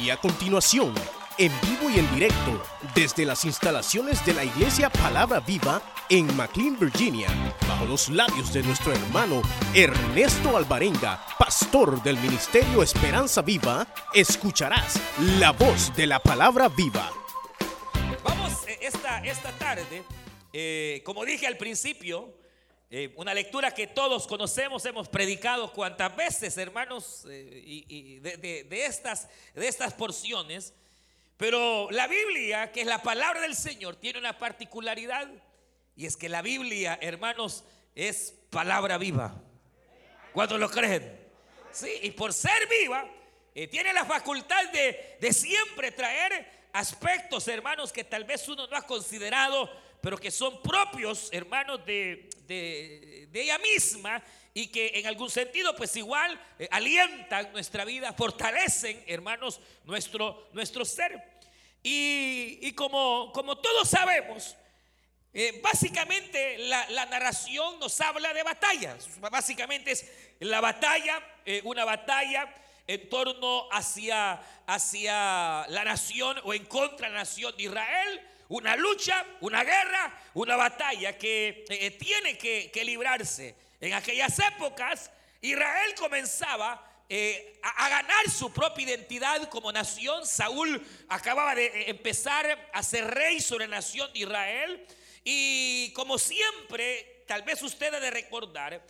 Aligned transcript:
Y 0.00 0.10
a 0.10 0.16
continuación, 0.18 0.92
en 1.38 1.50
vivo 1.62 1.88
y 1.88 1.98
en 1.98 2.14
directo, 2.14 2.62
desde 2.94 3.24
las 3.24 3.44
instalaciones 3.44 4.24
de 4.26 4.34
la 4.34 4.44
Iglesia 4.44 4.90
Palabra 4.90 5.40
Viva 5.40 5.80
en 6.10 6.36
McLean, 6.36 6.78
Virginia, 6.78 7.28
bajo 7.66 7.86
los 7.86 8.10
labios 8.10 8.52
de 8.52 8.62
nuestro 8.62 8.92
hermano 8.92 9.40
Ernesto 9.74 10.56
Alvarenga, 10.56 11.24
pastor 11.38 12.02
del 12.02 12.18
Ministerio 12.18 12.82
Esperanza 12.82 13.40
Viva, 13.40 13.86
escucharás 14.12 15.00
la 15.38 15.52
voz 15.52 15.94
de 15.96 16.06
la 16.06 16.20
Palabra 16.20 16.68
Viva. 16.68 17.10
Vamos 18.22 18.66
eh, 18.68 18.78
esta, 18.82 19.24
esta 19.24 19.50
tarde, 19.52 20.04
eh, 20.52 21.02
como 21.06 21.24
dije 21.24 21.46
al 21.46 21.56
principio, 21.56 22.34
eh, 22.88 23.12
una 23.16 23.34
lectura 23.34 23.72
que 23.72 23.88
todos 23.88 24.26
conocemos, 24.28 24.84
hemos 24.86 25.08
predicado 25.08 25.72
cuantas 25.72 26.14
veces, 26.14 26.56
hermanos, 26.56 27.26
eh, 27.28 27.62
y, 27.64 28.20
de 28.20 28.84
estas, 28.86 29.28
de 29.54 29.66
estas 29.66 29.92
porciones. 29.94 30.72
Pero 31.36 31.90
la 31.90 32.06
Biblia, 32.06 32.70
que 32.72 32.82
es 32.82 32.86
la 32.86 33.02
palabra 33.02 33.40
del 33.40 33.56
Señor, 33.56 33.96
tiene 33.96 34.18
una 34.18 34.38
particularidad. 34.38 35.28
Y 35.96 36.06
es 36.06 36.16
que 36.16 36.28
la 36.28 36.42
Biblia, 36.42 36.98
hermanos, 37.02 37.64
es 37.94 38.34
palabra 38.50 38.98
viva. 38.98 39.34
¿Cuántos 40.32 40.60
lo 40.60 40.70
creen? 40.70 41.18
Sí, 41.72 41.90
y 42.02 42.12
por 42.12 42.32
ser 42.32 42.68
viva, 42.68 43.10
eh, 43.54 43.66
tiene 43.66 43.92
la 43.92 44.04
facultad 44.04 44.70
de, 44.70 45.16
de 45.20 45.32
siempre 45.32 45.90
traer 45.90 46.68
aspectos, 46.72 47.48
hermanos, 47.48 47.92
que 47.92 48.04
tal 48.04 48.24
vez 48.24 48.46
uno 48.48 48.66
no 48.66 48.76
ha 48.76 48.82
considerado, 48.82 49.70
pero 50.06 50.18
que 50.18 50.30
son 50.30 50.62
propios, 50.62 51.30
hermanos, 51.32 51.84
de, 51.84 52.30
de- 52.46 53.28
ella 53.34 53.58
misma 53.58 54.22
y 54.54 54.68
que 54.68 54.92
en 54.94 55.08
algún 55.08 55.28
sentido, 55.28 55.74
pues 55.74 55.96
igual, 55.96 56.40
eh, 56.60 56.68
alientan 56.70 57.50
nuestra 57.50 57.84
vida, 57.84 58.12
fortalecen, 58.12 59.02
hermanos, 59.08 59.60
nuestro, 59.82 60.48
nuestro 60.52 60.84
ser. 60.84 61.20
Y, 61.82 62.60
y 62.62 62.72
como, 62.72 63.32
como 63.34 63.58
todos 63.58 63.90
sabemos, 63.90 64.56
eh, 65.34 65.60
básicamente 65.60 66.56
la, 66.58 66.88
la 66.90 67.06
narración 67.06 67.80
nos 67.80 68.00
habla 68.00 68.32
de 68.32 68.44
batallas. 68.44 69.08
Básicamente 69.18 69.90
es 69.90 70.08
la 70.38 70.60
batalla, 70.60 71.20
eh, 71.44 71.62
una 71.64 71.84
batalla 71.84 72.54
en 72.86 73.08
torno 73.08 73.68
hacia, 73.72 74.40
hacia 74.68 75.66
la 75.66 75.82
nación 75.84 76.38
o 76.44 76.54
en 76.54 76.64
contra 76.66 77.08
de 77.08 77.12
la 77.14 77.18
nación 77.22 77.56
de 77.56 77.64
Israel. 77.64 78.20
Una 78.48 78.76
lucha, 78.76 79.24
una 79.40 79.64
guerra, 79.64 80.20
una 80.34 80.56
batalla 80.56 81.18
que 81.18 81.64
eh, 81.68 81.90
tiene 81.92 82.38
que, 82.38 82.84
librarse. 82.84 83.54
En 83.80 83.92
aquellas 83.92 84.38
épocas 84.38 85.10
Israel 85.40 85.94
comenzaba 85.98 87.04
eh, 87.08 87.58
a, 87.62 87.86
a 87.86 87.88
ganar 87.88 88.30
su 88.30 88.52
propia 88.52 88.84
identidad 88.84 89.48
como 89.48 89.72
nación. 89.72 90.26
Saúl 90.26 90.84
acababa 91.08 91.54
de 91.54 91.66
eh, 91.66 91.90
empezar 91.90 92.70
a 92.72 92.82
ser 92.82 93.06
rey 93.12 93.40
sobre 93.40 93.66
la 93.66 93.76
nación 93.76 94.12
de 94.12 94.20
Israel. 94.20 94.86
Y 95.24 95.92
como 95.92 96.18
siempre, 96.18 97.24
tal 97.26 97.42
vez 97.42 97.60
usted 97.62 97.92
ha 97.94 98.00
de 98.00 98.10
recordar, 98.10 98.80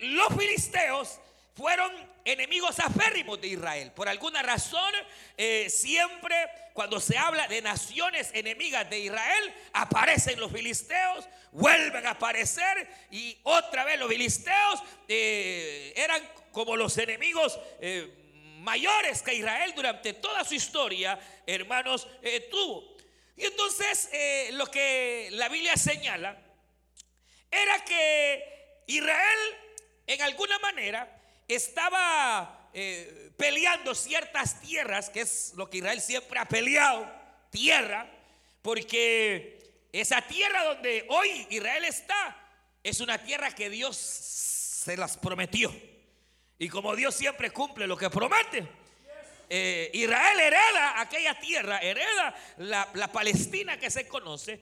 los 0.00 0.28
filisteos 0.36 1.20
fueron 1.54 1.92
enemigos 2.24 2.78
aférrimos 2.80 3.40
de 3.40 3.48
Israel. 3.48 3.92
Por 3.92 4.08
alguna 4.08 4.42
razón, 4.42 4.92
eh, 5.36 5.68
siempre 5.68 6.34
cuando 6.72 7.00
se 7.00 7.18
habla 7.18 7.46
de 7.48 7.60
naciones 7.60 8.30
enemigas 8.32 8.88
de 8.88 9.00
Israel, 9.00 9.54
aparecen 9.72 10.40
los 10.40 10.50
filisteos, 10.50 11.28
vuelven 11.50 12.06
a 12.06 12.10
aparecer 12.10 12.88
y 13.10 13.36
otra 13.42 13.84
vez 13.84 13.98
los 13.98 14.08
filisteos 14.08 14.82
eh, 15.08 15.92
eran 15.96 16.22
como 16.52 16.76
los 16.76 16.96
enemigos. 16.98 17.58
eh, 17.80 18.18
mayores 18.62 19.22
que 19.22 19.34
Israel 19.34 19.72
durante 19.74 20.12
toda 20.12 20.44
su 20.44 20.54
historia, 20.54 21.18
hermanos, 21.44 22.06
tuvo. 22.48 22.96
Y 23.36 23.44
entonces 23.44 24.08
lo 24.52 24.68
que 24.68 25.30
la 25.32 25.48
Biblia 25.48 25.76
señala 25.76 26.40
era 27.50 27.84
que 27.84 28.84
Israel 28.86 29.38
en 30.06 30.22
alguna 30.22 30.58
manera 30.60 31.11
estaba 31.48 32.70
eh, 32.74 33.30
peleando 33.36 33.94
ciertas 33.94 34.60
tierras, 34.60 35.10
que 35.10 35.22
es 35.22 35.52
lo 35.56 35.68
que 35.68 35.78
Israel 35.78 36.00
siempre 36.00 36.38
ha 36.38 36.46
peleado, 36.46 37.10
tierra, 37.50 38.10
porque 38.62 39.58
esa 39.92 40.22
tierra 40.22 40.64
donde 40.64 41.04
hoy 41.08 41.46
Israel 41.50 41.84
está 41.84 42.38
es 42.82 43.00
una 43.00 43.18
tierra 43.18 43.54
que 43.54 43.70
Dios 43.70 43.96
se 43.96 44.96
las 44.96 45.16
prometió. 45.16 45.72
Y 46.58 46.68
como 46.68 46.94
Dios 46.96 47.14
siempre 47.14 47.50
cumple 47.50 47.86
lo 47.86 47.96
que 47.96 48.10
promete, 48.10 48.66
eh, 49.48 49.90
Israel 49.92 50.40
hereda 50.40 51.00
aquella 51.00 51.38
tierra, 51.38 51.78
hereda 51.78 52.34
la, 52.58 52.88
la 52.94 53.12
Palestina 53.12 53.78
que 53.78 53.90
se 53.90 54.08
conoce, 54.08 54.60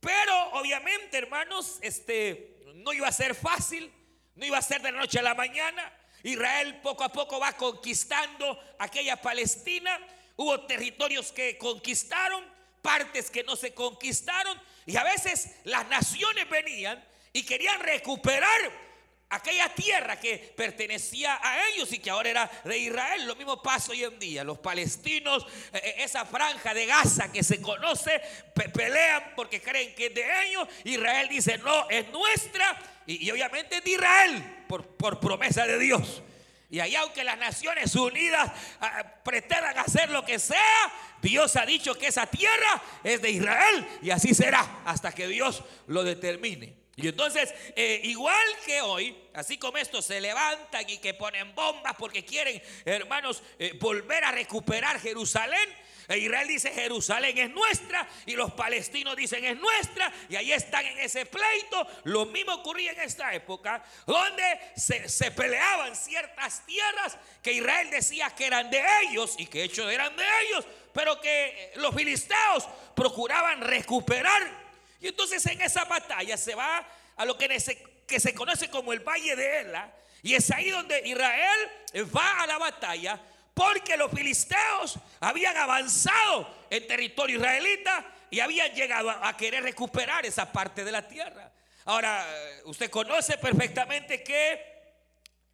pero 0.00 0.50
obviamente, 0.54 1.16
hermanos, 1.16 1.78
este, 1.80 2.56
no 2.74 2.92
iba 2.92 3.06
a 3.06 3.12
ser 3.12 3.36
fácil, 3.36 3.92
no 4.34 4.44
iba 4.44 4.58
a 4.58 4.62
ser 4.62 4.82
de 4.82 4.90
la 4.90 4.98
noche 4.98 5.20
a 5.20 5.22
la 5.22 5.34
mañana. 5.34 5.92
Israel 6.22 6.80
poco 6.82 7.04
a 7.04 7.08
poco 7.12 7.40
va 7.40 7.52
conquistando 7.56 8.58
aquella 8.78 9.20
Palestina. 9.20 9.98
Hubo 10.36 10.60
territorios 10.66 11.32
que 11.32 11.58
conquistaron, 11.58 12.44
partes 12.80 13.30
que 13.30 13.44
no 13.44 13.54
se 13.56 13.74
conquistaron, 13.74 14.60
y 14.86 14.96
a 14.96 15.04
veces 15.04 15.56
las 15.64 15.86
naciones 15.88 16.48
venían 16.48 17.02
y 17.32 17.44
querían 17.44 17.78
recuperar 17.80 18.82
aquella 19.30 19.74
tierra 19.74 20.20
que 20.20 20.52
pertenecía 20.54 21.38
a 21.42 21.68
ellos 21.68 21.90
y 21.92 21.98
que 21.98 22.10
ahora 22.10 22.28
era 22.30 22.50
de 22.64 22.76
Israel. 22.78 23.26
Lo 23.26 23.34
mismo 23.36 23.62
pasa 23.62 23.92
hoy 23.92 24.04
en 24.04 24.18
día. 24.18 24.44
Los 24.44 24.58
palestinos, 24.58 25.46
eh, 25.72 25.80
eh, 25.82 25.94
esa 25.98 26.26
franja 26.26 26.74
de 26.74 26.84
Gaza 26.84 27.32
que 27.32 27.42
se 27.42 27.62
conoce, 27.62 28.20
pe- 28.54 28.68
pelean 28.68 29.32
porque 29.34 29.62
creen 29.62 29.94
que 29.94 30.06
es 30.06 30.14
de 30.14 30.24
ellos. 30.46 30.68
Israel 30.84 31.28
dice, 31.28 31.56
no, 31.58 31.88
es 31.88 32.08
nuestra. 32.10 32.78
Y, 33.06 33.26
y 33.26 33.30
obviamente 33.30 33.76
es 33.76 33.84
de 33.84 33.90
Israel 33.90 34.61
por, 34.80 35.20
promesa 35.20 35.66
de 35.66 35.78
Dios. 35.78 36.22
Y 36.70 36.80
ahí 36.80 36.94
aunque 36.96 37.22
las 37.22 37.36
Naciones 37.36 37.94
Unidas 37.94 38.50
ah, 38.80 39.04
pretendan 39.22 39.76
hacer 39.78 40.08
lo 40.10 40.24
que 40.24 40.38
sea, 40.38 40.92
Dios 41.20 41.54
ha 41.56 41.66
dicho 41.66 41.94
que 41.94 42.06
esa 42.06 42.26
tierra 42.26 42.82
es 43.04 43.20
de 43.20 43.30
Israel 43.30 43.86
y 44.00 44.10
así 44.10 44.34
será 44.34 44.80
hasta 44.86 45.12
que 45.12 45.28
Dios 45.28 45.62
lo 45.86 46.02
determine. 46.02 46.74
Y 46.96 47.08
entonces, 47.08 47.54
eh, 47.74 48.00
igual 48.04 48.46
que 48.64 48.80
hoy, 48.80 49.16
así 49.34 49.58
como 49.58 49.78
estos 49.78 50.04
se 50.06 50.20
levantan 50.20 50.88
y 50.88 50.98
que 50.98 51.14
ponen 51.14 51.54
bombas 51.54 51.94
porque 51.98 52.24
quieren, 52.24 52.62
hermanos, 52.84 53.42
eh, 53.58 53.76
volver 53.80 54.24
a 54.24 54.32
recuperar 54.32 55.00
Jerusalén. 55.00 55.68
Israel 56.16 56.48
dice 56.48 56.70
Jerusalén 56.70 57.38
es 57.38 57.50
nuestra 57.50 58.08
y 58.26 58.32
los 58.32 58.52
palestinos 58.52 59.16
dicen 59.16 59.44
es 59.44 59.58
nuestra 59.58 60.12
y 60.28 60.36
ahí 60.36 60.52
están 60.52 60.84
en 60.86 60.98
ese 60.98 61.26
pleito. 61.26 61.86
Lo 62.04 62.26
mismo 62.26 62.54
ocurría 62.54 62.92
en 62.92 63.00
esta 63.00 63.32
época 63.34 63.82
donde 64.06 64.42
se, 64.76 65.08
se 65.08 65.30
peleaban 65.30 65.94
ciertas 65.96 66.64
tierras 66.66 67.18
que 67.42 67.52
Israel 67.52 67.90
decía 67.90 68.30
que 68.30 68.46
eran 68.46 68.70
de 68.70 68.82
ellos 69.04 69.34
y 69.38 69.46
que 69.46 69.64
hechos 69.64 69.90
eran 69.90 70.14
de 70.16 70.24
ellos, 70.46 70.66
pero 70.92 71.20
que 71.20 71.46
eh, 71.46 71.72
los 71.76 71.94
filisteos 71.94 72.68
procuraban 72.94 73.60
recuperar 73.60 74.62
y 75.02 75.08
entonces 75.08 75.44
en 75.46 75.60
esa 75.60 75.84
batalla 75.84 76.36
se 76.36 76.54
va 76.54 76.86
a 77.16 77.24
lo 77.24 77.36
que 77.36 77.58
se, 77.58 77.76
que 78.06 78.20
se 78.20 78.32
conoce 78.32 78.70
como 78.70 78.92
el 78.92 79.00
Valle 79.00 79.34
de 79.34 79.60
Ela. 79.60 79.92
Y 80.22 80.36
es 80.36 80.48
ahí 80.52 80.70
donde 80.70 81.02
Israel 81.04 81.70
va 82.16 82.42
a 82.42 82.46
la 82.46 82.56
batalla 82.56 83.20
porque 83.54 83.96
los 83.96 84.10
filisteos 84.10 84.98
habían 85.20 85.56
avanzado 85.56 86.48
en 86.70 86.86
territorio 86.86 87.36
israelita 87.38 88.04
y 88.30 88.40
habían 88.40 88.74
llegado 88.74 89.10
a, 89.10 89.36
querer 89.36 89.62
recuperar 89.62 90.24
esa 90.24 90.50
parte 90.50 90.84
de 90.84 90.92
la 90.92 91.06
tierra. 91.06 91.52
Ahora, 91.84 92.24
eh, 92.28 92.60
usted 92.64 92.90
conoce 92.90 93.36
perfectamente 93.38 94.22
que 94.22 94.72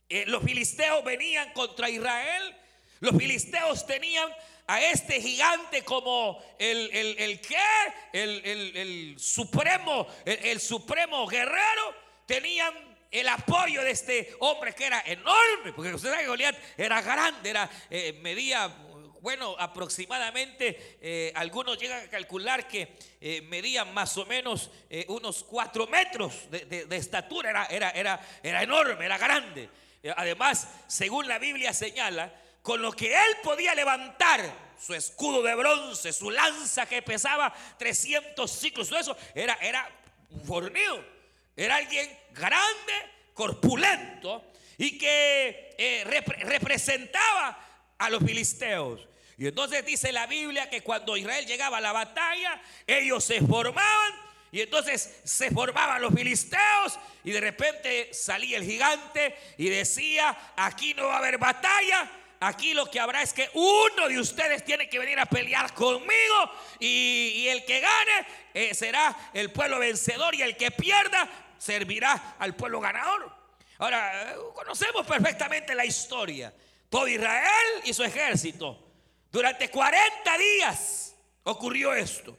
eh, 0.08 0.24
los 0.26 0.42
filisteos 0.44 1.02
venían 1.04 1.52
contra 1.52 1.90
Israel. 1.90 2.56
Los 3.00 3.16
filisteos 3.16 3.86
tenían 3.86 4.30
a 4.68 4.80
este 4.82 5.20
gigante 5.20 5.82
como 5.82 6.42
el, 6.58 6.90
el, 6.92 7.18
el 7.18 7.40
qué, 7.40 7.56
el, 8.12 8.42
el- 8.44 8.76
el 8.76 9.18
supremo, 9.18 10.06
el 10.24 10.60
supremo 10.60 11.26
guerrero. 11.26 11.94
Tenían 12.26 12.74
el 13.10 13.28
apoyo 13.28 13.82
de 13.82 13.90
este 13.90 14.36
hombre 14.40 14.74
que 14.74 14.86
era 14.86 15.02
enorme, 15.06 15.72
porque 15.74 15.94
usted 15.94 16.10
sabe 16.10 16.22
que 16.22 16.28
Goliat 16.28 16.56
era 16.76 17.00
grande, 17.00 17.50
era, 17.50 17.70
eh, 17.90 18.12
medía, 18.20 18.68
bueno, 19.20 19.56
aproximadamente, 19.58 20.98
eh, 21.00 21.32
algunos 21.34 21.78
llegan 21.78 22.04
a 22.04 22.10
calcular 22.10 22.68
que 22.68 22.96
eh, 23.20 23.40
medía 23.42 23.84
más 23.84 24.16
o 24.18 24.26
menos 24.26 24.70
unos 25.08 25.42
cuatro 25.44 25.86
metros 25.86 26.50
de, 26.50 26.86
estatura, 26.96 27.50
era, 27.50 27.66
era, 27.66 27.90
era, 27.90 28.20
era 28.42 28.62
enorme, 28.62 29.04
era 29.04 29.18
grande. 29.18 29.68
Además, 30.16 30.68
según 30.86 31.26
la 31.26 31.38
Biblia 31.38 31.72
señala, 31.72 32.32
con 32.62 32.80
lo 32.82 32.92
que 32.92 33.12
él 33.12 33.36
podía 33.42 33.74
levantar 33.74 34.68
su 34.78 34.94
escudo 34.94 35.42
de 35.42 35.54
bronce, 35.54 36.12
su 36.12 36.30
lanza 36.30 36.86
que 36.86 37.02
pesaba 37.02 37.52
300 37.78 38.50
ciclos, 38.50 38.92
eso 38.92 39.16
era, 39.34 39.54
era 39.60 39.90
fornido. 40.46 41.17
Era 41.58 41.74
alguien 41.76 42.08
grande, 42.32 42.92
corpulento 43.34 44.52
y 44.76 44.96
que 44.96 45.74
eh, 45.76 46.04
repre- 46.06 46.38
representaba 46.44 47.58
a 47.98 48.10
los 48.10 48.22
filisteos. 48.24 49.08
Y 49.36 49.48
entonces 49.48 49.84
dice 49.84 50.12
la 50.12 50.26
Biblia 50.28 50.70
que 50.70 50.82
cuando 50.82 51.16
Israel 51.16 51.46
llegaba 51.46 51.78
a 51.78 51.80
la 51.80 51.92
batalla, 51.92 52.62
ellos 52.86 53.24
se 53.24 53.40
formaban 53.40 54.12
y 54.52 54.60
entonces 54.60 55.20
se 55.24 55.50
formaban 55.50 56.00
los 56.00 56.14
filisteos 56.14 56.96
y 57.24 57.32
de 57.32 57.40
repente 57.40 58.14
salía 58.14 58.56
el 58.56 58.64
gigante 58.64 59.36
y 59.56 59.68
decía, 59.68 60.36
aquí 60.56 60.94
no 60.94 61.06
va 61.06 61.16
a 61.16 61.18
haber 61.18 61.38
batalla, 61.38 62.08
aquí 62.40 62.72
lo 62.72 62.88
que 62.88 63.00
habrá 63.00 63.22
es 63.22 63.32
que 63.32 63.50
uno 63.54 64.08
de 64.08 64.18
ustedes 64.20 64.64
tiene 64.64 64.88
que 64.88 64.98
venir 64.98 65.18
a 65.18 65.26
pelear 65.26 65.74
conmigo 65.74 66.52
y, 66.78 67.46
el 67.48 67.64
que 67.64 67.80
gane 67.80 68.26
eh, 68.54 68.74
será 68.74 69.14
el 69.34 69.52
pueblo 69.52 69.78
vencedor 69.80 70.34
y 70.34 70.42
el 70.42 70.56
que 70.56 70.70
pierda 70.70 71.28
servirá 71.58 72.36
al 72.38 72.54
pueblo 72.54 72.80
ganador. 72.80 73.30
Ahora, 73.78 74.34
conocemos 74.54 75.06
perfectamente 75.06 75.74
la 75.74 75.84
historia. 75.84 76.52
Todo 76.88 77.06
Israel 77.06 77.82
y 77.84 77.92
su 77.92 78.02
ejército. 78.02 78.86
Durante 79.30 79.70
40 79.70 80.38
días 80.38 81.14
ocurrió 81.44 81.92
esto. 81.94 82.38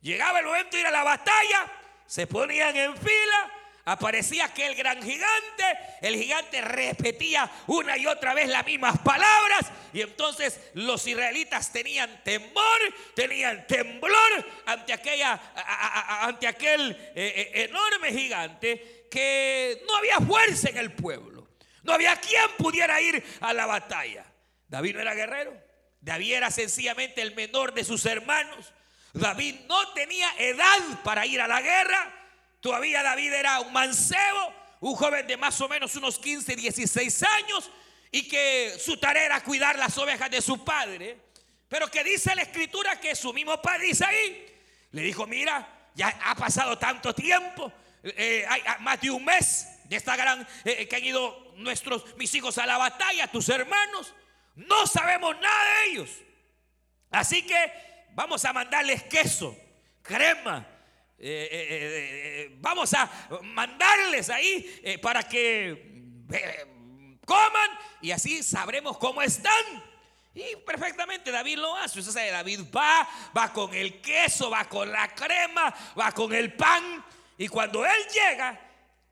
Llegaba 0.00 0.40
el 0.40 0.46
momento 0.46 0.76
de 0.76 0.82
ir 0.82 0.86
a 0.86 0.90
la 0.90 1.02
batalla, 1.02 1.72
se 2.06 2.26
ponían 2.26 2.76
en 2.76 2.96
fila, 2.96 3.52
aparecía 3.86 4.46
aquel 4.46 4.74
gran 4.74 5.00
gigante, 5.00 5.64
el 6.02 6.16
gigante 6.16 6.60
repetía 6.60 7.50
una 7.68 7.96
y 7.96 8.06
otra 8.06 8.34
vez 8.34 8.48
las 8.48 8.66
mismas 8.66 8.98
palabras 8.98 9.70
y 9.92 10.00
entonces 10.02 10.60
los 10.74 11.06
israelitas 11.06 11.72
tenían 11.72 12.22
temor, 12.24 12.78
tenían 13.14 13.64
temblor 13.66 14.46
ante, 14.66 14.92
aquella, 14.92 15.40
ante 16.22 16.48
aquel 16.48 16.90
eh, 17.14 17.52
eh, 17.54 17.64
enorme 17.70 18.12
gigante 18.12 19.06
que 19.08 19.82
no 19.86 19.96
había 19.96 20.16
fuerza 20.18 20.68
en 20.68 20.78
el 20.78 20.92
pueblo, 20.92 21.48
no 21.84 21.92
había 21.92 22.16
quien 22.16 22.50
pudiera 22.58 23.00
ir 23.00 23.22
a 23.40 23.52
la 23.52 23.66
batalla. 23.66 24.26
David 24.66 24.96
no 24.96 25.00
era 25.00 25.14
guerrero, 25.14 25.56
David 26.00 26.32
era 26.32 26.50
sencillamente 26.50 27.22
el 27.22 27.36
menor 27.36 27.72
de 27.72 27.84
sus 27.84 28.04
hermanos. 28.04 28.72
David 29.12 29.54
no 29.68 29.92
tenía 29.92 30.28
edad 30.38 31.02
para 31.04 31.24
ir 31.24 31.40
a 31.40 31.46
la 31.46 31.60
guerra. 31.62 32.15
Todavía 32.66 33.00
David 33.00 33.32
era 33.32 33.60
un 33.60 33.72
mancebo, 33.72 34.52
un 34.80 34.96
joven 34.96 35.24
de 35.24 35.36
más 35.36 35.60
o 35.60 35.68
menos 35.68 35.94
unos 35.94 36.18
15, 36.18 36.56
16 36.56 37.22
años 37.22 37.70
y 38.10 38.26
que 38.26 38.76
su 38.80 38.96
tarea 38.96 39.24
era 39.24 39.44
cuidar 39.44 39.78
las 39.78 39.96
ovejas 39.98 40.28
de 40.28 40.42
su 40.42 40.64
padre. 40.64 41.16
Pero 41.68 41.88
que 41.88 42.02
dice 42.02 42.34
la 42.34 42.42
escritura 42.42 42.98
que 42.98 43.14
su 43.14 43.32
mismo 43.32 43.62
padre 43.62 43.90
Isaí 43.90 44.46
le 44.90 45.02
dijo, 45.02 45.28
mira, 45.28 45.92
ya 45.94 46.08
ha 46.24 46.34
pasado 46.34 46.76
tanto 46.76 47.14
tiempo, 47.14 47.72
eh, 48.02 48.44
hay 48.48 48.62
más 48.80 49.00
de 49.00 49.12
un 49.12 49.24
mes 49.24 49.68
de 49.84 49.94
esta 49.94 50.16
gran 50.16 50.44
eh, 50.64 50.88
que 50.88 50.96
han 50.96 51.04
ido 51.04 51.52
nuestros 51.58 52.16
mis 52.16 52.34
hijos 52.34 52.58
a 52.58 52.66
la 52.66 52.78
batalla, 52.78 53.30
tus 53.30 53.48
hermanos. 53.48 54.12
No 54.56 54.88
sabemos 54.88 55.38
nada 55.38 55.64
de 55.64 55.90
ellos. 55.92 56.10
Así 57.12 57.46
que 57.46 58.06
vamos 58.10 58.44
a 58.44 58.52
mandarles 58.52 59.04
queso, 59.04 59.56
crema. 60.02 60.66
Eh, 61.18 61.48
eh, 61.50 61.68
eh, 61.70 62.56
vamos 62.60 62.92
a 62.92 63.10
mandarles 63.42 64.28
ahí 64.28 64.98
para 65.00 65.22
que 65.22 65.96
coman 67.24 67.70
y 68.02 68.10
así 68.10 68.42
sabremos 68.42 68.98
cómo 68.98 69.22
están. 69.22 69.84
Y 70.34 70.54
perfectamente 70.66 71.30
David 71.30 71.56
lo 71.56 71.74
hace. 71.76 72.00
Usted 72.00 72.30
David 72.30 72.60
va, 72.74 73.08
va 73.36 73.52
con 73.52 73.72
el 73.72 74.02
queso, 74.02 74.50
va 74.50 74.66
con 74.66 74.92
la 74.92 75.08
crema, 75.14 75.74
va 75.98 76.12
con 76.12 76.34
el 76.34 76.52
pan. 76.52 77.02
Y 77.38 77.48
cuando 77.48 77.86
él 77.86 78.06
llega, 78.12 78.60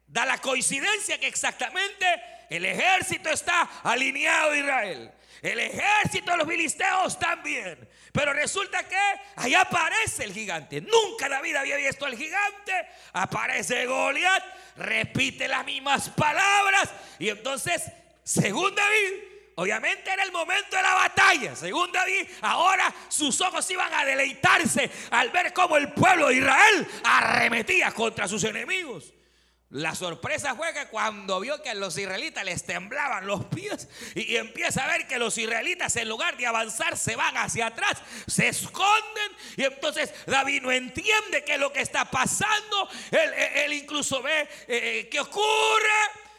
da 0.07 0.27
la 0.27 0.39
coincidencia 0.39 1.19
que 1.19 1.27
exactamente 1.27 2.07
el 2.51 2.67
ejército 2.67 3.31
está 3.31 3.63
alineado 3.83 4.51
a 4.51 4.59
Israel. 4.59 5.13
El 5.45 5.59
ejército 5.61 6.31
de 6.31 6.39
los 6.39 6.49
filisteos 6.49 7.19
también. 7.19 7.87
Pero 8.13 8.33
resulta 8.33 8.83
que 8.89 8.97
ahí 9.37 9.55
aparece 9.55 10.25
el 10.25 10.33
gigante. 10.33 10.81
Nunca 10.81 11.29
David 11.29 11.57
había 11.57 11.77
visto 11.77 12.07
al 12.07 12.17
gigante. 12.17 12.73
Aparece 13.13 13.85
Goliat, 13.85 14.43
repite 14.79 15.47
las 15.47 15.67
mismas 15.67 16.09
palabras. 16.09 16.89
Y 17.19 17.29
entonces, 17.29 17.83
según 18.23 18.75
David, 18.75 19.35
Obviamente 19.57 20.11
era 20.11 20.25
el 20.25 20.33
momento 20.33 20.77
de 20.77 20.83
la 20.83 20.95
batalla. 20.95 21.55
Según 21.55 21.93
David, 21.93 22.27
ahora 22.41 22.93
sus 23.07 23.41
ojos 23.41 23.71
iban 23.71 23.95
a 23.95 24.05
deleitarse 24.05 24.91
al 25.13 25.31
ver 25.31 25.53
cómo 25.53 25.77
el 25.77 25.93
pueblo 25.93 26.27
de 26.27 26.39
Israel 26.39 26.89
arremetía 27.05 27.93
contra 27.93 28.27
sus 28.27 28.43
enemigos. 28.43 29.15
La 29.75 29.93
sorpresa 29.97 30.55
fue 30.55 30.73
que 30.73 30.87
cuando 30.87 31.41
vio 31.41 31.61
que 31.61 31.71
a 31.71 31.75
los 31.75 31.99
israelitas 31.99 32.45
les 32.45 32.63
temblaban 32.63 33.27
los 33.27 33.47
pies 33.47 33.89
y, 34.15 34.37
empieza 34.37 34.85
a 34.85 34.87
ver 34.87 35.09
que 35.09 35.19
los 35.19 35.37
israelitas 35.37 35.97
en 35.97 36.09
lugar 36.09 36.37
de 36.37 36.47
avanzar 36.47 36.97
se 36.97 37.17
van 37.17 37.37
hacia 37.37 37.67
atrás, 37.67 38.01
se 38.29 38.47
esconden 38.47 39.33
y 39.57 39.65
entonces 39.65 40.15
David 40.27 40.63
no 40.63 40.71
entiende 40.71 41.43
qué 41.45 41.55
es 41.55 41.59
lo 41.59 41.73
que 41.73 41.81
está 41.81 42.09
pasando. 42.09 42.89
Él, 43.11 43.73
incluso 43.73 44.23
ve 44.23 44.43
eh, 44.43 44.47
eh, 44.69 45.09
qué 45.11 45.19
ocurre 45.19 45.43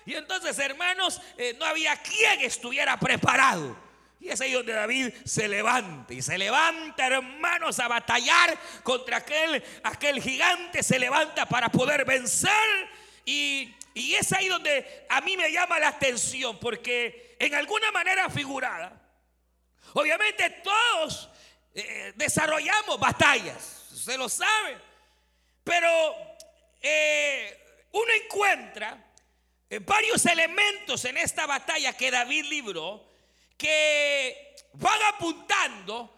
y 0.05 0.13
entonces 0.13 0.57
hermanos 0.57 1.19
eh, 1.37 1.57
no 1.59 1.65
había 1.65 1.97
quien 1.97 2.39
estuviera 2.39 2.97
preparado. 2.97 3.77
Y 4.21 4.29
es 4.29 4.39
ahí 4.39 4.53
donde 4.53 4.71
David 4.71 5.13
se 5.25 5.49
levanta 5.49 6.13
y 6.13 6.21
se 6.21 6.37
levanta, 6.37 7.05
hermanos, 7.07 7.79
a 7.81 7.89
batallar 7.89 8.57
contra 8.81 9.17
aquel, 9.17 9.61
aquel 9.83 10.21
gigante, 10.21 10.81
se 10.83 10.97
levanta 10.97 11.45
para 11.45 11.67
poder 11.67 12.05
vencer. 12.05 12.94
Y, 13.25 13.75
es 13.95 14.31
ahí 14.33 14.47
donde 14.47 15.05
a 15.09 15.21
mí 15.21 15.35
me 15.35 15.51
llama 15.51 15.79
la 15.79 15.87
atención, 15.87 16.59
porque 16.59 17.35
en 17.39 17.55
alguna 17.55 17.91
manera 17.91 18.29
figurada, 18.29 19.01
obviamente 19.93 20.49
todos 20.63 21.29
eh, 21.73 22.13
desarrollamos 22.15 22.99
batallas, 22.99 23.63
se 24.05 24.17
lo 24.17 24.27
sabe, 24.29 24.77
pero 25.63 25.87
eh, 26.81 27.57
uno 27.93 28.11
encuentra 28.23 29.13
eh, 29.69 29.79
varios 29.79 30.25
elementos 30.25 31.05
en 31.05 31.17
esta 31.17 31.45
batalla 31.45 31.93
que 31.93 32.11
David 32.11 32.45
libró 32.45 33.09
que 33.57 34.55
van 34.73 34.99
apuntando 35.13 36.11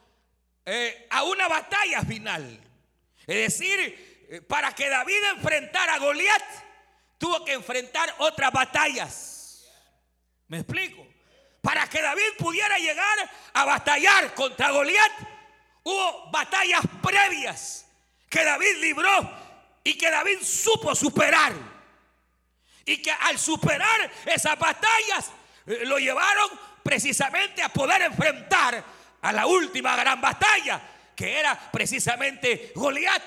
a 1.12 1.24
una 1.24 1.48
batalla 1.48 2.02
final. 2.02 2.60
Es 3.26 3.58
decir, 3.58 4.44
para 4.50 4.76
que 4.76 4.90
David 4.90 5.24
enfrentara 5.36 5.94
a 5.94 6.00
Goliat, 6.00 6.67
tuvo 7.18 7.44
que 7.44 7.54
enfrentar 7.54 8.14
otras 8.20 8.52
batallas. 8.52 9.66
¿Me 10.48 10.60
explico? 10.60 11.06
Para 11.62 11.88
que 11.88 12.02
David 12.02 12.38
pudiera 12.38 12.78
llegar 12.78 13.30
a 13.54 13.66
batallar 13.66 14.34
contra 14.34 14.72
Goliat, 14.72 15.12
hubo 15.84 16.32
batallas 16.32 16.82
previas 17.02 17.86
que 18.30 18.44
David 18.44 18.78
libró 18.80 19.48
y 19.84 19.98
que 19.98 20.10
David 20.10 20.40
supo 20.42 20.96
superar. 20.96 21.54
Y 22.86 23.02
que 23.02 23.12
al 23.12 23.38
superar 23.38 24.10
esas 24.26 24.58
batallas 24.58 25.32
eh, 25.66 25.82
lo 25.86 25.98
llevaron 25.98 26.50
precisamente 26.84 27.62
a 27.62 27.70
poder 27.70 28.02
enfrentar 28.04 28.82
a 29.22 29.32
la 29.34 29.46
última 29.46 29.96
gran 29.98 30.22
batalla, 30.22 30.82
que 31.14 31.38
era 31.38 31.70
precisamente 31.72 32.72
Goliat. 32.76 33.24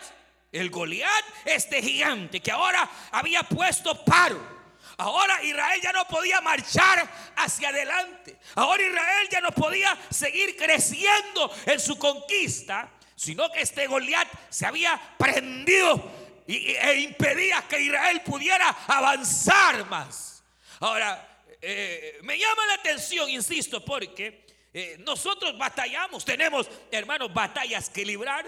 El 0.53 0.71
Goliat, 0.71 1.25
este 1.45 1.83
gigante 1.83 2.41
que 2.41 2.51
ahora 2.51 2.89
había 3.13 3.43
puesto 3.43 4.05
paro. 4.05 4.61
Ahora 4.97 5.43
Israel 5.43 5.81
ya 5.81 5.93
no 5.93 6.05
podía 6.07 6.41
marchar 6.41 7.09
hacia 7.37 7.69
adelante. 7.71 8.39
Ahora 8.57 8.83
Israel 8.83 9.29
ya 9.31 9.41
no 9.41 9.51
podía 9.53 9.97
seguir 10.11 10.57
creciendo 10.57 11.51
en 11.67 11.81
su 11.81 11.99
conquista, 11.99 12.91
sino 13.15 13.51
que 13.51 13.63
este 13.63 13.87
Goliat 13.87 14.29
se 14.51 14.67
había 14.67 15.01
prendido 15.17 16.11
e 16.47 17.01
impedía 17.01 17.63
que 17.69 17.81
Israel 17.81 18.21
pudiera 18.23 18.69
avanzar 18.89 19.87
más. 19.87 20.43
Ahora, 20.81 21.31
eh, 21.63 22.19
me 22.23 22.39
llama 22.39 22.67
la 22.67 22.75
atención, 22.75 23.29
insisto, 23.31 23.85
porque 23.85 24.47
eh, 24.73 24.97
nosotros 25.01 25.57
batallamos, 25.59 26.25
tenemos, 26.25 26.69
hermanos, 26.91 27.33
batallas 27.33 27.91
que 27.91 28.05
librar. 28.05 28.47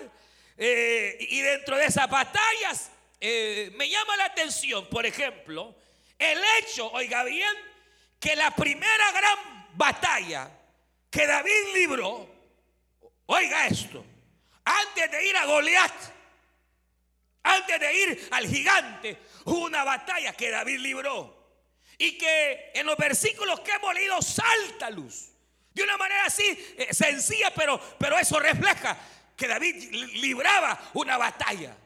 Eh, 0.64 1.18
y 1.18 1.40
dentro 1.40 1.76
de 1.76 1.86
esas 1.86 2.08
batallas 2.08 2.92
eh, 3.18 3.72
me 3.74 3.90
llama 3.90 4.16
la 4.16 4.26
atención, 4.26 4.88
por 4.88 5.04
ejemplo, 5.04 5.74
el 6.16 6.40
hecho, 6.60 6.88
oiga 6.92 7.24
bien, 7.24 7.52
que 8.20 8.36
la 8.36 8.54
primera 8.54 9.10
gran 9.10 9.68
batalla 9.74 10.48
que 11.10 11.26
David 11.26 11.74
libró, 11.74 12.28
oiga 13.26 13.66
esto, 13.66 14.04
antes 14.64 15.10
de 15.10 15.28
ir 15.28 15.36
a 15.36 15.46
Goliat, 15.46 15.94
antes 17.42 17.80
de 17.80 17.94
ir 18.00 18.28
al 18.30 18.46
gigante, 18.46 19.18
hubo 19.46 19.64
una 19.64 19.82
batalla 19.82 20.32
que 20.32 20.48
David 20.48 20.78
libró. 20.78 21.42
Y 21.98 22.16
que 22.16 22.70
en 22.72 22.86
los 22.86 22.96
versículos 22.96 23.58
que 23.62 23.72
hemos 23.72 23.92
leído 23.94 24.22
salta 24.22 24.90
luz. 24.90 25.32
De 25.74 25.82
una 25.82 25.96
manera 25.96 26.26
así 26.26 26.44
eh, 26.78 26.94
sencilla, 26.94 27.52
pero, 27.52 27.80
pero 27.98 28.16
eso 28.16 28.38
refleja 28.38 28.96
que 29.42 29.48
David 29.48 29.90
libraba 30.20 30.80
una 30.94 31.18
batalla. 31.18 31.76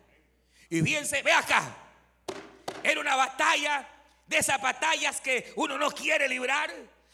Y 0.68 0.82
fíjense, 0.82 1.22
ve 1.22 1.32
acá, 1.32 1.74
era 2.82 3.00
una 3.00 3.16
batalla 3.16 3.88
de 4.26 4.36
esas 4.36 4.60
batallas 4.60 5.22
que 5.22 5.54
uno 5.56 5.78
no 5.78 5.90
quiere 5.90 6.28
librar. 6.28 6.70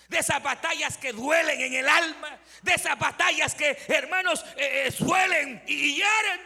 de 0.08 0.18
esas 0.18 0.42
batallas 0.42 0.98
que 0.98 1.12
duelen 1.12 1.58
en 1.58 1.72
el 1.72 1.88
alma, 1.88 2.38
de 2.60 2.74
esas 2.74 2.98
batallas 2.98 3.54
que, 3.54 3.78
hermanos, 3.88 4.44
eh, 4.56 4.86
eh, 4.86 4.92
suelen 4.92 5.62
y 5.66 5.94
hieren. 5.94 6.40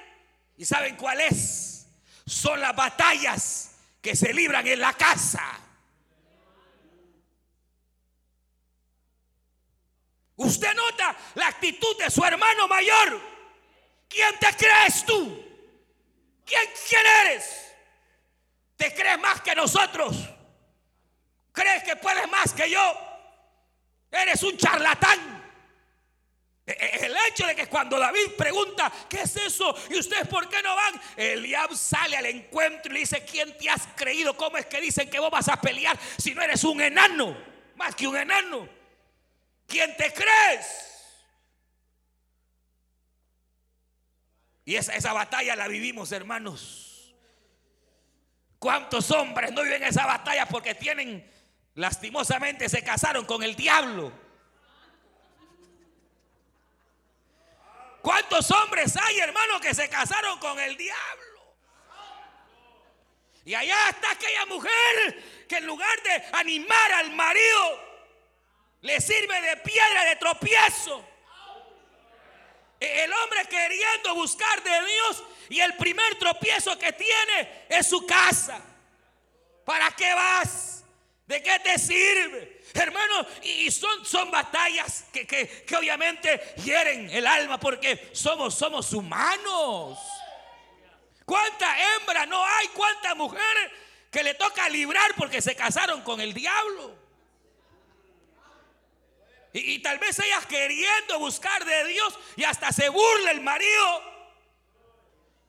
¿Y 0.57 0.65
saben 0.65 0.95
cuál 0.95 1.21
es? 1.23 1.89
Son 2.27 2.61
las 2.61 2.77
batallas 2.77 3.73
que 4.01 4.15
se 4.15 4.33
libran 4.33 4.65
en 4.69 4.79
la 4.79 4.93
casa. 4.93 5.43
Usted 10.37 10.75
nota 10.75 11.17
la 11.35 11.49
actitud 11.49 11.97
de 11.99 12.09
su 12.11 12.23
hermano 12.25 12.69
mayor. 12.69 13.36
¿Quién 14.17 14.39
te 14.39 14.57
crees 14.57 15.05
tú? 15.05 15.45
¿Quién, 16.47 16.63
quién 16.89 17.03
eres? 17.27 17.75
¿Te 18.75 18.95
crees 18.95 19.19
más 19.19 19.43
que 19.43 19.55
nosotros? 19.55 20.17
¿Crees 21.53 21.83
que 21.83 21.97
puedes 21.97 22.27
más 22.31 22.55
que 22.55 22.71
yo? 22.71 22.99
Eres 24.11 24.43
un 24.43 24.57
charlatán. 24.57 25.45
E, 26.65 26.73
e, 26.73 27.05
el 27.05 27.15
hecho 27.29 27.47
de 27.47 27.55
que 27.55 27.67
cuando 27.67 27.99
David 27.99 28.33
pregunta, 28.39 28.91
¿qué 29.07 29.21
es 29.21 29.37
eso? 29.37 29.77
¿Y 29.91 29.99
ustedes 29.99 30.27
por 30.29 30.49
qué 30.49 30.63
no 30.63 30.75
van? 30.75 30.99
Eliab 31.15 31.77
sale 31.77 32.17
al 32.17 32.25
encuentro 32.25 32.91
y 32.93 32.95
le 32.95 33.01
dice, 33.01 33.23
¿quién 33.23 33.55
te 33.59 33.69
has 33.69 33.87
creído? 33.97 34.35
¿Cómo 34.35 34.57
es 34.57 34.65
que 34.65 34.81
dicen 34.81 35.11
que 35.11 35.21
vos 35.21 35.31
vas 35.31 35.49
a 35.49 35.61
pelear 35.61 35.99
si 36.17 36.35
no 36.35 36.41
eres 36.41 36.65
un 36.65 36.81
enano? 36.81 37.37
Más 37.75 37.95
que 37.95 38.09
un 38.09 38.17
enano. 38.17 38.67
¿Quién 39.67 39.95
te 39.95 40.11
crees? 40.15 40.96
Y 44.67 44.75
esa, 44.75 44.95
esa 44.97 45.13
batalla 45.13 45.55
la 45.55 45.69
vivimos, 45.69 46.11
hermanos. 46.11 47.15
¿Cuántos 48.59 49.11
hombres 49.13 49.53
no 49.53 49.63
viven 49.63 49.85
esa 49.85 50.05
batalla 50.05 50.47
porque 50.47 50.75
tienen, 50.75 51.25
lastimosamente, 51.75 52.69
se 52.69 52.83
casaron 52.83 53.25
con 53.25 53.45
el 53.45 53.55
diablo? 53.55 54.13
¿Cuántos 58.03 58.51
hombres 58.51 58.97
hay, 58.97 59.21
hermanos, 59.21 59.61
que 59.61 59.73
se 59.73 59.89
casaron 59.89 60.39
con 60.41 60.59
el 60.59 60.77
diablo? 60.77 61.57
Y 63.45 63.55
allá 63.55 63.91
está 63.91 64.11
aquella 64.11 64.47
mujer 64.47 65.47
que 65.49 65.59
en 65.59 65.67
lugar 65.67 66.03
de 66.03 66.25
animar 66.33 66.93
al 66.93 67.13
marido, 67.13 67.81
le 68.81 69.01
sirve 69.01 69.41
de 69.43 69.57
piedra 69.59 70.05
de 70.07 70.17
tropiezo. 70.17 71.16
El 73.05 73.13
hombre 73.13 73.45
queriendo 73.49 74.15
buscar 74.15 74.63
de 74.63 74.71
Dios 74.71 75.25
y 75.49 75.61
el 75.61 75.77
primer 75.77 76.19
tropiezo 76.19 76.79
que 76.79 76.93
tiene 76.93 77.67
es 77.69 77.89
su 77.89 78.07
casa. 78.07 78.61
¿Para 79.65 79.91
qué 79.93 80.13
vas? 80.15 80.85
¿De 81.27 81.43
qué 81.43 81.59
te 81.59 81.79
sirve? 81.79 82.63
Hermano, 82.73 83.27
y 83.43 83.71
son, 83.71 84.05
son 84.05 84.31
batallas 84.31 85.07
que, 85.13 85.27
que, 85.27 85.77
obviamente 85.77 86.55
hieren 86.65 87.11
el 87.11 87.27
alma 87.27 87.59
porque 87.59 88.11
somos, 88.13 88.55
somos 88.55 88.93
humanos. 88.93 89.99
¿Cuánta 91.25 91.77
hembra 91.97 92.27
no 92.27 92.45
hay? 92.45 92.69
¿Cuántas 92.69 93.17
mujeres 93.17 93.73
que 94.11 94.23
le 94.23 94.35
toca 94.35 94.69
librar 94.69 95.15
porque 95.17 95.43
se 95.43 95.57
casaron 95.57 96.03
con 96.03 96.21
el 96.21 96.33
diablo? 96.33 97.06
Y, 99.59 99.79
tal 99.79 99.99
vez 99.99 100.19
ellas 100.19 100.45
queriendo 100.47 101.19
buscar 101.19 101.65
de 101.65 101.87
Dios 101.87 102.19
y 102.37 102.45
hasta 102.45 102.73
se 102.73 102.89
burla 102.89 103.31
el 103.31 103.41
marido. 103.41 104.17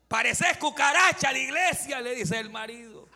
Pareces 0.07 0.57
cucaracha 0.57 1.29
a 1.29 1.33
la 1.33 1.39
iglesia, 1.39 1.99
le 1.99 2.15
dice 2.15 2.39
el 2.39 2.49
marido. 2.49 3.07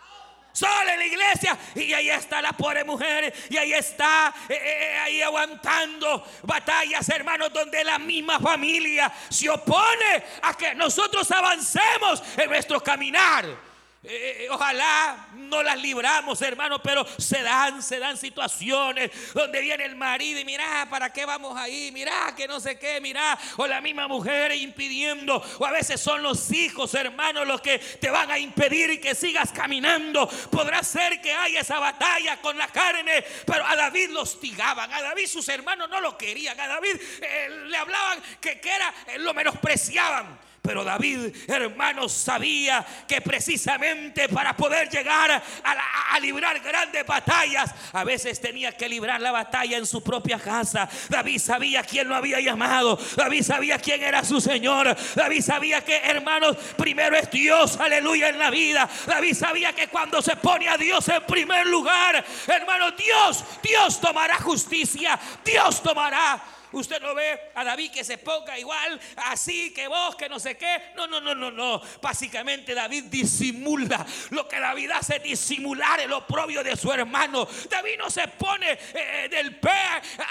Solo 0.52 0.90
en 0.90 1.00
la 1.00 1.06
iglesia 1.06 1.58
y 1.76 1.94
ahí 1.94 2.10
está 2.10 2.42
la 2.42 2.52
pobre 2.52 2.84
mujer 2.84 3.34
y 3.50 3.56
ahí 3.56 3.72
está 3.72 4.34
eh, 4.50 4.54
eh, 4.54 4.60
eh, 4.62 4.98
ahí 4.98 5.22
aguantando 5.22 6.28
batallas 6.44 7.08
hermanos 7.08 7.54
donde 7.54 7.82
la 7.86 7.98
misma 7.98 8.38
familia 8.38 9.10
se 9.30 9.50
opone 9.50 10.22
a 10.42 10.54
que 10.58 10.76
nosotros 10.76 11.32
avancemos 11.32 12.22
en 12.36 12.50
nuestro 12.50 12.84
caminar 12.84 13.71
eh, 14.04 14.46
eh, 14.46 14.48
ojalá 14.50 15.28
no 15.34 15.62
las 15.62 15.80
libramos, 15.80 16.42
hermano, 16.42 16.82
pero 16.82 17.06
se 17.20 17.44
dan, 17.44 17.84
se 17.84 18.00
dan 18.00 18.18
situaciones 18.18 19.12
donde 19.32 19.62
viene 19.62 19.86
el 19.86 19.96
marido 19.96 20.40
y 20.40 20.46
mira, 20.46 20.88
¿para 20.90 21.14
qué 21.14 21.24
vamos 21.24 21.56
ahí? 21.56 21.92
Mira, 21.92 22.34
que 22.36 22.48
no 22.48 22.60
sé 22.60 22.80
qué, 22.80 23.00
mira, 23.00 23.38
o 23.58 23.68
la 23.68 23.80
misma 23.80 24.08
mujer 24.08 24.54
impidiendo, 24.54 25.44
o 25.60 25.66
a 25.68 25.72
veces 25.72 26.02
son 26.02 26.24
los 26.24 26.52
hijos, 26.52 26.96
hermano, 26.96 27.46
los 27.46 27.62
que 27.62 27.78
te 27.78 28.10
van 28.10 28.32
a 28.32 28.40
impedir 28.40 29.00
que 29.00 29.14
sigas 29.14 29.52
caminando. 29.52 30.28
Podrá 30.50 30.82
ser 30.82 31.22
que 31.22 31.32
haya 31.32 31.60
esa 31.60 31.78
batalla 31.78 32.42
con 32.42 32.58
la 32.58 32.70
carne, 32.70 33.24
pero 33.46 33.64
a 33.68 33.76
David 33.76 34.10
lo 34.10 34.22
hostigaban, 34.22 34.92
a 34.92 35.00
David 35.00 35.28
sus 35.28 35.48
hermanos 35.48 35.88
no 35.92 36.02
lo 36.02 36.18
querían, 36.18 36.60
a 36.60 36.68
David 36.68 36.96
eh, 37.22 37.50
le 37.68 37.78
hablaban 37.78 38.20
que, 38.42 38.60
que 38.60 38.70
era, 38.76 38.92
lo 39.20 39.36
menospreciaban. 39.36 40.51
Pero 40.62 40.84
David, 40.84 41.36
hermanos, 41.48 42.12
sabía 42.12 42.86
que 43.08 43.20
precisamente 43.20 44.30
para 44.30 44.56
poder 44.56 44.90
llegar 44.90 45.32
a, 45.64 46.20
librar 46.20 46.60
grandes 46.60 47.04
batallas, 47.04 47.74
a 47.92 48.04
veces 48.04 48.40
tenía 48.40 48.72
que 48.72 48.88
librar 48.88 49.20
la 49.22 49.32
batalla 49.32 49.78
en 49.78 49.88
su 49.88 50.04
propia 50.04 50.38
casa. 50.38 50.88
David 51.10 51.40
sabía 51.40 51.82
quién 51.82 52.08
lo 52.08 52.16
había 52.16 52.40
llamado. 52.40 53.00
David 53.16 53.42
sabía 53.42 53.80
quién 53.80 54.04
era 54.04 54.24
su 54.24 54.40
Señor. 54.40 54.96
David 55.16 55.42
sabía 55.42 55.82
que, 55.84 55.98
hermanos, 55.98 56.56
primero 56.78 57.18
es 57.18 57.32
Dios, 57.32 57.80
aleluya, 57.80 58.30
en 58.30 58.38
la 58.38 58.52
vida. 58.52 58.88
David 59.08 59.34
sabía 59.34 59.74
que 59.74 59.88
cuando 59.88 60.22
se 60.22 60.36
pone 60.36 60.70
a 60.70 60.78
Dios 60.78 61.10
en 61.10 61.26
primer 61.26 61.66
lugar, 61.66 62.24
hermanos, 62.46 62.94
Dios, 62.98 63.44
Dios 63.64 64.00
tomará 64.00 64.38
justicia. 64.38 65.20
Dios 65.44 65.82
tomará 65.82 66.40
Usted 66.72 67.02
no 67.02 67.14
ve 67.14 67.52
a 67.56 67.64
David 67.64 67.92
que 67.92 68.04
se 68.04 68.18
ponga 68.18 68.58
igual, 68.58 69.00
así 69.18 69.74
que 69.74 69.88
vos, 69.88 70.16
que 70.16 70.30
no 70.30 70.40
sé 70.40 70.56
qué. 70.56 70.92
No, 70.96 71.08
no, 71.08 71.20
no, 71.20 71.36
no, 71.36 71.52
no. 71.52 71.82
Básicamente 72.02 72.74
David 72.74 73.06
disimula. 73.06 74.06
Lo 74.30 74.48
que 74.48 74.60
David 74.60 74.92
hace 74.92 75.18
es 75.18 75.24
disimular 75.24 76.00
el 76.00 76.14
oprobio 76.14 76.64
de 76.64 76.76
su 76.78 76.92
hermano. 76.92 77.48
David 77.70 77.98
no 77.98 78.10
se 78.10 78.28
pone 78.30 78.78
eh, 78.94 79.28
del 79.30 79.58
pe 79.58 79.70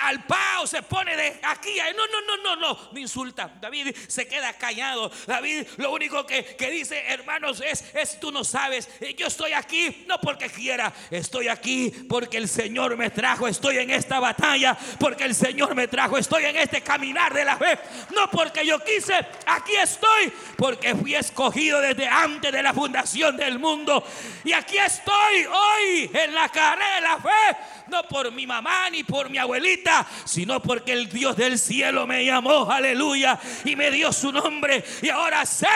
al 0.02 0.24
pa 0.24 0.60
o 0.60 0.66
se 0.66 0.82
pone 0.82 1.16
de 1.16 1.40
aquí. 1.42 1.76
No, 1.96 2.06
no, 2.06 2.36
no, 2.36 2.42
no, 2.42 2.56
no. 2.56 2.90
Me 2.92 3.00
insulta. 3.00 3.52
David 3.60 3.94
se 4.08 4.26
queda 4.26 4.52
callado. 4.54 5.10
David 5.26 5.66
lo 5.76 5.92
único 5.92 6.26
que, 6.26 6.56
que 6.56 6.70
dice, 6.70 7.04
hermanos, 7.08 7.62
es, 7.64 7.84
es 7.94 8.18
tú 8.18 8.32
no 8.32 8.44
sabes. 8.44 8.88
Eh, 9.00 9.14
yo 9.14 9.26
estoy 9.26 9.52
aquí 9.52 10.04
no 10.06 10.18
porque 10.20 10.48
quiera. 10.48 10.92
Estoy 11.10 11.48
aquí 11.48 11.90
porque 12.08 12.38
el 12.38 12.48
Señor 12.48 12.96
me 12.96 13.10
trajo. 13.10 13.46
Estoy 13.46 13.78
en 13.78 13.90
esta 13.90 14.20
batalla 14.20 14.76
porque 14.98 15.24
el 15.24 15.34
Señor 15.34 15.74
me 15.74 15.88
trajo 15.88 16.16
en 16.38 16.56
este 16.56 16.82
caminar 16.82 17.32
de 17.32 17.44
la 17.44 17.56
fe. 17.56 17.78
No 18.14 18.30
porque 18.30 18.64
yo 18.64 18.78
quise, 18.80 19.14
aquí 19.46 19.74
estoy, 19.76 20.32
porque 20.56 20.94
fui 20.94 21.14
escogido 21.14 21.80
desde 21.80 22.06
antes 22.06 22.52
de 22.52 22.62
la 22.62 22.72
fundación 22.72 23.36
del 23.36 23.58
mundo. 23.58 24.04
Y 24.44 24.52
aquí 24.52 24.78
estoy 24.78 25.44
hoy 25.46 26.10
en 26.12 26.34
la 26.34 26.48
carrera 26.48 26.94
de 26.96 27.00
la 27.00 27.16
fe. 27.18 27.56
No 27.88 28.02
por 28.04 28.30
mi 28.32 28.46
mamá 28.46 28.88
ni 28.90 29.02
por 29.02 29.28
mi 29.28 29.38
abuelita, 29.38 30.06
sino 30.24 30.62
porque 30.62 30.92
el 30.92 31.08
Dios 31.08 31.36
del 31.36 31.58
cielo 31.58 32.06
me 32.06 32.24
llamó, 32.24 32.70
aleluya, 32.70 33.38
y 33.64 33.74
me 33.74 33.90
dio 33.90 34.12
su 34.12 34.32
nombre. 34.32 34.84
Y 35.02 35.08
ahora 35.08 35.44
sé 35.44 35.66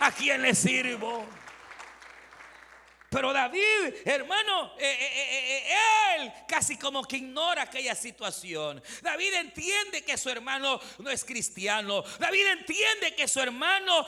a 0.00 0.12
quién 0.12 0.42
le 0.42 0.54
sirvo. 0.54 1.26
Pero 3.14 3.32
David, 3.32 3.94
hermano, 4.04 4.72
eh, 4.76 4.90
eh, 4.90 5.62
eh, 5.68 5.74
él 6.16 6.32
casi 6.48 6.76
como 6.76 7.04
que 7.04 7.18
ignora 7.18 7.62
aquella 7.62 7.94
situación. 7.94 8.82
David 9.02 9.34
entiende 9.34 10.02
que 10.02 10.18
su 10.18 10.30
hermano 10.30 10.80
no 10.98 11.10
es 11.10 11.24
cristiano. 11.24 12.02
David 12.18 12.44
entiende 12.58 13.14
que 13.14 13.28
su 13.28 13.38
hermano 13.38 14.04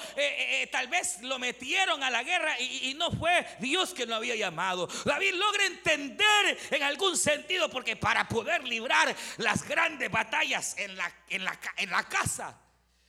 tal 0.73 0.89
vez 0.89 1.23
lo 1.23 1.39
metieron 1.39 2.03
a 2.03 2.11
la 2.11 2.25
guerra 2.25 2.59
y, 2.59 2.95
no 2.95 3.13
fue 3.13 3.47
Dios 3.61 3.95
quien 3.95 4.09
lo 4.09 4.17
había 4.17 4.35
llamado. 4.35 4.89
David 5.05 5.35
logra 5.35 5.67
entender 5.67 6.59
en 6.73 6.83
algún 6.83 7.17
sentido 7.17 7.71
porque 7.71 7.95
para 7.95 8.27
poder 8.29 8.65
librar 8.65 9.15
las 9.37 9.63
grandes 9.69 10.11
batallas 10.11 10.77
en 10.79 10.97
la, 10.97 11.15
en 11.29 11.45
la, 11.45 11.57
en 11.77 11.91
la 11.91 12.03
casa, 12.09 12.61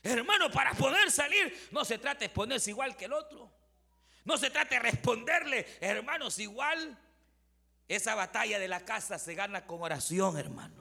hermano, 0.04 0.51
para 0.51 0.74
poder 0.74 1.10
salir, 1.10 1.70
no 1.72 1.84
se 1.84 1.98
trata 1.98 2.20
de 2.20 2.30
ponerse 2.30 2.70
igual 2.70 2.96
que 2.96 3.06
el 3.06 3.13
otro. 3.13 3.57
No 4.27 4.38
se 4.38 4.50
trata 4.50 4.75
de 4.75 4.81
responderle, 4.81 5.65
hermanos, 5.79 6.38
igual. 6.38 6.98
Esa 7.88 8.13
batalla 8.13 8.60
de 8.60 8.67
la 8.67 8.81
casa 8.81 9.17
se 9.17 9.34
gana 9.34 9.65
con 9.65 9.81
oración, 9.81 10.38
hermano. 10.38 10.75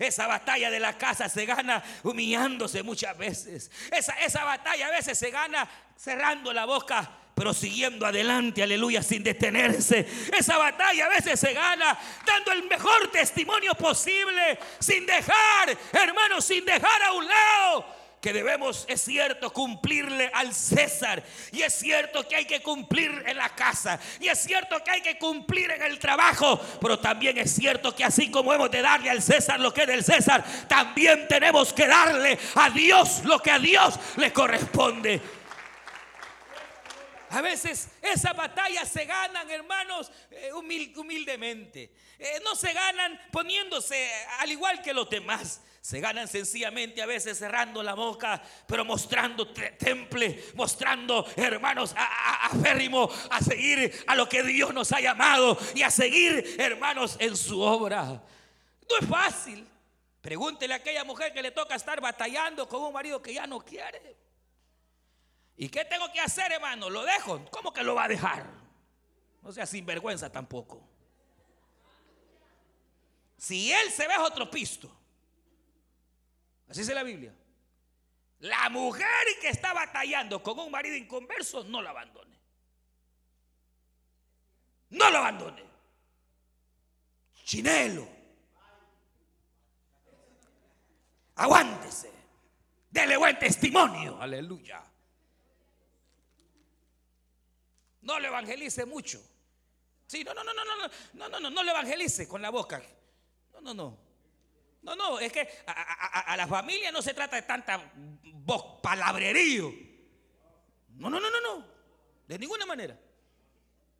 Esa 0.00 0.26
batalla 0.26 0.68
de 0.72 0.80
la 0.80 0.98
casa 0.98 1.28
se 1.28 1.46
gana 1.46 1.84
humillándose 2.02 2.82
muchas 2.82 3.16
veces. 3.16 3.70
Esa, 3.92 4.14
esa 4.14 4.42
batalla 4.42 4.88
a 4.88 4.90
veces 4.90 5.16
se 5.16 5.30
gana 5.30 5.68
cerrando 5.96 6.52
la 6.52 6.64
boca 6.64 7.20
pero 7.34 7.52
siguiendo 7.52 8.06
adelante, 8.06 8.62
aleluya, 8.62 9.02
sin 9.02 9.24
detenerse. 9.24 10.06
Esa 10.38 10.56
batalla 10.56 11.06
a 11.06 11.08
veces 11.08 11.38
se 11.38 11.52
gana 11.52 11.98
dando 12.24 12.52
el 12.52 12.62
mejor 12.68 13.10
testimonio 13.10 13.74
posible, 13.74 14.56
sin 14.78 15.04
dejar, 15.04 15.76
hermanos, 15.92 16.44
sin 16.44 16.64
dejar 16.64 17.02
a 17.02 17.12
un 17.12 17.26
lado 17.26 18.03
que 18.24 18.32
debemos, 18.32 18.86
es 18.88 19.02
cierto, 19.02 19.52
cumplirle 19.52 20.30
al 20.32 20.54
César. 20.54 21.22
Y 21.52 21.60
es 21.60 21.74
cierto 21.74 22.26
que 22.26 22.36
hay 22.36 22.46
que 22.46 22.62
cumplir 22.62 23.22
en 23.26 23.36
la 23.36 23.50
casa. 23.50 24.00
Y 24.18 24.28
es 24.28 24.38
cierto 24.38 24.82
que 24.82 24.92
hay 24.92 25.02
que 25.02 25.18
cumplir 25.18 25.70
en 25.70 25.82
el 25.82 25.98
trabajo. 25.98 26.58
Pero 26.80 26.98
también 26.98 27.36
es 27.36 27.54
cierto 27.54 27.94
que 27.94 28.02
así 28.02 28.30
como 28.30 28.54
hemos 28.54 28.70
de 28.70 28.80
darle 28.80 29.10
al 29.10 29.20
César 29.20 29.60
lo 29.60 29.74
que 29.74 29.82
es 29.82 29.88
del 29.88 30.02
César, 30.02 30.42
también 30.66 31.28
tenemos 31.28 31.74
que 31.74 31.86
darle 31.86 32.38
a 32.54 32.70
Dios 32.70 33.20
lo 33.26 33.40
que 33.40 33.50
a 33.50 33.58
Dios 33.58 34.00
le 34.16 34.32
corresponde. 34.32 35.20
A 37.34 37.40
veces 37.40 37.88
esas 38.00 38.36
batallas 38.36 38.88
se 38.88 39.06
ganan, 39.06 39.50
hermanos, 39.50 40.08
eh, 40.30 40.52
humildemente. 40.52 41.90
Eh, 42.16 42.40
no 42.44 42.54
se 42.54 42.72
ganan 42.72 43.20
poniéndose 43.32 44.08
al 44.38 44.52
igual 44.52 44.80
que 44.80 44.94
los 44.94 45.10
demás. 45.10 45.60
Se 45.80 45.98
ganan 45.98 46.28
sencillamente 46.28 47.02
a 47.02 47.06
veces 47.06 47.36
cerrando 47.36 47.82
la 47.82 47.94
boca, 47.94 48.40
pero 48.68 48.84
mostrando 48.84 49.52
temple, 49.52 50.44
mostrando, 50.54 51.26
hermanos, 51.34 51.92
a, 51.96 52.50
férrimo, 52.62 53.10
a 53.28 53.40
seguir 53.40 54.04
a 54.06 54.14
lo 54.14 54.28
que 54.28 54.44
Dios 54.44 54.72
nos 54.72 54.92
ha 54.92 55.00
llamado 55.00 55.58
y 55.74 55.82
a 55.82 55.90
seguir, 55.90 56.54
hermanos, 56.56 57.16
en 57.18 57.36
su 57.36 57.60
obra. 57.60 58.04
No 58.04 58.98
es 59.00 59.08
fácil. 59.08 59.66
Pregúntele 60.20 60.72
a 60.72 60.76
aquella 60.76 61.02
mujer 61.02 61.32
que 61.32 61.42
le 61.42 61.50
toca 61.50 61.74
estar 61.74 62.00
batallando 62.00 62.68
con 62.68 62.80
un 62.80 62.92
marido 62.92 63.20
que 63.20 63.34
ya 63.34 63.48
no 63.48 63.58
quiere. 63.58 64.23
¿Y 65.56 65.68
qué 65.68 65.84
tengo 65.84 66.10
que 66.12 66.20
hacer, 66.20 66.50
hermano? 66.52 66.90
¿Lo 66.90 67.04
dejo? 67.04 67.44
¿Cómo 67.50 67.72
que 67.72 67.82
lo 67.82 67.94
va 67.94 68.04
a 68.04 68.08
dejar? 68.08 68.46
No 69.42 69.52
sea 69.52 69.66
sinvergüenza 69.66 70.30
tampoco. 70.30 70.82
Si 73.36 73.72
él 73.72 73.90
se 73.90 74.08
ve 74.08 74.16
otro 74.18 74.50
pisto, 74.50 74.90
Así 76.68 76.80
dice 76.80 76.94
la 76.94 77.02
Biblia. 77.02 77.32
La 78.40 78.68
mujer 78.68 79.06
que 79.40 79.48
está 79.48 79.72
batallando 79.72 80.42
con 80.42 80.58
un 80.58 80.70
marido 80.70 80.96
inconverso, 80.96 81.64
no 81.64 81.80
lo 81.80 81.88
abandone. 81.88 82.36
No 84.90 85.10
lo 85.10 85.18
abandone. 85.18 85.62
Chinelo. 87.44 88.08
Aguántese. 91.36 92.12
Dele 92.90 93.16
buen 93.16 93.38
testimonio. 93.38 94.20
Aleluya. 94.20 94.82
No 98.04 98.20
le 98.20 98.28
evangelice 98.28 98.84
mucho. 98.84 99.20
Sí, 100.06 100.22
no, 100.22 100.32
no, 100.34 100.44
no, 100.44 100.52
no, 100.54 100.64
no, 100.64 100.76
no, 100.76 100.88
no, 101.14 101.28
no, 101.28 101.40
no, 101.40 101.50
no 101.50 101.62
le 101.62 101.70
evangelice 101.70 102.28
con 102.28 102.40
la 102.40 102.50
boca. 102.50 102.82
No, 103.52 103.60
no, 103.60 103.74
no. 103.74 103.98
No, 104.82 104.94
no, 104.94 105.18
es 105.18 105.32
que 105.32 105.48
a, 105.66 106.36
la 106.36 106.46
familia 106.46 106.92
no 106.92 107.00
se 107.00 107.14
trata 107.14 107.36
de 107.36 107.42
tanta 107.42 107.90
voz 107.94 108.80
palabrerío. 108.82 109.72
No, 110.90 111.08
no, 111.08 111.18
no, 111.18 111.30
no, 111.30 111.40
no. 111.40 111.66
De 112.28 112.38
ninguna 112.38 112.66
manera. 112.66 112.98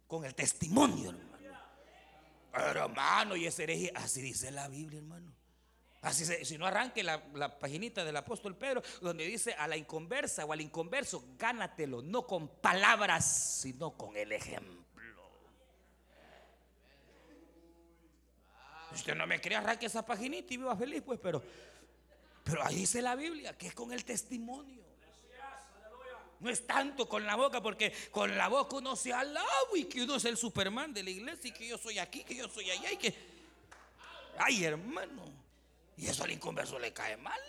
Con 0.06 0.26
el 0.26 0.34
testimonio, 0.34 1.10
hermano. 1.10 1.48
hermano, 2.52 3.36
y 3.36 3.46
ese 3.46 3.62
hereje, 3.62 3.90
así 3.94 4.20
dice 4.20 4.50
la 4.50 4.68
Biblia, 4.68 4.98
hermano. 4.98 5.33
Así 6.04 6.26
si 6.44 6.58
no 6.58 6.66
arranque 6.66 7.02
la, 7.02 7.22
la, 7.34 7.58
paginita 7.58 8.04
del 8.04 8.16
apóstol 8.16 8.56
Pedro, 8.56 8.82
donde 9.00 9.24
dice 9.26 9.54
a 9.54 9.66
la 9.66 9.76
inconversa 9.76 10.44
o 10.44 10.52
al 10.52 10.60
inconverso, 10.60 11.24
gánatelo, 11.38 12.02
no 12.02 12.26
con 12.26 12.48
palabras, 12.48 13.60
sino 13.62 13.96
con 13.96 14.14
el 14.16 14.32
ejemplo. 14.32 14.84
Usted 18.92 19.14
no 19.14 19.26
me 19.26 19.40
quería 19.40 19.58
arranque 19.58 19.86
esa 19.86 20.04
paginita 20.04 20.52
y 20.52 20.58
viva 20.58 20.76
feliz, 20.76 21.02
pues, 21.02 21.18
pero, 21.20 21.42
pero 22.44 22.62
ahí 22.64 22.76
dice 22.76 23.02
la 23.02 23.16
Biblia 23.16 23.56
que 23.56 23.68
es 23.68 23.74
con 23.74 23.90
el 23.92 24.04
testimonio. 24.04 24.84
No 26.40 26.50
es 26.50 26.66
tanto 26.66 27.08
con 27.08 27.24
la 27.24 27.36
boca, 27.36 27.62
porque 27.62 27.94
con 28.10 28.36
la 28.36 28.48
boca 28.48 28.76
uno 28.76 28.94
se 28.96 29.12
alaba 29.12 29.48
y 29.74 29.84
que 29.84 30.02
uno 30.02 30.16
es 30.16 30.26
el 30.26 30.36
Superman 30.36 30.92
de 30.92 31.02
la 31.02 31.10
iglesia 31.10 31.48
y 31.48 31.52
que 31.52 31.66
yo 31.66 31.78
soy 31.78 31.98
aquí, 31.98 32.22
que 32.22 32.34
yo 32.34 32.48
soy 32.48 32.70
allá 32.70 32.92
y 32.92 32.96
que. 32.98 33.14
Ay, 34.36 34.64
hermano. 34.64 35.43
Y 35.96 36.06
eso 36.06 36.24
al 36.24 36.32
inconverso 36.32 36.78
le 36.78 36.92
cae 36.92 37.16
mal. 37.16 37.40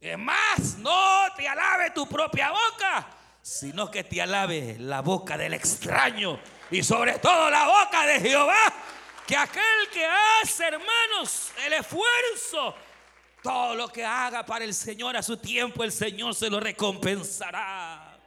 Es 0.00 0.18
más, 0.18 0.78
no 0.78 1.26
te 1.36 1.46
alabe 1.46 1.90
tu 1.92 2.08
propia 2.08 2.50
boca, 2.50 3.08
sino 3.40 3.90
que 3.90 4.02
te 4.02 4.20
alabe 4.20 4.76
la 4.78 5.00
boca 5.00 5.36
del 5.36 5.54
extraño 5.54 6.40
y 6.70 6.82
sobre 6.82 7.18
todo 7.20 7.48
la 7.50 7.66
boca 7.66 8.04
de 8.06 8.20
Jehová 8.20 8.72
que 9.26 9.36
aquel 9.36 9.88
que 9.92 10.04
hace, 10.04 10.64
hermanos, 10.64 11.52
el 11.64 11.74
esfuerzo, 11.74 12.74
todo 13.42 13.74
lo 13.74 13.88
que 13.88 14.04
haga 14.04 14.44
para 14.44 14.64
el 14.64 14.74
Señor 14.74 15.16
a 15.16 15.22
su 15.22 15.36
tiempo, 15.36 15.84
el 15.84 15.92
Señor 15.92 16.34
se 16.34 16.50
lo 16.50 16.60
recompensará. 16.60 18.18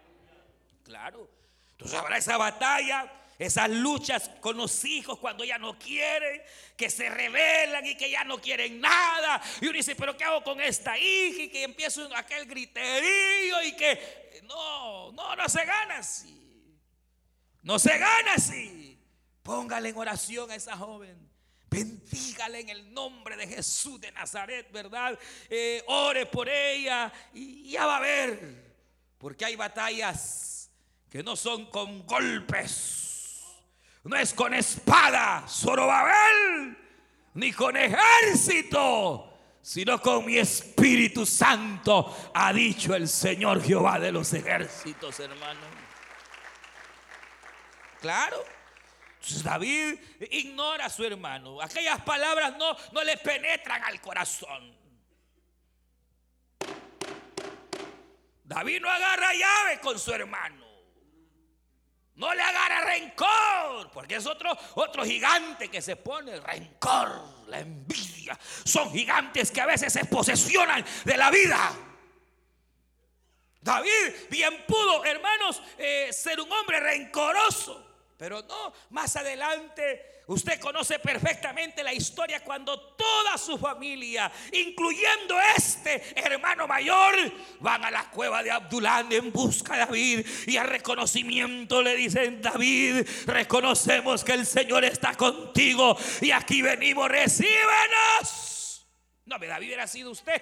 Claro. 0.84 1.30
Entonces 1.72 2.00
habrá 2.00 2.18
esa 2.18 2.38
batalla, 2.38 3.12
esas 3.38 3.70
luchas 3.70 4.30
con 4.40 4.56
los 4.58 4.86
hijos 4.86 5.20
cuando 5.20 5.44
ya 5.44 5.58
no 5.58 5.78
quieren, 5.78 6.42
que 6.78 6.90
se 6.90 7.10
rebelan 7.10 7.86
y 7.86 7.96
que 7.96 8.10
ya 8.10 8.24
no 8.24 8.40
quieren 8.40 8.80
nada. 8.80 9.42
Y 9.62 9.66
uno 9.66 9.78
dice, 9.78 9.96
pero 9.96 10.16
¿qué 10.16 10.24
hago 10.24 10.44
con 10.44 10.62
esta 10.62 10.98
hija? 10.98 11.44
Y 11.44 11.50
que 11.50 11.64
empieza 11.64 12.08
aquel 12.16 12.46
griterío 12.46 13.62
y 13.64 13.74
que 13.74 14.42
no, 14.44 15.12
no, 15.12 15.36
no 15.36 15.50
se 15.50 15.66
gana 15.66 15.98
así. 15.98 16.42
No 17.62 17.80
se 17.80 17.98
gana 17.98 18.34
así. 18.36 18.98
Póngale 19.44 19.90
en 19.90 19.98
oración 19.98 20.50
a 20.52 20.56
esa 20.56 20.78
joven. 20.78 21.30
Bendígale 21.70 22.62
en 22.62 22.70
el 22.70 22.94
nombre 22.94 23.36
de 23.36 23.48
Jesús 23.48 24.00
de 24.00 24.12
Nazaret, 24.12 24.72
¿verdad? 24.72 25.20
Eh, 25.50 25.84
ore 25.88 26.26
por 26.26 26.48
ella 26.48 27.12
y 27.34 27.70
ya 27.70 27.86
va 27.86 27.98
a 27.98 28.02
ver. 28.02 28.64
Porque 29.18 29.44
hay 29.44 29.56
batallas 29.56 30.70
que 31.10 31.22
no 31.24 31.36
son 31.36 31.66
con 31.70 32.06
golpes. 32.06 33.05
No 34.06 34.16
es 34.16 34.34
con 34.36 34.54
espada, 34.54 35.46
Zorobabel, 35.48 36.78
ni 37.34 37.52
con 37.52 37.76
ejército, 37.76 39.40
sino 39.64 40.00
con 40.00 40.26
mi 40.26 40.38
Espíritu 40.38 41.26
Santo, 41.26 42.32
ha 42.36 42.54
dicho 42.54 42.94
el 42.94 43.08
Señor 43.08 43.64
Jehová 43.64 43.98
de 43.98 44.12
los 44.12 44.32
ejércitos, 44.34 45.20
hermano. 45.20 45.60
Claro. 48.00 48.44
David 49.44 50.00
ignora 50.30 50.86
a 50.86 50.90
su 50.92 51.04
hermano. 51.04 51.60
Aquellas 51.60 52.00
palabras 52.04 52.56
no, 52.58 52.78
no 52.92 53.04
le 53.04 53.18
penetran 53.18 53.84
al 53.84 54.00
corazón. 54.00 54.78
David 58.44 58.82
no 58.82 58.92
agarra 58.92 59.34
llave 59.34 59.80
con 59.82 59.98
su 59.98 60.12
hermano. 60.14 60.65
No 62.16 62.34
le 62.34 62.42
agarra 62.42 62.86
rencor, 62.86 63.92
porque 63.92 64.16
es 64.16 64.26
otro, 64.26 64.58
otro 64.76 65.04
gigante 65.04 65.70
que 65.70 65.82
se 65.82 65.98
pone 65.98 66.34
el 66.34 66.42
rencor, 66.42 67.46
la 67.48 67.60
envidia. 67.60 68.38
Son 68.64 68.90
gigantes 68.92 69.52
que 69.52 69.60
a 69.60 69.66
veces 69.66 69.92
se 69.92 70.06
posesionan 70.06 70.86
de 71.04 71.18
la 71.18 71.30
vida. 71.30 71.74
David 73.60 74.14
bien 74.30 74.64
pudo, 74.66 75.04
hermanos, 75.04 75.62
eh, 75.78 76.10
ser 76.14 76.40
un 76.40 76.52
hombre 76.52 76.80
rencoroso. 76.80 77.85
Pero 78.18 78.42
no, 78.44 78.74
más 78.92 79.14
adelante 79.18 80.24
usted 80.28 80.58
conoce 80.60 81.00
perfectamente 81.00 81.84
la 81.84 81.94
historia 81.94 82.42
cuando 82.44 82.96
toda 82.96 83.38
su 83.38 83.58
familia, 83.58 84.32
incluyendo 84.54 85.38
este 85.56 86.02
hermano 86.16 86.66
mayor, 86.66 87.14
van 87.60 87.84
a 87.84 87.92
la 87.92 88.10
cueva 88.10 88.42
de 88.42 88.52
Abdulán 88.52 89.12
en 89.12 89.34
busca 89.34 89.74
de 89.74 89.80
David 89.80 90.26
y 90.48 90.56
al 90.56 90.68
reconocimiento 90.68 91.82
le 91.82 91.96
dicen, 91.96 92.42
David, 92.42 93.06
reconocemos 93.26 94.24
que 94.24 94.34
el 94.34 94.46
Señor 94.46 94.86
está 94.86 95.16
contigo 95.16 95.98
y 96.22 96.32
aquí 96.32 96.62
venimos, 96.62 97.10
recíbenos. 97.10 98.88
No, 99.26 99.38
David 99.38 99.68
hubiera 99.68 99.88
sido 99.88 100.12
usted, 100.12 100.42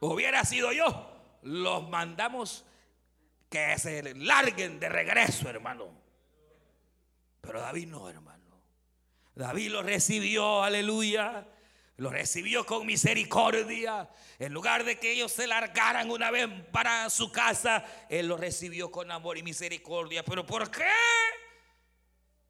hubiera 0.00 0.44
sido 0.44 0.70
yo. 0.72 1.08
Los 1.44 1.88
mandamos 1.88 2.66
que 3.48 3.78
se 3.78 4.14
larguen 4.14 4.78
de 4.78 4.90
regreso, 4.90 5.48
hermano. 5.48 6.02
Pero 7.42 7.60
David 7.60 7.88
no, 7.88 8.08
hermano. 8.08 8.62
David 9.34 9.70
lo 9.70 9.82
recibió, 9.82 10.62
aleluya. 10.62 11.46
Lo 11.96 12.08
recibió 12.08 12.64
con 12.64 12.86
misericordia. 12.86 14.08
En 14.38 14.52
lugar 14.52 14.84
de 14.84 14.98
que 14.98 15.12
ellos 15.12 15.32
se 15.32 15.46
largaran 15.46 16.10
una 16.10 16.30
vez 16.30 16.48
para 16.70 17.10
su 17.10 17.30
casa, 17.30 17.84
Él 18.08 18.28
lo 18.28 18.36
recibió 18.36 18.90
con 18.90 19.10
amor 19.10 19.36
y 19.36 19.42
misericordia. 19.42 20.24
¿Pero 20.24 20.46
por 20.46 20.70
qué? 20.70 20.90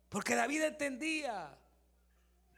Porque 0.09 0.35
David 0.35 0.63
entendía 0.63 1.59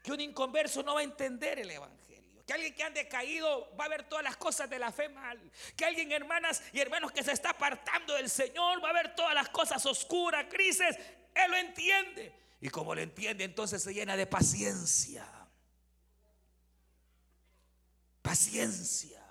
que 0.03 0.11
un 0.11 0.19
inconverso 0.19 0.83
no 0.83 0.95
va 0.95 0.99
a 0.99 1.03
entender 1.03 1.57
el 1.59 1.71
Evangelio. 1.71 2.43
Que 2.45 2.53
alguien 2.53 2.75
que 2.75 2.83
ande 2.83 3.07
caído 3.07 3.75
va 3.75 3.85
a 3.85 3.89
ver 3.89 4.03
todas 4.03 4.23
las 4.23 4.37
cosas 4.37 4.69
de 4.69 4.77
la 4.77 4.91
fe 4.91 5.09
mal. 5.09 5.39
Que 5.75 5.85
alguien, 5.85 6.11
hermanas 6.11 6.61
y 6.73 6.79
hermanos, 6.79 7.11
que 7.11 7.23
se 7.23 7.31
está 7.31 7.51
apartando 7.51 8.13
del 8.13 8.29
Señor 8.29 8.83
va 8.83 8.89
a 8.89 8.93
ver 8.93 9.15
todas 9.15 9.33
las 9.33 9.49
cosas 9.49 9.83
oscuras, 9.85 10.45
crisis. 10.49 10.95
Él 11.35 11.51
lo 11.51 11.57
entiende. 11.57 12.33
Y 12.61 12.69
como 12.69 12.95
lo 12.95 13.01
entiende, 13.01 13.43
entonces 13.43 13.83
se 13.83 13.93
llena 13.93 14.17
de 14.17 14.25
paciencia. 14.25 15.27
Paciencia. 18.21 19.21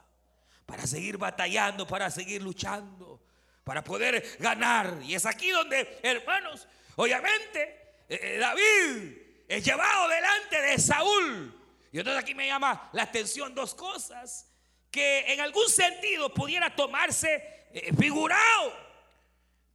para 0.66 0.86
seguir 0.86 1.18
batallando, 1.18 1.86
para 1.86 2.10
seguir 2.10 2.42
luchando, 2.42 3.20
para 3.64 3.84
poder 3.84 4.36
ganar. 4.38 4.98
Y 5.02 5.14
es 5.14 5.26
aquí 5.26 5.50
donde, 5.50 5.98
hermanos, 6.02 6.66
obviamente, 6.96 7.62
eh, 8.08 8.18
eh, 8.22 8.38
David 8.38 9.18
es 9.46 9.64
llevado 9.64 10.08
delante 10.08 10.60
de 10.62 10.78
Saúl. 10.78 11.60
Y 11.92 11.98
entonces 11.98 12.22
aquí 12.22 12.34
me 12.34 12.46
llama 12.46 12.88
la 12.92 13.02
atención 13.02 13.54
dos 13.54 13.74
cosas 13.74 14.50
que 14.90 15.32
en 15.32 15.40
algún 15.40 15.68
sentido 15.68 16.32
pudiera 16.32 16.74
tomarse 16.74 17.66
eh, 17.72 17.92
figurado. 17.98 18.83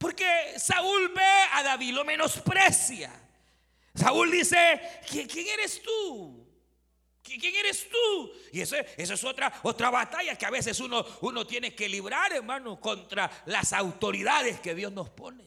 Porque 0.00 0.58
Saúl 0.58 1.12
ve 1.14 1.42
a 1.52 1.62
David, 1.62 1.92
lo 1.92 2.06
menosprecia. 2.06 3.12
Saúl 3.94 4.30
dice, 4.30 4.80
¿quién, 5.06 5.28
eres 5.46 5.82
tú? 5.82 6.48
¿Quién 7.22 7.54
eres 7.54 7.86
tú? 7.86 8.32
Y 8.50 8.62
eso, 8.62 8.76
es 8.76 9.24
otra, 9.24 9.52
otra 9.62 9.90
batalla 9.90 10.36
que 10.36 10.46
a 10.46 10.50
veces 10.50 10.80
uno, 10.80 11.04
uno 11.20 11.46
tiene 11.46 11.74
que 11.74 11.86
librar, 11.86 12.32
hermano, 12.32 12.80
contra 12.80 13.30
las 13.44 13.74
autoridades 13.74 14.58
que 14.60 14.74
Dios 14.74 14.90
nos 14.90 15.10
pone. 15.10 15.44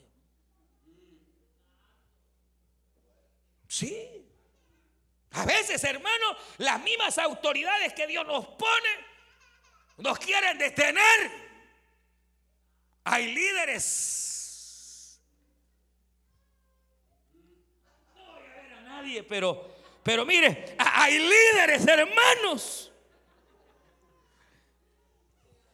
Sí. 3.68 4.24
A 5.32 5.46
veces, 5.46 5.84
hermano, 5.84 6.38
las 6.60 6.80
mismas 6.84 7.18
autoridades 7.18 7.92
que 7.94 8.06
Dios 8.06 8.24
nos 8.28 8.46
pone 8.50 8.90
nos 9.98 10.20
quieren 10.20 10.60
detener. 10.60 11.32
Hay 13.06 13.34
líderes 13.34 14.23
pero, 19.22 19.76
pero 20.02 20.26
mire, 20.26 20.76
hay 20.80 21.20
líderes, 21.20 21.86
hermanos, 21.88 22.92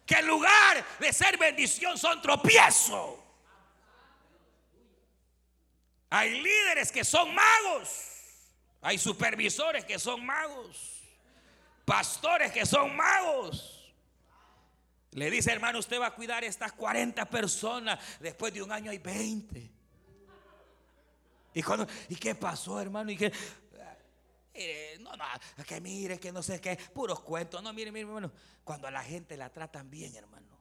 que 0.05 0.15
en 0.15 0.27
lugar 0.27 0.85
de 0.99 1.13
ser 1.13 1.37
bendición 1.37 1.97
son 1.97 2.21
tropiezo. 2.21 3.23
Hay 6.09 6.41
líderes 6.41 6.91
que 6.91 7.03
son 7.03 7.33
magos. 7.33 8.07
Hay 8.81 8.97
supervisores 8.97 9.85
que 9.85 9.99
son 9.99 10.25
magos. 10.25 11.03
Pastores 11.85 12.51
que 12.51 12.65
son 12.65 12.95
magos. 12.95 13.93
Le 15.11 15.29
dice, 15.29 15.51
hermano, 15.51 15.79
usted 15.79 15.99
va 15.99 16.07
a 16.07 16.15
cuidar 16.15 16.43
estas 16.43 16.71
40 16.73 17.25
personas. 17.25 17.99
Después 18.19 18.53
de 18.53 18.61
un 18.61 18.71
año 18.71 18.91
hay 18.91 18.99
20. 18.99 19.78
Y, 21.53 21.63
cuando, 21.63 21.87
¿Y 22.09 22.15
qué 22.15 22.35
pasó, 22.35 22.79
hermano? 22.79 23.11
Y 23.11 23.17
que, 23.17 23.31
eh, 24.53 24.97
no, 24.99 25.15
no, 25.15 25.25
que 25.65 25.81
mire, 25.81 26.19
que 26.19 26.31
no 26.31 26.43
sé 26.43 26.59
qué, 26.59 26.77
puros 26.93 27.21
cuentos. 27.21 27.63
No, 27.63 27.73
mire, 27.73 27.91
mire, 27.91 28.07
hermano, 28.07 28.31
cuando 28.63 28.87
a 28.87 28.91
la 28.91 29.03
gente 29.03 29.37
la 29.37 29.51
tratan 29.51 29.89
bien, 29.89 30.15
hermano, 30.15 30.57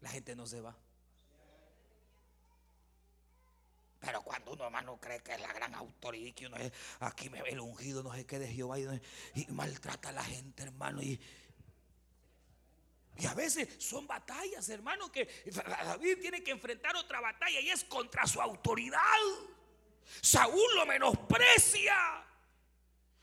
la 0.00 0.10
gente 0.10 0.36
no 0.36 0.46
se 0.46 0.60
va. 0.60 0.76
Pero 4.00 4.22
cuando 4.22 4.52
uno, 4.52 4.64
hermano, 4.64 4.98
cree 4.98 5.22
que 5.22 5.32
es 5.32 5.40
la 5.40 5.52
gran 5.52 5.74
autoridad, 5.74 6.34
que 6.34 6.46
uno 6.46 6.56
es, 6.56 6.72
aquí 7.00 7.28
me 7.28 7.42
ve 7.42 7.50
el 7.50 7.60
ungido, 7.60 8.02
no 8.02 8.14
sé 8.14 8.24
qué 8.24 8.38
de 8.38 8.48
Jehová, 8.48 8.78
y, 8.78 8.86
y 9.34 9.46
maltrata 9.50 10.08
a 10.08 10.12
la 10.12 10.24
gente, 10.24 10.62
hermano, 10.62 11.02
y, 11.02 11.20
y 13.20 13.26
a 13.26 13.34
veces 13.34 13.68
son 13.78 14.06
batallas, 14.06 14.68
hermano, 14.70 15.12
que 15.12 15.28
David 15.84 16.18
tiene 16.20 16.42
que 16.42 16.52
enfrentar 16.52 16.96
otra 16.96 17.20
batalla 17.20 17.60
y 17.60 17.68
es 17.70 17.84
contra 17.84 18.26
su 18.26 18.40
autoridad. 18.40 19.00
Saúl 20.22 20.74
lo 20.74 20.86
menosprecia. 20.86 22.24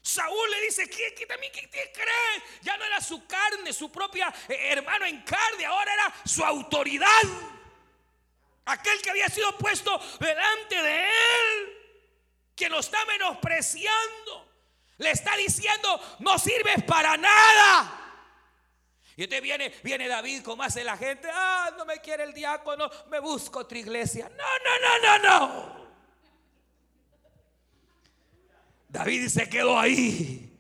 Saúl 0.02 0.52
le 0.52 0.62
dice, 0.62 0.88
¿quién, 0.88 1.14
quién, 1.16 1.28
quién 1.52 1.70
te 1.70 1.92
cree? 1.92 2.44
Ya 2.62 2.78
no 2.78 2.86
era 2.86 3.02
su 3.02 3.26
carne, 3.26 3.74
su 3.74 3.92
propia 3.92 4.34
eh, 4.48 4.70
hermano 4.72 5.06
en 5.06 5.22
carne, 5.24 5.66
ahora 5.66 5.94
era 5.94 6.14
su 6.26 6.46
autoridad. 6.46 7.24
Aquel 8.66 9.02
que 9.02 9.10
había 9.10 9.30
sido 9.30 9.58
puesto 9.58 10.00
delante 10.20 10.82
de 10.82 11.04
él, 11.06 11.78
que 12.56 12.70
lo 12.70 12.80
está 12.80 13.04
menospreciando, 13.06 14.54
le 14.98 15.12
está 15.12 15.36
diciendo, 15.38 16.18
no 16.20 16.38
sirves 16.38 16.84
para 16.84 17.18
nada. 17.18 18.07
Y 19.18 19.24
entonces 19.24 19.42
viene, 19.42 19.74
viene 19.84 20.08
David, 20.08 20.44
como 20.44 20.62
hace 20.62 20.84
la 20.84 20.96
gente, 20.96 21.28
ah, 21.34 21.72
no 21.76 21.86
me 21.86 22.00
quiere 22.00 22.24
el 22.24 22.34
diácono, 22.36 22.88
me 23.10 23.20
busco 23.20 23.60
otra 23.60 23.80
iglesia. 23.80 24.30
No, 24.30 24.38
no, 24.38 25.18
no, 25.18 25.18
no, 25.18 25.30
no. 25.30 25.88
David 28.88 29.28
se 29.30 29.50
quedó 29.50 29.80
ahí. 29.80 30.56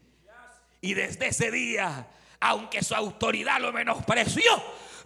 Y 0.81 0.93
desde 0.95 1.27
ese 1.27 1.51
día, 1.51 2.07
aunque 2.39 2.83
su 2.83 2.95
autoridad 2.95 3.61
lo 3.61 3.71
menospreció, 3.71 4.51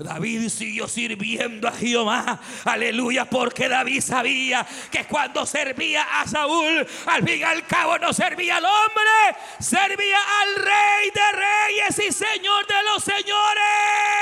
David 0.03 0.49
siguió 0.49 0.87
sirviendo 0.87 1.67
a 1.67 1.71
Jehová. 1.71 2.39
Aleluya, 2.65 3.25
porque 3.25 3.67
David 3.67 4.01
sabía 4.01 4.67
que 4.91 5.05
cuando 5.05 5.45
servía 5.45 6.21
a 6.21 6.27
Saúl, 6.27 6.87
al 7.07 7.23
fin 7.23 7.39
y 7.39 7.43
al 7.43 7.65
cabo 7.67 7.97
no 7.97 8.13
servía 8.13 8.57
al 8.57 8.65
hombre, 8.65 9.35
servía 9.59 10.17
al 10.41 10.55
rey 10.55 11.11
de 11.13 11.31
reyes 11.31 11.99
y 11.99 12.11
señor 12.11 12.67
de 12.67 12.83
los 12.83 13.03
señores. 13.03 14.21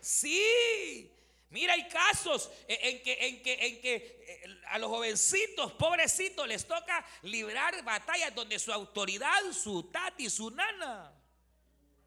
Sí. 0.00 1.12
Mira, 1.50 1.72
hay 1.72 1.88
casos 1.88 2.50
en 2.68 3.02
que, 3.02 3.28
en 3.28 3.42
que, 3.42 3.54
en 3.66 3.80
que 3.80 3.94
eh, 4.28 4.60
a 4.68 4.78
los 4.78 4.90
jovencitos, 4.90 5.72
pobrecitos, 5.72 6.46
les 6.46 6.66
toca 6.66 7.02
librar 7.22 7.82
batallas 7.82 8.34
donde 8.34 8.58
su 8.58 8.72
autoridad, 8.72 9.40
su 9.52 9.84
tati, 9.84 10.28
su 10.28 10.50
nana, 10.50 11.15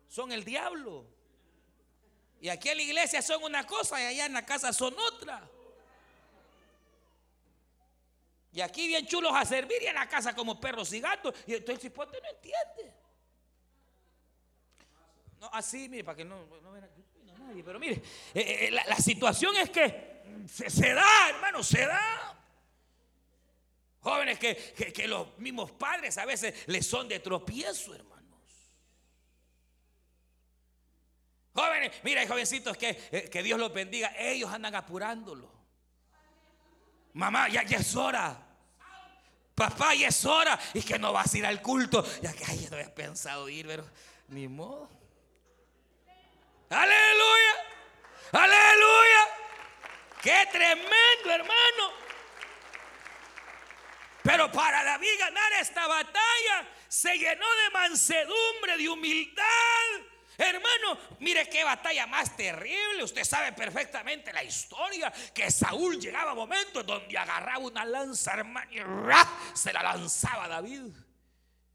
son 0.10 0.32
el 0.32 0.44
diablo. 0.44 1.06
Y 2.42 2.50
aquí 2.50 2.70
en 2.70 2.78
la 2.78 2.84
iglesia 2.84 3.22
son 3.22 3.44
una 3.44 3.66
cosa 3.66 4.02
y 4.02 4.06
allá 4.06 4.26
en 4.26 4.34
la 4.34 4.46
casa 4.46 4.74
son 4.74 4.96
otra. 4.98 5.48
Y 8.52 8.62
aquí 8.62 8.88
bien 8.88 9.06
chulos 9.06 9.32
a 9.36 9.46
servir 9.46 9.78
y 9.84 9.86
en 9.86 9.96
la 9.96 10.10
casa 10.10 10.36
como 10.36 10.60
perros 10.60 10.92
y 10.94 11.00
gatos. 11.00 11.36
Y 11.46 11.54
entonces 11.54 11.76
el 11.76 11.82
cipote 11.92 12.20
no 12.22 12.30
entiende. 12.30 12.94
No, 15.40 15.50
así, 15.54 15.88
mire, 15.88 16.04
para 16.04 16.18
que 16.18 16.26
no, 16.26 16.46
no 16.46 16.72
vean 16.72 16.90
nadie. 17.38 17.64
Pero 17.64 17.80
mire, 17.80 18.02
eh, 18.34 18.68
eh, 18.68 18.72
la, 18.72 18.98
situación 18.98 19.56
es 19.56 19.70
que 19.70 20.24
se, 20.48 20.94
da, 20.94 21.30
hermano, 21.30 21.62
se 21.64 21.86
da. 21.86 22.36
Jóvenes 24.02 24.40
que, 24.40 24.56
que 24.56 25.08
los 25.08 25.38
mismos 25.38 25.72
padres 25.72 26.18
a 26.18 26.26
veces 26.26 26.68
les 26.68 26.88
son 26.88 27.08
de 27.08 27.20
tropiezo, 27.20 27.94
hermano. 27.94 28.19
Jóvenes, 31.60 31.92
mira, 32.04 32.26
jovencitos, 32.26 32.78
que, 32.78 33.10
eh, 33.12 33.30
que 33.30 33.44
Dios 33.44 33.60
los 33.60 33.74
bendiga. 33.74 34.14
Ellos 34.18 34.50
andan 34.50 34.76
apurándolo. 34.76 35.52
Mamá, 37.14 37.50
ya, 37.50 37.64
es 37.64 37.96
hora. 37.98 38.48
Papá, 39.56 39.94
ya 39.94 40.08
es 40.08 40.24
hora. 40.24 40.58
Y 40.74 40.82
que 40.82 40.98
no 40.98 41.12
vas 41.12 41.34
a 41.34 41.38
ir 41.38 41.46
al 41.46 41.62
culto. 41.62 42.06
Ya 42.22 42.32
que 42.32 42.46
ay, 42.46 42.66
no 42.70 42.78
había 42.78 42.96
pensado 42.96 43.50
ir, 43.50 43.68
pero 43.68 43.86
ni 44.30 44.48
modo. 44.48 44.90
Aleluya. 46.70 47.56
Aleluya. 48.32 49.28
Qué 50.22 50.48
tremendo, 50.54 51.30
hermano. 51.30 51.94
Pero 54.24 54.50
para 54.50 54.82
David 54.86 55.20
ganar 55.20 55.54
esta 55.60 55.88
batalla, 55.88 56.70
se 56.88 57.18
llenó 57.18 57.54
de 57.56 57.70
mansedumbre, 57.72 58.78
de 58.78 58.88
humildad 58.88 60.10
Hermano, 60.40 60.98
mire 61.20 61.50
qué 61.50 61.66
batalla 61.66 62.08
más 62.08 62.36
terrible. 62.38 63.04
Usted 63.04 63.26
sabe 63.26 63.52
perfectamente 63.52 64.32
la 64.32 64.42
historia 64.42 65.12
que 65.34 65.52
Saúl 65.52 66.00
llegaba 66.00 66.32
a 66.32 66.36
momentos 66.36 66.86
donde 66.86 67.18
agarraba 67.18 67.60
una 67.60 67.84
lanza, 67.84 68.34
hermano, 68.36 68.72
y 68.72 68.80
se 69.58 69.74
la 69.74 69.84
lanzaba 69.84 70.46
a 70.46 70.48
David. 70.48 70.94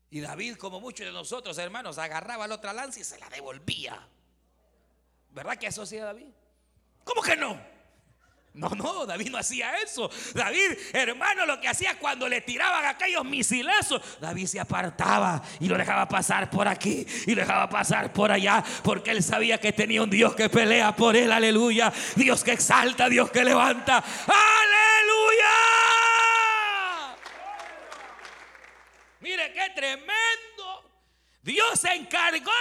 Y 0.09 0.21
David, 0.21 0.57
como 0.57 0.81
muchos 0.81 1.05
de 1.05 1.13
nosotros, 1.13 1.59
hermanos, 1.59 1.99
agarraba 1.99 2.47
la 2.47 2.55
otra 2.55 2.73
lanza 2.73 3.01
y 3.01 3.05
se 3.05 3.19
la 3.19 3.29
devolvía. 3.29 4.09
¿Verdad 5.29 5.59
que 5.59 5.67
eso 5.67 5.83
hacía 5.83 6.07
David? 6.07 6.29
¿Cómo 7.05 7.21
que 7.21 7.37
no? 7.37 7.74
No, 8.55 8.69
no, 8.69 9.05
David 9.05 9.31
no 9.31 9.39
hacía 9.39 9.77
eso. 9.79 10.09
David, 10.33 10.79
hermano, 10.93 11.45
lo 11.45 11.61
que 11.61 11.67
hacía 11.67 11.99
cuando 11.99 12.29
le 12.29 12.41
tiraban 12.41 12.85
aquellos 12.85 13.25
misilazos, 13.25 14.01
David 14.21 14.47
se 14.47 14.61
apartaba 14.61 15.43
y 15.59 15.67
lo 15.67 15.77
dejaba 15.77 16.07
pasar 16.07 16.49
por 16.51 16.69
aquí 16.69 17.05
y 17.27 17.35
lo 17.35 17.41
dejaba 17.41 17.69
pasar 17.69 18.13
por 18.13 18.31
allá, 18.31 18.63
porque 18.85 19.11
él 19.11 19.25
sabía 19.25 19.59
que 19.59 19.73
tenía 19.73 20.05
un 20.05 20.11
Dios 20.11 20.37
que 20.37 20.49
pelea 20.49 20.95
por 20.95 21.17
él, 21.17 21.33
aleluya. 21.33 21.93
Dios 22.15 22.45
que 22.45 22.53
exalta, 22.53 23.09
Dios 23.09 23.29
que 23.33 23.45
levanta, 23.45 23.97
aleluya. 23.97 25.55
Mire 29.19 29.53
qué 29.53 29.71
tremendo. 29.75 30.15
Dios 31.43 31.81
se 31.81 31.93
encargó 31.93 32.53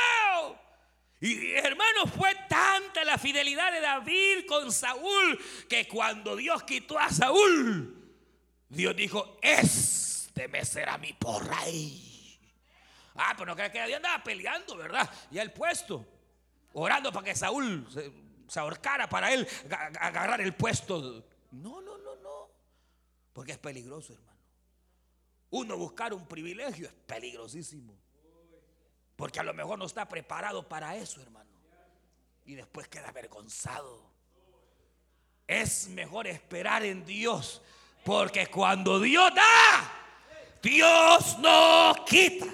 y 1.24 1.54
hermano, 1.54 2.06
fue 2.06 2.36
tanta 2.50 3.06
la 3.06 3.18
fidelidad 3.18 3.72
de 3.72 3.80
David 3.80 4.46
con 4.46 4.70
Saúl 4.74 5.40
que 5.70 5.88
cuando 5.88 6.36
Dios 6.36 6.64
quitó 6.64 7.00
a 7.00 7.10
Saúl, 7.10 7.98
Dios 8.68 8.94
dijo, 8.94 9.38
este 9.42 10.50
me 10.50 10.66
será 10.66 10.98
mi 10.98 11.16
rey. 11.48 12.38
Ah, 13.16 13.36
pero 13.38 13.46
no 13.46 13.56
crees 13.56 13.72
que 13.72 13.80
David 13.80 13.94
andaba 13.94 14.22
peleando, 14.22 14.76
¿verdad? 14.76 15.10
Y 15.32 15.38
el 15.38 15.54
puesto, 15.54 16.06
orando 16.74 17.10
para 17.14 17.24
que 17.24 17.36
Saúl 17.36 17.88
se, 17.90 18.12
se 18.50 18.60
ahorcara 18.60 19.08
para 19.08 19.32
él 19.32 19.48
agarrar 20.02 20.42
el 20.42 20.54
puesto. 20.54 21.26
No, 21.52 21.82
no, 21.82 21.98
no, 22.00 22.18
no. 22.18 22.50
Porque 23.32 23.54
es 23.54 23.60
peligroso, 23.60 24.12
hermano. 24.12 24.40
Uno 25.52 25.78
buscar 25.78 26.14
un 26.14 26.28
privilegio 26.28 26.88
es 26.88 26.94
peligrosísimo. 26.94 27.98
Porque 29.16 29.40
a 29.40 29.44
lo 29.44 29.54
mejor 29.54 29.78
no 29.78 29.86
está 29.86 30.08
preparado 30.08 30.68
para 30.68 30.96
eso, 30.96 31.22
hermano. 31.22 31.50
Y 32.46 32.56
después 32.56 32.88
queda 32.88 33.10
avergonzado. 33.10 34.12
Es 35.48 35.88
mejor 35.88 36.28
esperar 36.28 36.84
en 36.84 37.06
Dios. 37.06 37.62
Porque 38.04 38.48
cuando 38.48 39.00
Dios 39.00 39.34
da, 39.34 39.92
Dios 40.62 41.38
no 41.40 41.94
quita. 42.06 42.48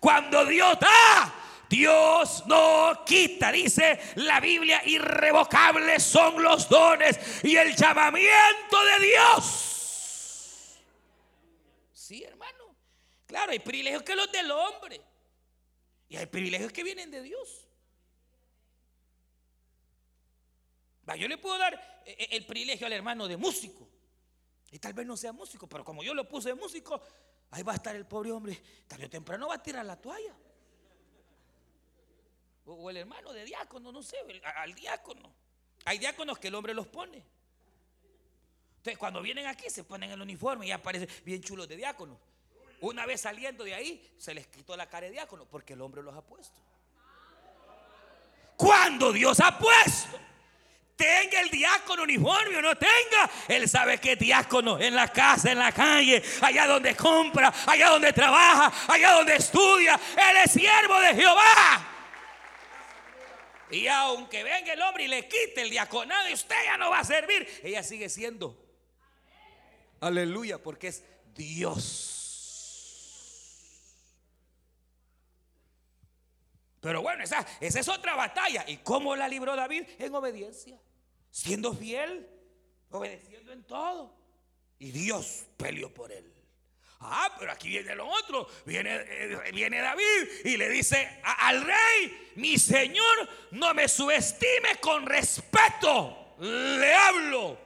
Cuando 0.00 0.44
Dios 0.44 0.78
da, 0.80 1.34
Dios 1.68 2.44
no 2.46 3.04
quita. 3.04 3.52
Dice 3.52 4.00
la 4.16 4.40
Biblia, 4.40 4.82
irrevocables 4.84 6.02
son 6.02 6.42
los 6.42 6.68
dones 6.68 7.44
y 7.44 7.56
el 7.56 7.76
llamamiento 7.76 8.84
de 8.84 9.06
Dios. 9.06 10.78
Sí, 11.92 12.24
hermano. 12.24 12.76
Claro, 13.26 13.52
hay 13.52 13.58
privilegios 13.58 14.02
que 14.02 14.16
los 14.16 14.32
del 14.32 14.50
hombre. 14.50 15.00
Y 16.08 16.16
hay 16.16 16.26
privilegios 16.26 16.72
que 16.72 16.82
vienen 16.82 17.10
de 17.10 17.22
Dios. 17.22 17.68
yo 21.16 21.28
le 21.28 21.38
puedo 21.38 21.56
dar 21.58 21.74
eh, 22.04 22.16
eh, 22.18 22.28
el 22.32 22.44
privilegio 22.44 22.86
al 22.86 22.92
hermano 22.92 23.26
de 23.28 23.36
músico. 23.36 23.88
Y 24.70 24.78
tal 24.78 24.92
vez 24.92 25.06
no 25.06 25.16
sea 25.16 25.32
músico, 25.32 25.66
pero 25.66 25.84
como 25.84 26.02
yo 26.02 26.12
lo 26.12 26.28
puse 26.28 26.50
de 26.50 26.54
músico, 26.54 27.00
ahí 27.50 27.62
va 27.62 27.72
a 27.72 27.76
estar 27.76 27.96
el 27.96 28.06
pobre 28.06 28.30
hombre. 28.30 28.60
Tarde 28.86 29.06
o 29.06 29.10
temprano 29.10 29.48
va 29.48 29.54
a 29.54 29.62
tirar 29.62 29.84
la 29.86 29.96
toalla. 29.96 30.34
O 32.66 32.90
el 32.90 32.98
hermano 32.98 33.32
de 33.32 33.44
diácono, 33.44 33.90
no 33.90 34.02
sé, 34.02 34.16
al 34.44 34.74
diácono. 34.74 35.32
Hay 35.86 35.98
diáconos 35.98 36.38
que 36.38 36.48
el 36.48 36.54
hombre 36.54 36.74
los 36.74 36.86
pone. 36.86 37.24
Entonces, 38.76 38.98
cuando 38.98 39.22
vienen 39.22 39.46
aquí, 39.46 39.70
se 39.70 39.84
ponen 39.84 40.10
el 40.10 40.20
uniforme 40.20 40.66
y 40.66 40.70
aparecen 40.70 41.08
bien 41.24 41.42
chulos 41.42 41.66
de 41.66 41.76
diácono. 41.76 42.20
Una 42.80 43.06
vez 43.06 43.20
saliendo 43.22 43.64
de 43.64 43.74
ahí, 43.74 44.14
se 44.18 44.34
les 44.34 44.46
quitó 44.46 44.76
la 44.76 44.88
cara 44.88 45.06
de 45.06 45.12
diácono 45.12 45.46
porque 45.46 45.72
el 45.72 45.80
hombre 45.80 46.02
los 46.02 46.14
ha 46.14 46.22
puesto. 46.22 46.60
Cuando 48.56 49.12
Dios 49.12 49.40
ha 49.40 49.56
puesto, 49.58 50.18
tenga 50.96 51.40
el 51.40 51.48
diácono 51.48 52.02
uniforme 52.02 52.56
o 52.56 52.62
no 52.62 52.76
tenga, 52.76 53.30
él 53.46 53.68
sabe 53.68 53.98
que 53.98 54.12
es 54.12 54.18
diácono 54.18 54.80
en 54.80 54.96
la 54.96 55.12
casa, 55.12 55.52
en 55.52 55.58
la 55.60 55.70
calle, 55.70 56.22
allá 56.42 56.66
donde 56.66 56.96
compra, 56.96 57.54
allá 57.66 57.90
donde 57.90 58.12
trabaja, 58.12 58.92
allá 58.92 59.12
donde 59.12 59.36
estudia. 59.36 59.94
Él 59.94 60.36
es 60.44 60.50
siervo 60.50 60.98
de 60.98 61.14
Jehová. 61.14 61.94
Y 63.70 63.86
aunque 63.86 64.42
venga 64.42 64.72
el 64.72 64.82
hombre 64.82 65.04
y 65.04 65.08
le 65.08 65.28
quite 65.28 65.62
el 65.62 65.70
diaconado 65.70 66.28
y 66.28 66.34
usted 66.34 66.56
ya 66.64 66.76
no 66.76 66.90
va 66.90 67.00
a 67.00 67.04
servir, 67.04 67.46
ella 67.62 67.82
sigue 67.82 68.08
siendo. 68.08 68.56
Aleluya, 70.00 70.58
porque 70.58 70.88
es 70.88 71.04
Dios. 71.34 72.17
Pero 76.88 77.02
bueno, 77.02 77.22
esa, 77.22 77.46
esa 77.60 77.80
es 77.80 77.88
otra 77.90 78.14
batalla. 78.14 78.64
¿Y 78.66 78.78
cómo 78.78 79.14
la 79.14 79.28
libró 79.28 79.54
David? 79.54 79.82
En 79.98 80.14
obediencia, 80.14 80.80
siendo 81.30 81.74
fiel, 81.74 82.26
obedeciendo 82.88 83.52
en 83.52 83.62
todo. 83.64 84.16
Y 84.78 84.90
Dios 84.90 85.44
peleó 85.58 85.92
por 85.92 86.10
él. 86.10 86.32
Ah, 87.00 87.30
pero 87.38 87.52
aquí 87.52 87.68
viene 87.68 87.94
lo 87.94 88.08
otro. 88.08 88.48
Viene, 88.64 89.04
eh, 89.06 89.52
viene 89.52 89.82
David 89.82 90.46
y 90.46 90.56
le 90.56 90.70
dice 90.70 91.20
al 91.22 91.62
rey, 91.62 92.32
mi 92.36 92.56
señor, 92.58 93.28
no 93.50 93.74
me 93.74 93.86
subestime 93.86 94.76
con 94.80 95.04
respeto. 95.04 96.36
Le 96.38 96.94
hablo. 96.94 97.58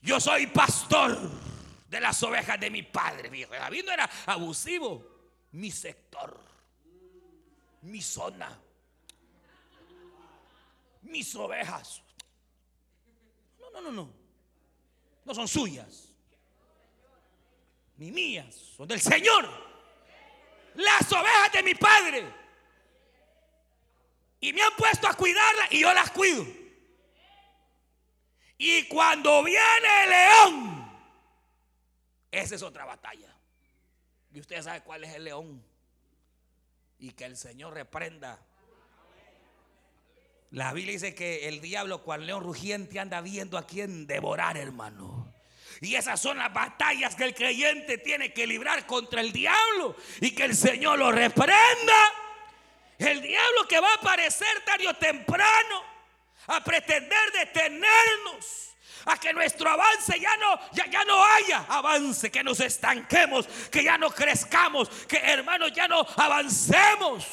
Yo 0.00 0.18
soy 0.18 0.46
pastor 0.46 1.30
de 1.90 2.00
las 2.00 2.22
ovejas 2.22 2.58
de 2.58 2.70
mi 2.70 2.84
padre. 2.84 3.28
David 3.50 3.84
no 3.84 3.92
era 3.92 4.08
abusivo. 4.24 5.06
Mi 5.50 5.70
sector 5.70 6.47
mi 7.82 8.02
zona, 8.02 8.58
mis 11.02 11.34
ovejas. 11.34 12.02
No, 13.58 13.70
no, 13.70 13.80
no, 13.80 13.92
no. 13.92 14.18
No 15.24 15.34
son 15.34 15.46
suyas, 15.46 16.08
ni 17.96 18.10
mías, 18.10 18.54
son 18.54 18.88
del 18.88 19.00
Señor. 19.00 19.46
Las 20.74 21.12
ovejas 21.12 21.52
de 21.52 21.62
mi 21.62 21.74
padre. 21.74 22.34
Y 24.40 24.52
me 24.52 24.62
han 24.62 24.74
puesto 24.76 25.08
a 25.08 25.14
cuidarlas 25.14 25.72
y 25.72 25.80
yo 25.80 25.92
las 25.92 26.10
cuido. 26.12 26.46
Y 28.56 28.88
cuando 28.88 29.42
viene 29.44 30.04
el 30.04 30.10
león, 30.10 30.98
esa 32.30 32.54
es 32.54 32.62
otra 32.62 32.84
batalla. 32.84 33.34
Y 34.32 34.40
usted 34.40 34.62
sabe 34.62 34.82
cuál 34.82 35.04
es 35.04 35.14
el 35.14 35.24
león 35.24 35.64
y 36.98 37.12
que 37.12 37.24
el 37.24 37.36
Señor 37.36 37.74
reprenda. 37.74 38.38
La 40.50 40.72
Biblia 40.72 40.94
dice 40.94 41.14
que 41.14 41.48
el 41.48 41.60
diablo, 41.60 42.02
cual 42.02 42.26
león 42.26 42.42
rugiente, 42.42 42.98
anda 42.98 43.20
viendo 43.20 43.58
a 43.58 43.66
quien 43.66 44.06
devorar, 44.06 44.56
hermano. 44.56 45.32
Y 45.80 45.94
esas 45.94 46.20
son 46.20 46.38
las 46.38 46.52
batallas 46.52 47.14
que 47.14 47.24
el 47.24 47.34
creyente 47.34 47.98
tiene 47.98 48.32
que 48.32 48.46
librar 48.46 48.86
contra 48.86 49.20
el 49.20 49.32
diablo 49.32 49.94
y 50.20 50.32
que 50.32 50.44
el 50.44 50.56
Señor 50.56 50.98
lo 50.98 51.12
reprenda. 51.12 52.12
El 52.98 53.22
diablo 53.22 53.68
que 53.68 53.78
va 53.78 53.90
a 53.90 53.96
aparecer 53.96 54.64
tarde 54.64 54.88
o 54.88 54.94
temprano 54.94 55.82
a 56.48 56.64
pretender 56.64 57.32
detenernos 57.32 58.76
a 59.06 59.16
que 59.18 59.32
nuestro 59.32 59.68
avance 59.68 60.18
ya 60.20 60.36
no, 60.36 60.58
ya, 60.72 60.86
ya 60.90 61.04
no 61.04 61.24
haya 61.24 61.64
avance, 61.68 62.30
que 62.30 62.42
nos 62.42 62.60
estanquemos, 62.60 63.46
que 63.70 63.84
ya 63.84 63.98
no 63.98 64.10
crezcamos, 64.10 64.88
que 65.06 65.18
hermanos 65.18 65.72
ya 65.74 65.88
no 65.88 66.00
avancemos. 66.16 67.26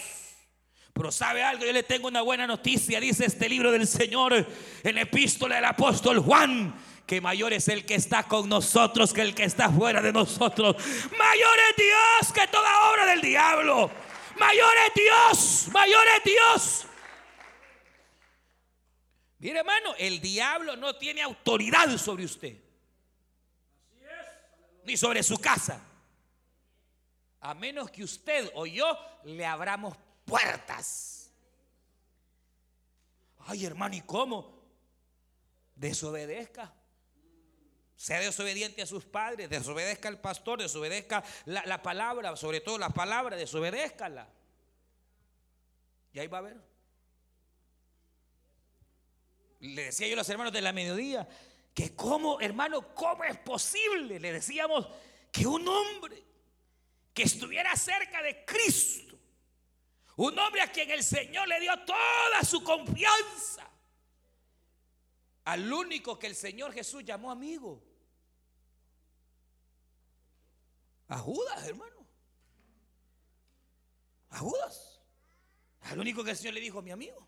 Pero 0.93 1.11
sabe 1.11 1.43
algo, 1.43 1.65
yo 1.65 1.73
le 1.73 1.83
tengo 1.83 2.07
una 2.07 2.21
buena 2.21 2.47
noticia, 2.47 2.99
dice 2.99 3.25
este 3.25 3.49
libro 3.49 3.71
del 3.71 3.85
Señor 3.85 4.47
en 4.83 4.95
la 4.95 5.01
epístola 5.01 5.55
del 5.55 5.65
apóstol 5.65 6.19
Juan 6.19 6.73
que 7.05 7.21
mayor 7.21 7.53
es 7.53 7.67
el 7.67 7.85
que 7.85 7.95
está 7.95 8.23
con 8.23 8.49
nosotros 8.49 9.13
que 9.13 9.21
el 9.21 9.35
que 9.35 9.43
está 9.43 9.69
fuera 9.69 10.01
de 10.01 10.11
nosotros. 10.11 10.75
Mayor 11.17 11.57
es 11.69 11.75
Dios 11.77 12.33
que 12.33 12.47
toda 12.47 12.91
obra 12.91 13.05
del 13.05 13.21
diablo. 13.21 13.91
Mayor 14.37 14.73
es 14.87 14.93
Dios, 14.95 15.67
mayor 15.71 16.03
es 16.17 16.23
Dios. 16.23 16.85
Mire, 19.45 19.59
hermano, 19.59 19.93
el 19.99 20.19
diablo 20.19 20.75
no 20.75 20.95
tiene 20.95 21.21
autoridad 21.21 21.95
sobre 21.99 22.25
usted. 22.25 22.57
Ni 24.85 24.97
sobre 24.97 25.21
su 25.21 25.37
casa. 25.37 25.79
A 27.41 27.53
menos 27.53 27.91
que 27.91 28.03
usted 28.03 28.49
o 28.55 28.65
yo 28.65 28.97
le 29.23 29.45
abramos 29.45 29.95
puertas. 30.25 31.31
Ay, 33.41 33.67
hermano, 33.67 33.95
¿y 33.95 34.01
cómo? 34.01 34.63
Desobedezca. 35.75 36.73
Sea 37.95 38.21
desobediente 38.21 38.81
a 38.81 38.87
sus 38.87 39.05
padres, 39.05 39.47
desobedezca 39.47 40.07
al 40.07 40.19
pastor, 40.19 40.59
desobedezca 40.59 41.23
la, 41.45 41.63
la 41.67 41.83
palabra, 41.83 42.35
sobre 42.35 42.61
todo 42.61 42.79
la 42.79 42.89
palabra, 42.89 43.35
desobedézcala. 43.35 44.27
Y 46.13 46.17
ahí 46.17 46.25
va 46.25 46.39
a 46.39 46.41
ver 46.41 46.74
le 49.73 49.85
decía 49.85 50.07
yo 50.07 50.13
a 50.13 50.17
los 50.17 50.29
hermanos 50.29 50.53
de 50.53 50.61
la 50.61 50.73
mediodía, 50.73 51.27
que 51.73 51.95
cómo, 51.95 52.39
hermano, 52.39 52.93
cómo 52.93 53.23
es 53.23 53.37
posible, 53.39 54.19
le 54.19 54.31
decíamos, 54.31 54.87
que 55.31 55.45
un 55.45 55.67
hombre 55.67 56.23
que 57.13 57.23
estuviera 57.23 57.75
cerca 57.75 58.21
de 58.21 58.45
Cristo, 58.45 59.17
un 60.17 60.37
hombre 60.39 60.61
a 60.61 60.71
quien 60.71 60.89
el 60.91 61.03
Señor 61.03 61.47
le 61.47 61.59
dio 61.59 61.73
toda 61.85 62.43
su 62.43 62.63
confianza, 62.63 63.69
al 65.43 65.71
único 65.71 66.17
que 66.17 66.27
el 66.27 66.35
Señor 66.35 66.73
Jesús 66.73 67.03
llamó 67.03 67.31
amigo, 67.31 67.83
a 71.07 71.17
Judas, 71.19 71.67
hermano, 71.67 72.07
a 74.29 74.39
Judas, 74.39 75.01
al 75.81 75.99
único 75.99 76.23
que 76.23 76.31
el 76.31 76.37
Señor 76.37 76.53
le 76.53 76.61
dijo 76.61 76.81
mi 76.81 76.91
amigo, 76.91 77.27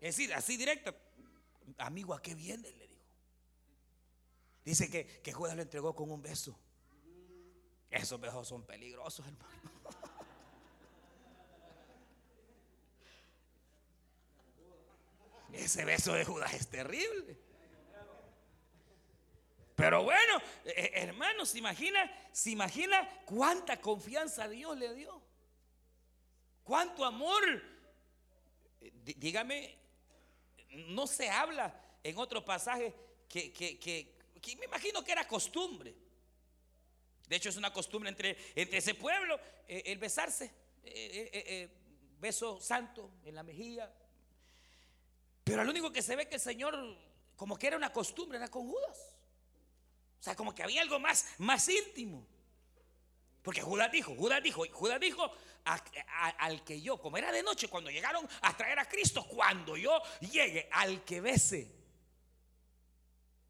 es 0.00 0.16
decir, 0.16 0.34
así 0.34 0.56
directo, 0.56 0.94
amigo, 1.78 2.14
¿a 2.14 2.22
qué 2.22 2.34
viene? 2.34 2.72
Le 2.72 2.88
dijo. 2.88 3.04
Dice 4.64 4.90
que, 4.90 5.06
que 5.22 5.32
Judas 5.32 5.56
lo 5.56 5.62
entregó 5.62 5.94
con 5.94 6.10
un 6.10 6.22
beso. 6.22 6.58
Esos 7.90 8.20
besos 8.20 8.46
son 8.46 8.64
peligrosos, 8.64 9.26
hermano. 9.26 9.58
Ese 15.52 15.84
beso 15.84 16.12
de 16.12 16.24
Judas 16.24 16.52
es 16.54 16.68
terrible. 16.68 17.38
Pero 19.74 20.02
bueno, 20.02 20.38
eh, 20.64 20.74
eh, 20.76 20.90
hermano, 20.94 21.46
¿se 21.46 21.58
imagina, 21.58 22.10
¿se 22.32 22.50
imagina 22.50 23.08
cuánta 23.24 23.80
confianza 23.80 24.48
Dios 24.48 24.76
le 24.76 24.92
dio? 24.92 25.22
¿Cuánto 26.64 27.04
amor? 27.04 27.42
Dígame, 29.04 29.77
no 30.70 31.06
se 31.06 31.30
habla 31.30 31.74
en 32.02 32.18
otro 32.18 32.44
pasaje 32.44 32.94
que, 33.28 33.52
que, 33.52 34.56
me 34.56 34.64
imagino 34.64 35.04
que 35.04 35.12
era 35.12 35.26
costumbre. 35.26 35.94
De 37.28 37.36
hecho, 37.36 37.50
es 37.50 37.56
una 37.56 37.72
costumbre 37.72 38.08
entre, 38.08 38.36
entre 38.54 38.78
ese 38.78 38.94
pueblo 38.94 39.38
eh, 39.66 39.82
el 39.86 39.98
besarse, 39.98 40.46
eh, 40.84 41.30
eh, 41.32 41.68
beso 42.18 42.60
santo 42.60 43.10
en 43.24 43.34
la 43.34 43.42
mejilla. 43.42 43.92
Pero 45.44 45.64
lo 45.64 45.70
único 45.70 45.92
que 45.92 46.02
se 46.02 46.16
ve 46.16 46.28
que 46.28 46.36
el 46.36 46.40
Señor, 46.40 46.74
como 47.36 47.58
que 47.58 47.66
era 47.66 47.76
una 47.76 47.92
costumbre, 47.92 48.38
era 48.38 48.48
con 48.48 48.66
Judas. 48.66 49.14
O 50.20 50.22
sea, 50.22 50.34
como 50.34 50.54
que 50.54 50.62
había 50.62 50.82
algo 50.82 50.98
más, 50.98 51.26
más 51.38 51.68
íntimo. 51.68 52.26
Porque 53.48 53.62
Judas 53.62 53.90
dijo, 53.90 54.14
Judas 54.14 54.42
dijo, 54.42 54.62
Judas 54.72 55.00
dijo 55.00 55.32
al 55.64 56.62
que 56.64 56.82
yo, 56.82 56.98
como 56.98 57.16
era 57.16 57.32
de 57.32 57.42
noche, 57.42 57.66
cuando 57.66 57.90
llegaron 57.90 58.28
a 58.42 58.54
traer 58.54 58.78
a 58.78 58.86
Cristo, 58.86 59.26
cuando 59.26 59.74
yo 59.74 60.02
llegue 60.20 60.68
al 60.70 61.02
que 61.02 61.22
bese. 61.22 61.74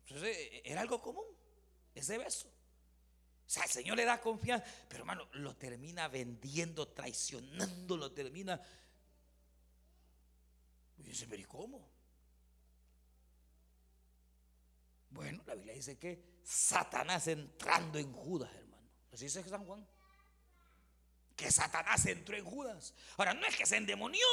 Entonces, 0.06 0.62
era 0.62 0.82
algo 0.82 1.02
común, 1.02 1.24
ese 1.96 2.16
beso. 2.16 2.46
O 2.46 3.50
sea, 3.50 3.64
el 3.64 3.70
Señor 3.70 3.96
le 3.96 4.04
da 4.04 4.20
confianza, 4.20 4.64
pero 4.88 5.00
hermano, 5.00 5.28
lo 5.32 5.56
termina 5.56 6.06
vendiendo, 6.06 6.86
traicionando, 6.86 7.96
lo 7.96 8.12
termina. 8.12 8.62
Y 10.98 11.02
dice, 11.02 11.26
pero 11.26 11.42
¿y 11.42 11.44
cómo? 11.44 11.90
Bueno, 15.10 15.42
la 15.44 15.56
Biblia 15.56 15.74
dice 15.74 15.98
que 15.98 16.38
Satanás 16.44 17.26
entrando 17.26 17.98
en 17.98 18.12
Judas, 18.12 18.48
hermano. 18.54 18.67
Así 19.12 19.24
dice 19.24 19.42
San 19.48 19.64
Juan. 19.64 19.86
Que 21.36 21.50
Satanás 21.50 22.04
entró 22.06 22.36
en 22.36 22.44
Judas. 22.44 22.94
Ahora, 23.16 23.34
no 23.34 23.46
es 23.46 23.56
que 23.56 23.66
se 23.66 23.76
endemonió. 23.76 24.26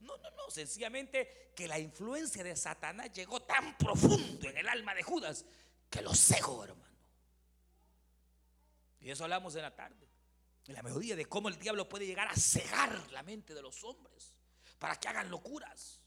No, 0.00 0.16
no, 0.16 0.30
no. 0.30 0.50
Sencillamente 0.50 1.52
que 1.54 1.68
la 1.68 1.78
influencia 1.78 2.42
de 2.42 2.56
Satanás 2.56 3.12
llegó 3.12 3.40
tan 3.42 3.76
profundo 3.76 4.48
en 4.48 4.56
el 4.56 4.68
alma 4.68 4.94
de 4.94 5.02
Judas 5.02 5.44
que 5.90 6.02
lo 6.02 6.14
cegó, 6.14 6.64
hermano. 6.64 6.88
Y 9.00 9.10
eso 9.10 9.24
hablamos 9.24 9.54
en 9.54 9.62
la 9.62 9.74
tarde. 9.74 10.08
En 10.66 10.74
la 10.74 10.82
mediodía 10.82 11.16
de 11.16 11.26
cómo 11.26 11.48
el 11.48 11.58
diablo 11.58 11.88
puede 11.88 12.06
llegar 12.06 12.28
a 12.28 12.36
cegar 12.36 13.10
la 13.10 13.22
mente 13.22 13.54
de 13.54 13.62
los 13.62 13.82
hombres 13.84 14.34
para 14.78 14.96
que 14.96 15.08
hagan 15.08 15.30
locuras. 15.30 16.00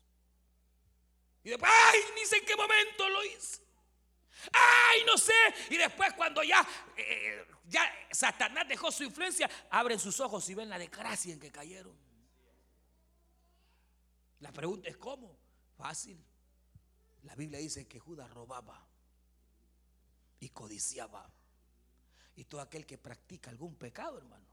Y 1.44 1.50
después, 1.50 1.72
ay, 1.74 2.00
ni 2.16 2.26
sé 2.26 2.38
en 2.38 2.46
qué 2.46 2.56
momento 2.56 3.10
lo 3.10 3.24
hice. 3.26 3.62
Ay, 4.54 5.04
no 5.06 5.18
sé. 5.18 5.34
Y 5.70 5.78
después 5.78 6.14
cuando 6.14 6.44
ya, 6.44 6.66
eh, 6.98 7.46
ya 7.66 7.92
Satanás 8.12 8.68
dejó 8.68 8.92
su 8.92 9.04
influencia, 9.04 9.50
abren 9.70 10.00
sus 10.00 10.20
ojos 10.20 10.48
y 10.50 10.56
ven 10.56 10.70
la 10.70 10.80
desgracia 10.80 11.34
en 11.34 11.40
que 11.40 11.52
cayeron. 11.52 11.96
La 14.40 14.52
pregunta 14.52 14.90
es 14.90 14.98
cómo. 14.98 15.38
Fácil. 15.78 16.24
La 17.24 17.36
Biblia 17.36 17.60
dice 17.60 17.88
que 17.88 18.00
Judas 18.00 18.30
robaba 18.32 18.88
y 20.40 20.50
codiciaba. 20.50 21.32
Y 22.36 22.46
todo 22.46 22.62
aquel 22.62 22.86
que 22.86 22.98
practica 22.98 23.52
algún 23.52 23.76
pecado, 23.76 24.18
hermano, 24.18 24.46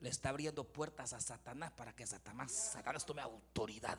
le 0.00 0.08
está 0.08 0.30
abriendo 0.30 0.64
puertas 0.64 1.12
a 1.12 1.20
Satanás 1.20 1.72
para 1.72 1.94
que 1.94 2.06
Satanás, 2.06 2.52
Satanás 2.52 3.04
tome 3.04 3.22
autoridad. 3.22 3.98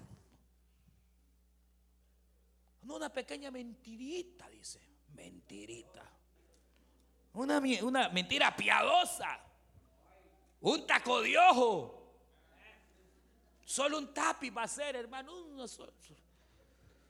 No 2.87 2.95
una 2.95 3.09
pequeña 3.09 3.51
mentirita, 3.51 4.49
dice. 4.49 4.79
Mentirita. 5.13 6.09
Una, 7.33 7.61
una 7.83 8.07
mentira 8.09 8.55
piadosa. 8.55 9.39
Un 10.61 10.87
taco 10.87 11.21
de 11.21 11.37
ojo. 11.37 12.13
Solo 13.65 13.97
un 13.97 14.13
tapi 14.13 14.49
va 14.49 14.63
a 14.63 14.67
ser, 14.69 14.95
hermano. 14.95 15.33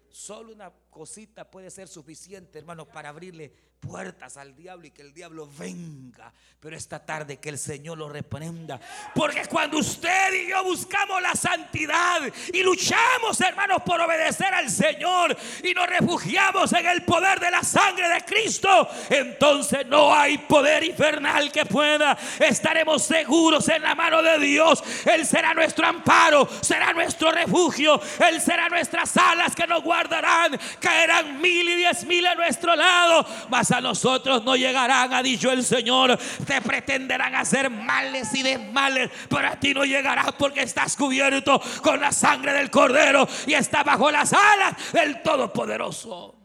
solo 0.09 0.51
una 0.51 0.73
cosita 0.89 1.49
puede 1.49 1.69
ser 1.69 1.87
suficiente, 1.87 2.57
hermano, 2.57 2.87
para 2.87 3.09
abrirle 3.09 3.53
puertas 3.79 4.37
al 4.37 4.55
diablo 4.55 4.87
y 4.87 4.91
que 4.91 5.01
el 5.01 5.13
diablo 5.13 5.49
venga. 5.57 6.33
Pero 6.59 6.75
esta 6.75 7.05
tarde 7.05 7.37
que 7.37 7.49
el 7.49 7.57
Señor 7.57 7.97
lo 7.97 8.09
reprenda. 8.09 8.79
Porque 9.13 9.45
cuando 9.45 9.77
usted 9.77 10.33
y 10.33 10.49
yo 10.49 10.63
buscamos 10.63 11.21
la 11.21 11.35
santidad 11.35 12.21
y 12.51 12.63
luchamos, 12.63 13.39
hermanos, 13.41 13.83
por 13.85 14.01
obedecer 14.01 14.53
al 14.53 14.69
Señor 14.69 15.37
y 15.63 15.73
nos 15.73 15.87
refugiamos 15.87 16.73
en 16.73 16.85
el 16.87 17.03
poder 17.03 17.39
de 17.39 17.51
la 17.51 17.63
sangre 17.63 18.09
de 18.09 18.21
Cristo, 18.25 18.89
entonces 19.09 19.85
no 19.85 20.13
hay 20.13 20.39
poder 20.39 20.83
infernal 20.83 21.51
que 21.51 21.65
pueda. 21.65 22.17
Estaremos 22.39 23.03
seguros 23.03 23.69
en 23.69 23.83
la 23.83 23.95
mano 23.95 24.21
de 24.21 24.39
Dios. 24.39 24.83
Él 25.05 25.25
será 25.25 25.53
nuestro 25.53 25.85
amparo, 25.85 26.49
será 26.61 26.91
nuestro 26.93 27.31
refugio. 27.31 28.01
Él 28.27 28.41
será 28.41 28.67
nuestras 28.69 29.15
alas 29.15 29.55
que 29.55 29.67
nos 29.67 29.83
guardarán. 29.83 30.59
Caerán 30.79 31.39
mil 31.39 31.69
y 31.69 31.75
diez 31.75 32.03
mil 32.05 32.25
a 32.25 32.35
nuestro 32.35 32.75
lado. 32.75 33.25
Mas 33.49 33.66
a 33.71 33.81
nosotros 33.81 34.43
no 34.43 34.55
llegarán, 34.55 35.13
ha 35.13 35.23
dicho 35.23 35.51
el 35.51 35.63
Señor. 35.63 36.17
Te 36.45 36.61
pretenderán 36.61 37.35
hacer 37.35 37.69
males 37.69 38.33
y 38.33 38.43
desmales, 38.43 39.09
pero 39.29 39.47
a 39.47 39.59
ti 39.59 39.73
no 39.73 39.85
llegará 39.85 40.31
porque 40.37 40.61
estás 40.61 40.95
cubierto 40.95 41.61
con 41.81 41.99
la 41.99 42.11
sangre 42.11 42.53
del 42.53 42.69
Cordero 42.69 43.27
y 43.45 43.53
está 43.53 43.83
bajo 43.83 44.11
las 44.11 44.33
alas 44.33 44.93
del 44.93 45.21
Todopoderoso. 45.21 46.35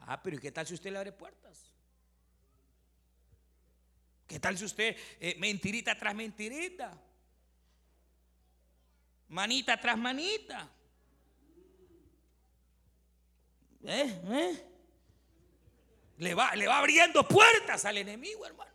Ah, 0.00 0.20
pero 0.22 0.36
¿y 0.36 0.40
qué 0.40 0.50
tal 0.50 0.66
si 0.66 0.74
usted 0.74 0.90
le 0.90 0.98
abre 0.98 1.12
puertas? 1.12 1.72
¿Qué 4.26 4.38
tal 4.38 4.56
si 4.56 4.64
usted 4.64 4.96
eh, 5.18 5.36
mentirita 5.38 5.96
tras 5.96 6.14
mentirita? 6.14 6.96
Manita 9.28 9.80
tras 9.80 9.98
manita. 9.98 10.68
¿Eh? 13.84 14.20
¿Eh? 14.28 14.69
Le 16.20 16.34
va, 16.34 16.50
abriendo 16.50 17.26
puertas 17.26 17.84
al 17.86 17.96
enemigo, 17.96 18.44
hermano. 18.44 18.70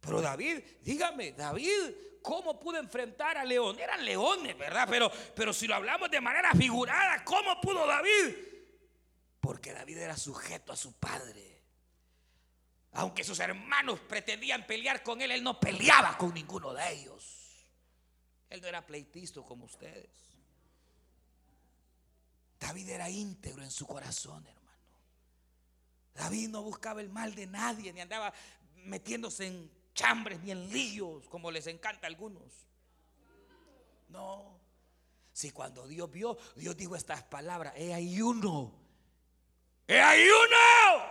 Pero 0.00 0.20
David, 0.20 0.58
dígame, 0.82 1.32
David, 1.32 1.94
¿cómo 2.20 2.58
pudo 2.58 2.78
enfrentar 2.78 3.38
a 3.38 3.44
león? 3.44 3.78
Eran 3.78 4.04
leones, 4.04 4.58
¿verdad? 4.58 4.88
Pero, 5.34 5.52
si 5.52 5.68
lo 5.68 5.76
hablamos 5.76 6.10
de 6.10 6.20
manera 6.20 6.52
figurada, 6.54 7.24
¿cómo 7.24 7.60
pudo 7.60 7.86
David? 7.86 8.36
Porque 9.40 9.72
David 9.72 9.98
era 9.98 10.16
sujeto 10.16 10.72
a 10.72 10.76
su 10.76 10.94
padre. 10.94 11.62
Aunque 12.94 13.22
sus 13.22 13.38
hermanos 13.38 14.00
pretendían 14.00 14.66
pelear 14.66 15.04
con 15.04 15.22
él, 15.22 15.30
él 15.30 15.44
no 15.44 15.60
peleaba 15.60 16.18
con 16.18 16.34
ninguno 16.34 16.74
de 16.74 16.92
ellos. 16.92 17.66
Él 18.50 18.60
no 18.60 18.66
era 18.66 18.84
pleitisto 18.84 19.44
como 19.44 19.64
ustedes. 19.64 20.10
David 22.58 22.88
era 22.88 23.08
íntegro 23.08 23.62
en 23.62 23.70
su 23.70 23.86
corazón, 23.86 24.44
hermano. 24.44 24.61
David 26.14 26.48
no 26.48 26.62
buscaba 26.62 27.00
el 27.00 27.08
mal 27.08 27.34
de 27.34 27.46
nadie, 27.46 27.92
ni 27.92 28.00
andaba 28.00 28.32
metiéndose 28.84 29.46
en 29.46 29.70
chambres 29.94 30.40
ni 30.40 30.50
en 30.50 30.70
líos, 30.70 31.28
como 31.28 31.50
les 31.50 31.66
encanta 31.66 32.06
a 32.06 32.10
algunos. 32.10 32.66
No. 34.08 34.60
Si 35.32 35.50
cuando 35.50 35.86
Dios 35.86 36.10
vio, 36.10 36.36
Dios 36.56 36.76
dijo 36.76 36.94
estas 36.94 37.22
palabras, 37.22 37.72
he 37.76 37.94
ahí 37.94 38.20
uno, 38.20 38.72
he 39.86 39.98
ahí 39.98 40.26
uno, 40.28 41.04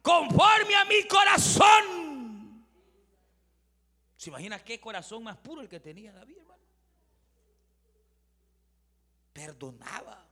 conforme 0.00 0.76
a 0.76 0.84
mi 0.84 1.06
corazón. 1.08 2.64
¿Se 4.16 4.30
imagina 4.30 4.62
qué 4.62 4.80
corazón 4.80 5.24
más 5.24 5.36
puro 5.36 5.60
el 5.60 5.68
que 5.68 5.80
tenía 5.80 6.12
David, 6.12 6.38
hermano? 6.38 6.62
Perdonaba. 9.32 10.28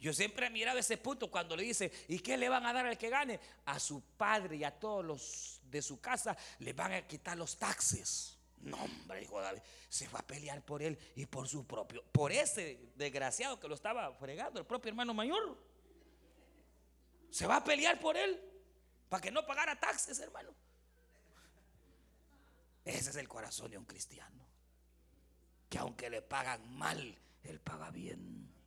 Yo 0.00 0.12
siempre 0.12 0.46
he 0.46 0.50
mirado 0.50 0.78
ese 0.78 0.96
punto 0.96 1.30
cuando 1.30 1.56
le 1.56 1.64
dice, 1.64 1.90
¿y 2.06 2.20
qué 2.20 2.36
le 2.36 2.48
van 2.48 2.64
a 2.66 2.72
dar 2.72 2.86
al 2.86 2.96
que 2.96 3.10
gane? 3.10 3.40
A 3.66 3.80
su 3.80 4.00
padre 4.16 4.56
y 4.56 4.64
a 4.64 4.70
todos 4.70 5.04
los 5.04 5.60
de 5.64 5.82
su 5.82 6.00
casa 6.00 6.36
le 6.60 6.72
van 6.72 6.92
a 6.92 7.06
quitar 7.06 7.36
los 7.36 7.56
taxes. 7.56 8.38
No, 8.60 8.76
hombre, 8.76 9.20
dijo 9.20 9.40
David, 9.40 9.60
se 9.88 10.08
va 10.08 10.20
a 10.20 10.26
pelear 10.26 10.64
por 10.64 10.82
él 10.82 10.98
y 11.16 11.26
por 11.26 11.48
su 11.48 11.66
propio, 11.66 12.04
por 12.12 12.32
ese 12.32 12.92
desgraciado 12.96 13.58
que 13.58 13.68
lo 13.68 13.74
estaba 13.74 14.12
fregando, 14.14 14.60
el 14.60 14.66
propio 14.66 14.90
hermano 14.90 15.14
mayor. 15.14 15.58
Se 17.30 17.46
va 17.46 17.56
a 17.56 17.64
pelear 17.64 18.00
por 18.00 18.16
él 18.16 18.40
para 19.08 19.20
que 19.20 19.30
no 19.30 19.46
pagara 19.46 19.78
taxes, 19.78 20.18
hermano. 20.20 20.54
Ese 22.84 23.10
es 23.10 23.16
el 23.16 23.28
corazón 23.28 23.70
de 23.70 23.78
un 23.78 23.84
cristiano. 23.84 24.46
Que 25.68 25.78
aunque 25.78 26.08
le 26.08 26.22
pagan 26.22 26.76
mal, 26.76 27.18
él 27.42 27.60
paga 27.60 27.90
bien 27.90 28.57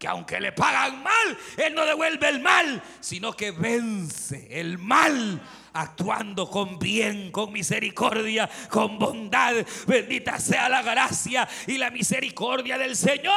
que 0.00 0.08
aunque 0.08 0.40
le 0.40 0.52
pagan 0.52 1.02
mal, 1.02 1.38
Él 1.58 1.74
no 1.74 1.84
devuelve 1.84 2.26
el 2.30 2.40
mal, 2.40 2.82
sino 3.00 3.36
que 3.36 3.50
vence 3.50 4.48
el 4.58 4.78
mal 4.78 5.38
actuando 5.74 6.48
con 6.48 6.78
bien, 6.78 7.30
con 7.30 7.52
misericordia, 7.52 8.48
con 8.70 8.98
bondad. 8.98 9.56
Bendita 9.86 10.40
sea 10.40 10.70
la 10.70 10.80
gracia 10.80 11.46
y 11.66 11.76
la 11.76 11.90
misericordia 11.90 12.78
del 12.78 12.96
Señor. 12.96 13.34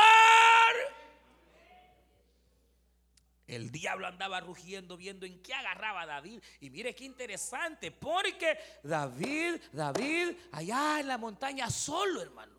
El 3.46 3.70
diablo 3.70 4.08
andaba 4.08 4.40
rugiendo 4.40 4.96
viendo 4.96 5.26
en 5.26 5.44
qué 5.44 5.54
agarraba 5.54 6.04
a 6.04 6.06
David. 6.06 6.42
Y 6.62 6.70
mire 6.70 6.96
qué 6.96 7.04
interesante, 7.04 7.92
porque 7.92 8.58
David, 8.82 9.60
David, 9.74 10.38
allá 10.54 11.02
en 11.02 11.10
la 11.10 11.18
montaña 11.18 11.70
solo, 11.70 12.22
hermano. 12.22 12.56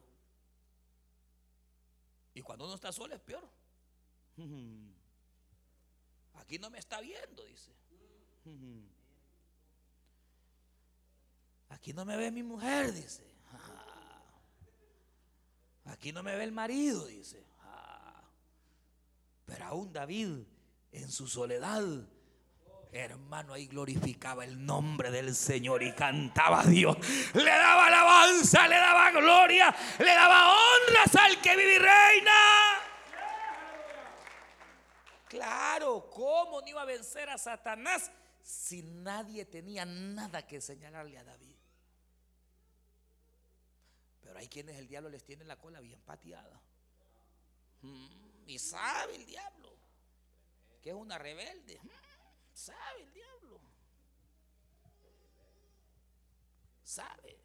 Y 2.34 2.42
cuando 2.42 2.66
uno 2.66 2.74
está 2.74 2.92
solo 2.92 3.14
es 3.14 3.20
peor. 3.22 3.53
Aquí 6.34 6.58
no 6.58 6.70
me 6.70 6.78
está 6.78 7.00
viendo, 7.00 7.44
dice. 7.44 7.72
Aquí 11.70 11.92
no 11.92 12.04
me 12.04 12.16
ve 12.16 12.30
mi 12.30 12.42
mujer, 12.42 12.92
dice. 12.92 13.24
Aquí 15.86 16.12
no 16.12 16.22
me 16.22 16.36
ve 16.36 16.44
el 16.44 16.52
marido, 16.52 17.06
dice. 17.06 17.42
Pero 19.46 19.64
aún 19.66 19.92
David, 19.92 20.44
en 20.92 21.10
su 21.10 21.28
soledad, 21.28 21.84
hermano, 22.92 23.52
ahí 23.52 23.66
glorificaba 23.66 24.44
el 24.44 24.64
nombre 24.64 25.10
del 25.10 25.34
Señor 25.34 25.82
y 25.82 25.92
cantaba 25.92 26.60
a 26.60 26.66
Dios. 26.66 26.96
Le 27.34 27.44
daba 27.44 27.86
alabanza, 27.86 28.66
le 28.68 28.76
daba 28.76 29.10
gloria, 29.10 29.74
le 29.98 30.14
daba 30.14 30.50
honras 30.50 31.14
al 31.16 31.40
que 31.42 31.56
vive 31.56 31.74
y 31.74 31.78
reina. 31.78 32.63
Claro, 35.34 36.08
¿cómo 36.10 36.60
no 36.60 36.68
iba 36.68 36.82
a 36.82 36.84
vencer 36.84 37.28
a 37.28 37.36
Satanás 37.36 38.08
si 38.40 38.82
nadie 38.82 39.44
tenía 39.44 39.84
nada 39.84 40.46
que 40.46 40.60
señalarle 40.60 41.18
a 41.18 41.24
David? 41.24 41.56
Pero 44.20 44.38
hay 44.38 44.46
quienes 44.46 44.76
el 44.76 44.86
diablo 44.86 45.08
les 45.08 45.24
tiene 45.24 45.42
la 45.42 45.58
cola 45.58 45.80
bien 45.80 46.00
pateada. 46.02 46.62
Mm, 47.82 48.46
y 48.46 48.60
sabe 48.60 49.16
el 49.16 49.26
diablo 49.26 49.76
que 50.80 50.90
es 50.90 50.94
una 50.94 51.18
rebelde. 51.18 51.80
Mm, 51.82 51.88
sabe 52.52 53.02
el 53.02 53.12
diablo. 53.12 53.60
Sabe. 56.84 57.40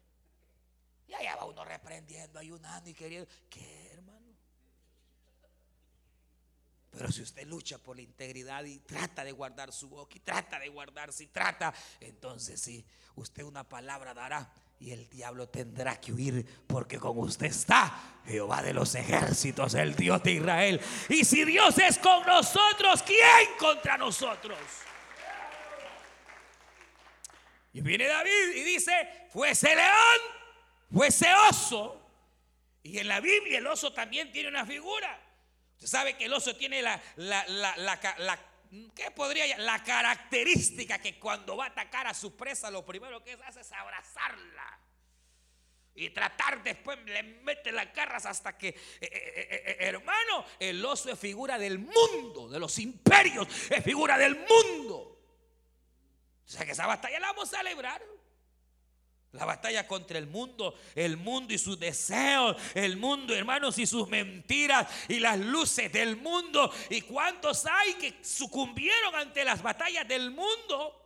Y 1.08 1.14
allá 1.14 1.34
va 1.34 1.44
uno 1.44 1.64
reprendiendo, 1.64 2.38
ayunando 2.38 2.88
y 2.88 2.94
queriendo. 2.94 3.28
¿Qué, 3.50 3.90
hermano? 3.94 4.19
Pero 6.90 7.10
si 7.12 7.22
usted 7.22 7.46
lucha 7.46 7.78
por 7.78 7.96
la 7.96 8.02
integridad 8.02 8.64
y 8.64 8.80
trata 8.80 9.24
de 9.24 9.32
guardar 9.32 9.72
su 9.72 9.88
boca 9.88 10.16
y 10.16 10.20
trata 10.20 10.58
de 10.58 10.68
guardarse 10.68 11.24
y 11.24 11.28
trata, 11.28 11.72
entonces 12.00 12.60
sí, 12.60 12.84
usted 13.14 13.44
una 13.44 13.62
palabra 13.68 14.12
dará 14.12 14.52
y 14.80 14.90
el 14.90 15.08
diablo 15.08 15.48
tendrá 15.48 16.00
que 16.00 16.12
huir 16.12 16.44
porque 16.66 16.98
con 16.98 17.16
usted 17.18 17.46
está 17.46 18.20
Jehová 18.26 18.62
de 18.62 18.72
los 18.72 18.94
ejércitos, 18.94 19.74
el 19.74 19.94
Dios 19.94 20.22
de 20.22 20.32
Israel. 20.32 20.80
Y 21.08 21.24
si 21.24 21.44
Dios 21.44 21.78
es 21.78 21.98
con 21.98 22.26
nosotros, 22.26 23.02
¿quién 23.04 23.56
contra 23.58 23.96
nosotros? 23.96 24.58
Y 27.72 27.82
viene 27.82 28.06
David 28.08 28.56
y 28.56 28.62
dice, 28.62 29.28
fuese 29.30 29.76
león, 29.76 30.18
fuese 30.92 31.26
oso. 31.48 32.00
Y 32.82 32.98
en 32.98 33.06
la 33.06 33.20
Biblia 33.20 33.58
el 33.58 33.66
oso 33.66 33.92
también 33.92 34.32
tiene 34.32 34.48
una 34.48 34.66
figura. 34.66 35.29
Usted 35.80 35.88
sabe 35.88 36.14
que 36.14 36.26
el 36.26 36.32
oso 36.34 36.54
tiene 36.56 36.82
la, 36.82 37.00
la, 37.16 37.42
la, 37.48 37.74
la 38.18 38.38
¿qué 38.94 39.10
podría 39.12 39.56
La 39.56 39.82
característica 39.82 40.98
que 40.98 41.18
cuando 41.18 41.56
va 41.56 41.64
a 41.64 41.68
atacar 41.68 42.06
a 42.06 42.12
su 42.12 42.36
presa, 42.36 42.70
lo 42.70 42.84
primero 42.84 43.24
que 43.24 43.32
hace 43.46 43.62
es 43.62 43.72
abrazarla. 43.72 44.78
Y 45.94 46.10
tratar 46.10 46.62
después 46.62 46.98
le 47.06 47.22
mete 47.22 47.72
las 47.72 47.94
garras 47.94 48.26
hasta 48.26 48.58
que, 48.58 48.68
eh, 48.68 48.76
eh, 49.00 49.08
eh, 49.10 49.76
hermano, 49.80 50.44
el 50.58 50.84
oso 50.84 51.10
es 51.10 51.18
figura 51.18 51.58
del 51.58 51.78
mundo, 51.78 52.50
de 52.50 52.58
los 52.58 52.78
imperios, 52.78 53.48
es 53.70 53.82
figura 53.82 54.18
del 54.18 54.36
mundo. 54.36 55.18
O 56.44 56.48
sea 56.48 56.66
que 56.66 56.72
esa 56.72 56.86
batalla 56.86 57.18
la 57.20 57.28
vamos 57.28 57.54
a 57.54 57.56
celebrar. 57.56 58.02
La 59.32 59.44
batalla 59.44 59.86
contra 59.86 60.18
el 60.18 60.26
mundo, 60.26 60.74
el 60.94 61.16
mundo 61.16 61.54
y 61.54 61.58
sus 61.58 61.78
deseos, 61.78 62.56
el 62.74 62.96
mundo, 62.96 63.34
hermanos, 63.34 63.78
y 63.78 63.86
sus 63.86 64.08
mentiras 64.08 64.88
y 65.08 65.20
las 65.20 65.38
luces 65.38 65.92
del 65.92 66.16
mundo. 66.16 66.72
¿Y 66.88 67.02
cuántos 67.02 67.64
hay 67.66 67.94
que 67.94 68.24
sucumbieron 68.24 69.14
ante 69.14 69.44
las 69.44 69.62
batallas 69.62 70.08
del 70.08 70.32
mundo? 70.32 70.96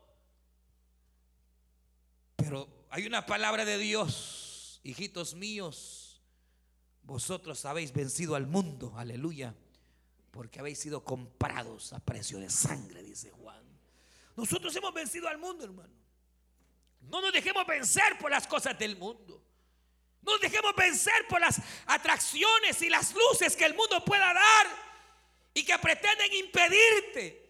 Pero 2.37 2.87
hay 2.91 3.07
una 3.07 3.27
palabra 3.27 3.65
de 3.65 3.77
Dios, 3.77 4.81
hijitos 4.85 5.35
míos, 5.35 6.05
vosotros 7.03 7.65
habéis 7.67 7.93
vencido 7.93 8.35
al 8.35 8.47
mundo, 8.47 8.95
aleluya, 8.97 9.55
porque 10.31 10.61
habéis 10.61 10.79
sido 10.79 11.05
comprados 11.05 11.93
a 11.93 12.01
precio 12.01 12.39
de 12.39 12.49
sangre, 12.49 13.03
dice 13.03 13.31
Juan. 13.31 13.63
Nosotros 14.35 14.75
hemos 14.75 14.93
vencido 14.95 15.29
al 15.29 15.39
mundo, 15.39 15.65
hermano. 15.65 16.04
No 17.09 17.21
nos 17.21 17.33
dejemos 17.33 17.67
vencer 17.67 18.19
por 18.19 18.31
las 18.31 18.47
cosas 18.47 18.79
del 18.79 18.97
mundo. 18.97 19.43
No 20.23 20.33
nos 20.33 20.41
dejemos 20.41 20.75
vencer 20.75 21.27
por 21.29 21.41
las 21.41 21.61
atracciones 21.87 22.81
y 22.83 22.89
las 22.89 23.15
luces 23.15 23.55
que 23.57 23.65
el 23.65 23.75
mundo 23.75 24.05
pueda 24.05 24.33
dar 24.33 24.67
y 25.53 25.65
que 25.65 25.79
pretenden 25.79 26.33
impedirte 26.33 27.45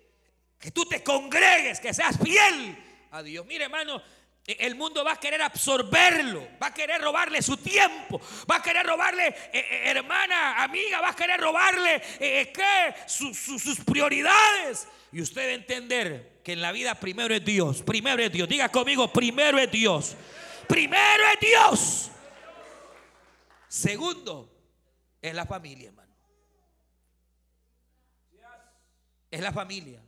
que 0.58 0.70
tú 0.70 0.84
te 0.86 1.02
congregues, 1.02 1.78
que 1.78 1.94
seas 1.94 2.18
fiel 2.22 2.76
a 3.10 3.22
Dios. 3.22 3.46
Mire, 3.46 3.64
hermano, 3.64 4.02
el 4.46 4.74
mundo 4.74 5.04
va 5.04 5.12
a 5.12 5.20
querer 5.20 5.40
absorberlo, 5.40 6.48
va 6.62 6.68
a 6.68 6.74
querer 6.74 7.00
robarle 7.00 7.40
su 7.40 7.56
tiempo, 7.56 8.20
va 8.50 8.56
a 8.56 8.62
querer 8.62 8.84
robarle, 8.84 9.28
eh, 9.28 9.36
eh, 9.52 9.82
hermana, 9.86 10.62
amiga, 10.62 11.00
va 11.00 11.10
a 11.10 11.16
querer 11.16 11.40
robarle 11.40 12.02
¿qué? 12.18 12.94
sus 13.06 13.80
prioridades. 13.86 14.88
Y 15.12 15.22
usted 15.22 15.50
entender 15.50 16.33
que 16.44 16.52
en 16.52 16.60
la 16.60 16.72
vida 16.72 16.94
primero 17.00 17.34
es 17.34 17.42
Dios, 17.42 17.82
primero 17.82 18.22
es 18.22 18.30
Dios. 18.30 18.46
Diga 18.46 18.68
conmigo, 18.68 19.10
primero 19.10 19.58
es 19.58 19.70
Dios. 19.70 20.14
Primero 20.68 21.24
es 21.32 21.40
Dios. 21.40 22.10
Segundo, 23.66 24.52
es 25.22 25.34
la 25.34 25.46
familia, 25.46 25.88
hermano. 25.88 26.14
Es 29.30 29.40
la 29.40 29.52
familia. 29.52 30.00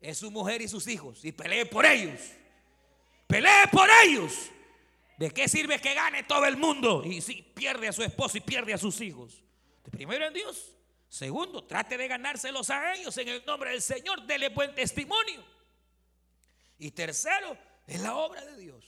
Es 0.00 0.18
su 0.18 0.30
mujer 0.30 0.62
y 0.62 0.68
sus 0.68 0.88
hijos. 0.88 1.22
Y 1.24 1.32
pelee 1.32 1.66
por 1.66 1.84
ellos. 1.84 2.18
Pelee 3.26 3.68
por 3.70 3.88
ellos. 4.04 4.50
¿De 5.18 5.30
qué 5.30 5.48
sirve 5.48 5.78
que 5.78 5.94
gane 5.94 6.24
todo 6.24 6.46
el 6.46 6.56
mundo? 6.56 7.04
Y 7.04 7.20
si 7.20 7.42
pierde 7.42 7.88
a 7.88 7.92
su 7.92 8.02
esposo 8.02 8.38
y 8.38 8.40
pierde 8.40 8.72
a 8.72 8.78
sus 8.78 9.00
hijos. 9.02 9.44
Primero 9.90 10.26
es 10.26 10.32
Dios. 10.32 10.76
Segundo, 11.08 11.62
trate 11.64 11.96
de 11.96 12.08
ganárselos 12.08 12.70
a 12.70 12.94
ellos 12.94 13.16
en 13.18 13.28
el 13.28 13.44
nombre 13.44 13.70
del 13.70 13.82
Señor. 13.82 14.26
Dele 14.26 14.48
buen 14.48 14.74
testimonio. 14.74 15.53
Y 16.78 16.90
tercero, 16.90 17.56
es 17.86 18.00
la 18.00 18.16
obra 18.16 18.44
de 18.44 18.56
Dios. 18.56 18.84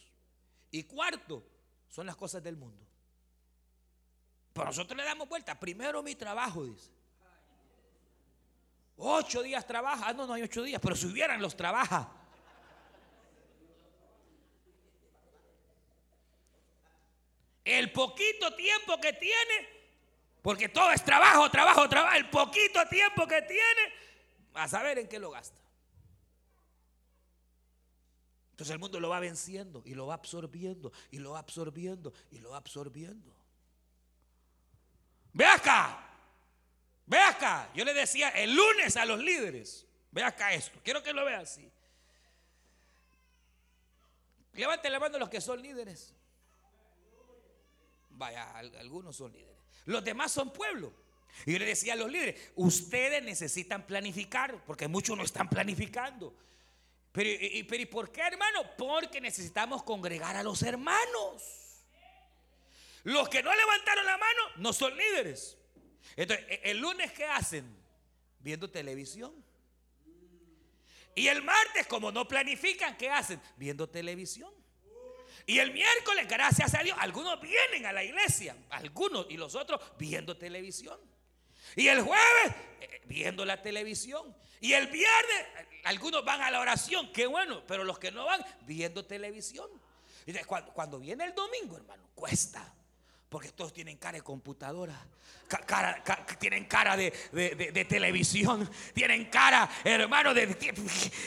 Y 0.70 0.84
cuarto, 0.84 1.46
son 1.88 2.06
las 2.06 2.16
cosas 2.16 2.42
del 2.42 2.56
mundo. 2.56 2.86
Pero 4.52 4.66
nosotros 4.66 4.96
le 4.96 5.04
damos 5.04 5.28
vuelta. 5.28 5.58
Primero 5.58 6.02
mi 6.02 6.14
trabajo, 6.14 6.64
dice. 6.64 6.90
Ocho 8.96 9.42
días 9.42 9.66
trabaja. 9.66 10.08
Ah, 10.08 10.12
no, 10.12 10.26
no 10.26 10.32
hay 10.32 10.42
ocho 10.42 10.62
días, 10.62 10.80
pero 10.82 10.96
si 10.96 11.06
hubieran 11.06 11.40
los 11.42 11.56
trabaja. 11.56 12.10
El 17.64 17.92
poquito 17.92 18.54
tiempo 18.54 18.98
que 19.00 19.12
tiene, 19.12 19.68
porque 20.40 20.68
todo 20.68 20.92
es 20.92 21.04
trabajo, 21.04 21.50
trabajo, 21.50 21.88
trabajo, 21.88 22.16
el 22.16 22.30
poquito 22.30 22.86
tiempo 22.88 23.26
que 23.26 23.42
tiene, 23.42 23.92
a 24.54 24.68
saber 24.68 25.00
en 25.00 25.08
qué 25.08 25.18
lo 25.18 25.32
gasta. 25.32 25.65
Entonces 28.56 28.72
el 28.72 28.78
mundo 28.78 28.98
lo 29.00 29.10
va 29.10 29.20
venciendo 29.20 29.82
y 29.84 29.92
lo 29.92 30.06
va 30.06 30.14
absorbiendo 30.14 30.90
y 31.10 31.18
lo 31.18 31.32
va 31.32 31.40
absorbiendo 31.40 32.14
y 32.30 32.38
lo 32.38 32.52
va 32.52 32.56
absorbiendo. 32.56 33.30
Ve 35.34 35.44
acá, 35.44 36.08
ve 37.04 37.18
acá. 37.18 37.70
Yo 37.74 37.84
le 37.84 37.92
decía 37.92 38.30
el 38.30 38.56
lunes 38.56 38.96
a 38.96 39.04
los 39.04 39.18
líderes, 39.20 39.84
ve 40.10 40.22
acá 40.22 40.54
esto. 40.54 40.80
Quiero 40.82 41.02
que 41.02 41.12
lo 41.12 41.26
vea 41.26 41.40
así. 41.40 41.70
Levante 44.54 44.88
la 44.88 45.00
mano 45.00 45.18
los 45.18 45.28
que 45.28 45.42
son 45.42 45.60
líderes. 45.60 46.14
Vaya, 48.08 48.56
algunos 48.56 49.16
son 49.16 49.32
líderes. 49.32 49.58
Los 49.84 50.02
demás 50.02 50.32
son 50.32 50.50
pueblo. 50.50 50.94
Y 51.44 51.52
yo 51.52 51.58
le 51.58 51.66
decía 51.66 51.92
a 51.92 51.96
los 51.96 52.10
líderes, 52.10 52.52
ustedes 52.54 53.22
necesitan 53.22 53.86
planificar, 53.86 54.64
porque 54.64 54.88
muchos 54.88 55.14
no 55.14 55.24
están 55.24 55.50
planificando. 55.50 56.34
Pero, 57.16 57.30
y, 57.30 57.62
pero 57.62 57.82
¿y 57.82 57.86
por 57.86 58.12
qué, 58.12 58.20
hermano? 58.20 58.76
Porque 58.76 59.22
necesitamos 59.22 59.82
congregar 59.84 60.36
a 60.36 60.42
los 60.42 60.62
hermanos. 60.62 61.82
Los 63.04 63.30
que 63.30 63.42
no 63.42 63.56
levantaron 63.56 64.04
la 64.04 64.18
mano 64.18 64.42
no 64.56 64.70
son 64.74 64.94
líderes. 64.94 65.56
Entonces, 66.14 66.44
e, 66.46 66.60
el 66.70 66.78
lunes, 66.78 67.10
¿qué 67.12 67.24
hacen? 67.24 67.74
Viendo 68.40 68.70
televisión. 68.70 69.32
Y 71.14 71.28
el 71.28 71.42
martes, 71.42 71.86
como 71.86 72.12
no 72.12 72.28
planifican, 72.28 72.98
¿qué 72.98 73.08
hacen? 73.08 73.40
Viendo 73.56 73.88
televisión. 73.88 74.52
Y 75.46 75.58
el 75.58 75.72
miércoles, 75.72 76.28
gracias 76.28 76.74
a 76.74 76.82
Dios, 76.82 76.98
algunos 77.00 77.40
vienen 77.40 77.86
a 77.86 77.94
la 77.94 78.04
iglesia, 78.04 78.54
algunos 78.68 79.24
y 79.30 79.38
los 79.38 79.54
otros 79.54 79.80
viendo 79.96 80.36
televisión. 80.36 81.00
Y 81.76 81.88
el 81.88 82.02
jueves, 82.02 82.54
viendo 83.06 83.44
la 83.44 83.62
televisión. 83.62 84.34
Y 84.60 84.72
el 84.72 84.86
viernes, 84.88 85.46
algunos 85.84 86.24
van 86.24 86.42
a 86.42 86.50
la 86.50 86.60
oración, 86.60 87.12
qué 87.12 87.26
bueno, 87.26 87.62
pero 87.66 87.84
los 87.84 87.98
que 87.98 88.10
no 88.10 88.26
van, 88.26 88.44
viendo 88.62 89.04
televisión. 89.04 89.68
Y 90.26 90.32
cuando, 90.44 90.72
cuando 90.72 90.98
viene 90.98 91.24
el 91.24 91.34
domingo, 91.34 91.76
hermano, 91.76 92.08
cuesta. 92.14 92.72
Porque 93.28 93.50
todos 93.50 93.72
tienen 93.72 93.96
cara 93.96 94.18
de 94.18 94.22
computadora, 94.22 94.94
tienen 96.38 96.64
cara 96.66 96.96
de, 96.96 97.86
televisión, 97.88 98.70
tienen 98.94 99.26
cara, 99.26 99.68
hermano, 99.82 100.32
de... 100.32 100.44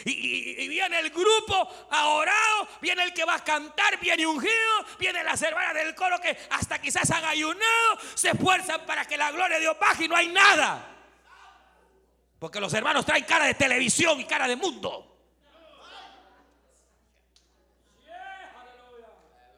Y, 0.05 0.67
viene 0.69 0.99
el 0.99 1.09
grupo 1.09 1.87
a 1.91 2.07
orado, 2.07 2.67
viene 2.81 3.03
el 3.03 3.13
que 3.13 3.25
va 3.25 3.35
a 3.35 3.43
cantar, 3.43 3.99
viene 3.99 4.25
ungido, 4.25 4.85
viene 4.97 5.23
las 5.23 5.41
hermanas 5.41 5.73
del 5.73 5.93
coro 5.93 6.19
que 6.21 6.37
hasta 6.51 6.79
quizás 6.79 7.09
han 7.11 7.25
ayunado, 7.25 7.99
se 8.15 8.29
esfuerzan 8.29 8.85
para 8.85 9.05
que 9.05 9.17
la 9.17 9.31
gloria 9.31 9.57
de 9.57 9.61
Dios 9.61 9.77
baje 9.79 10.05
y 10.05 10.07
no 10.07 10.15
hay 10.15 10.29
nada. 10.29 10.98
Porque 12.39 12.59
los 12.59 12.73
hermanos 12.73 13.05
traen 13.05 13.25
cara 13.25 13.45
de 13.45 13.53
televisión 13.53 14.19
y 14.19 14.25
cara 14.25 14.47
de 14.47 14.55
mundo. 14.55 15.09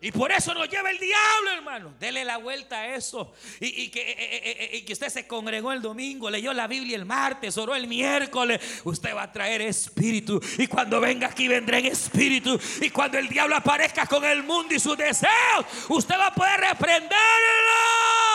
Y 0.03 0.11
por 0.11 0.31
eso 0.31 0.51
nos 0.55 0.67
lleva 0.67 0.89
el 0.89 0.97
diablo, 0.97 1.51
hermano. 1.51 1.93
Dele 1.99 2.25
la 2.25 2.37
vuelta 2.37 2.79
a 2.79 2.95
eso. 2.95 3.33
Y, 3.59 3.89
que, 3.89 4.01
eh, 4.01 4.15
eh, 4.17 4.69
eh, 4.71 4.83
que, 4.83 4.93
usted 4.93 5.09
se 5.09 5.27
congregó 5.27 5.71
el 5.71 5.79
domingo, 5.79 6.27
leyó 6.27 6.53
la 6.53 6.65
Biblia 6.65 6.95
el 6.95 7.05
martes, 7.05 7.55
oró 7.59 7.75
el 7.75 7.85
miércoles. 7.85 8.81
Usted 8.83 9.15
va 9.15 9.23
a 9.23 9.31
traer 9.31 9.61
espíritu. 9.61 10.41
Y 10.57 10.65
cuando 10.65 10.99
venga 10.99 11.27
aquí 11.27 11.47
vendrá 11.47 11.77
en 11.77 11.85
espíritu. 11.85 12.59
Y 12.81 12.89
cuando 12.89 13.19
el 13.19 13.29
diablo 13.29 13.55
aparezca 13.55 14.07
con 14.07 14.25
el 14.25 14.41
mundo 14.41 14.73
y 14.73 14.79
sus 14.79 14.97
deseos, 14.97 15.65
usted 15.89 16.17
va 16.17 16.27
a 16.27 16.33
poder 16.33 16.59
reprenderlo. 16.59 18.30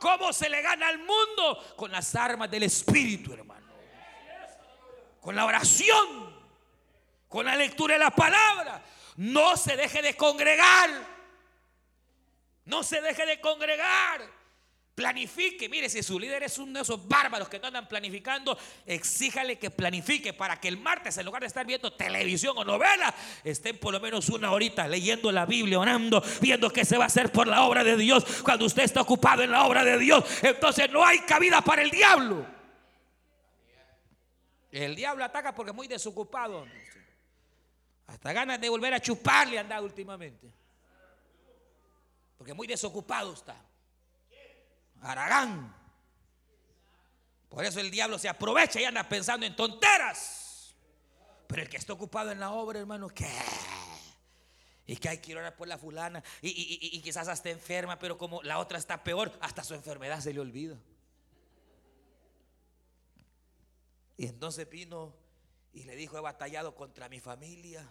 ¿Cómo 0.00 0.32
se 0.32 0.48
le 0.48 0.62
gana 0.62 0.88
al 0.88 0.98
mundo? 0.98 1.74
Con 1.76 1.92
las 1.92 2.14
armas 2.16 2.50
del 2.50 2.64
espíritu, 2.64 3.32
hermano. 3.32 3.68
Con 5.20 5.36
la 5.36 5.44
oración 5.44 6.30
con 7.30 7.46
la 7.46 7.54
lectura 7.54 7.94
de 7.94 8.00
la 8.00 8.10
palabra. 8.10 8.82
No 9.16 9.56
se 9.56 9.76
deje 9.76 10.02
de 10.02 10.16
congregar. 10.16 10.90
No 12.64 12.82
se 12.82 13.00
deje 13.00 13.24
de 13.24 13.40
congregar. 13.40 14.20
Planifique. 15.00 15.66
Mire, 15.66 15.88
si 15.88 16.02
su 16.02 16.20
líder 16.20 16.42
es 16.42 16.58
uno 16.58 16.74
de 16.74 16.82
esos 16.82 17.08
bárbaros 17.08 17.48
que 17.48 17.58
no 17.58 17.68
andan 17.68 17.88
planificando, 17.88 18.58
exíjale 18.84 19.58
que 19.58 19.70
planifique 19.70 20.34
para 20.34 20.60
que 20.60 20.68
el 20.68 20.76
martes, 20.76 21.16
en 21.16 21.24
lugar 21.24 21.40
de 21.40 21.46
estar 21.46 21.64
viendo 21.64 21.90
televisión 21.94 22.52
o 22.58 22.64
novela, 22.64 23.14
estén 23.42 23.78
por 23.78 23.94
lo 23.94 24.00
menos 24.00 24.28
una 24.28 24.52
horita 24.52 24.86
leyendo 24.86 25.32
la 25.32 25.46
Biblia, 25.46 25.80
orando, 25.80 26.22
viendo 26.42 26.68
qué 26.68 26.84
se 26.84 26.98
va 26.98 27.04
a 27.04 27.06
hacer 27.06 27.32
por 27.32 27.48
la 27.48 27.62
obra 27.62 27.82
de 27.82 27.96
Dios. 27.96 28.42
Cuando 28.42 28.66
usted 28.66 28.82
está 28.82 29.00
ocupado 29.00 29.42
en 29.42 29.52
la 29.52 29.64
obra 29.64 29.84
de 29.84 29.96
Dios, 29.96 30.22
entonces 30.42 30.90
no 30.90 31.02
hay 31.02 31.20
cabida 31.20 31.62
para 31.62 31.80
el 31.80 31.90
diablo. 31.90 32.44
El 34.70 34.94
diablo 34.94 35.24
ataca 35.24 35.54
porque 35.54 35.70
es 35.70 35.76
muy 35.76 35.88
desocupado. 35.88 36.66
Hasta 38.06 38.34
ganas 38.34 38.60
de 38.60 38.68
volver 38.68 38.92
a 38.92 39.00
chuparle 39.00 39.58
anda 39.58 39.80
últimamente. 39.80 40.46
Porque 42.36 42.52
muy 42.52 42.66
desocupado 42.66 43.32
está. 43.32 43.56
Aragán. 45.02 45.74
Por 47.48 47.64
eso 47.64 47.80
el 47.80 47.90
diablo 47.90 48.18
se 48.18 48.28
aprovecha 48.28 48.80
y 48.80 48.84
anda 48.84 49.08
pensando 49.08 49.44
en 49.44 49.56
tonteras. 49.56 50.74
Pero 51.46 51.62
el 51.62 51.68
que 51.68 51.76
está 51.76 51.92
ocupado 51.92 52.30
en 52.30 52.38
la 52.38 52.52
obra, 52.52 52.78
hermano, 52.78 53.08
¿qué? 53.08 53.28
Y 54.86 54.96
que 54.96 55.08
hay 55.08 55.18
que 55.18 55.34
orar 55.34 55.56
por 55.56 55.66
la 55.66 55.78
fulana. 55.78 56.22
Y, 56.42 56.90
y 56.92 57.00
quizás 57.00 57.26
hasta 57.26 57.50
enferma, 57.50 57.98
pero 57.98 58.16
como 58.16 58.42
la 58.42 58.58
otra 58.58 58.78
está 58.78 59.02
peor, 59.02 59.36
hasta 59.40 59.64
su 59.64 59.74
enfermedad 59.74 60.20
se 60.20 60.32
le 60.32 60.40
olvida. 60.40 60.76
Y 64.16 64.26
entonces 64.26 64.68
vino 64.68 65.12
y 65.72 65.84
le 65.84 65.96
dijo, 65.96 66.18
he 66.18 66.20
batallado 66.20 66.74
contra 66.74 67.08
mi 67.08 67.20
familia. 67.20 67.88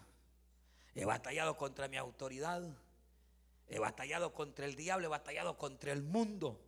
He 0.94 1.04
batallado 1.04 1.56
contra 1.56 1.88
mi 1.88 1.96
autoridad. 1.96 2.62
He 3.68 3.78
batallado 3.78 4.32
contra 4.32 4.64
el 4.64 4.74
diablo, 4.74 5.06
he 5.06 5.10
batallado 5.10 5.58
contra 5.58 5.92
el 5.92 6.02
mundo. 6.02 6.60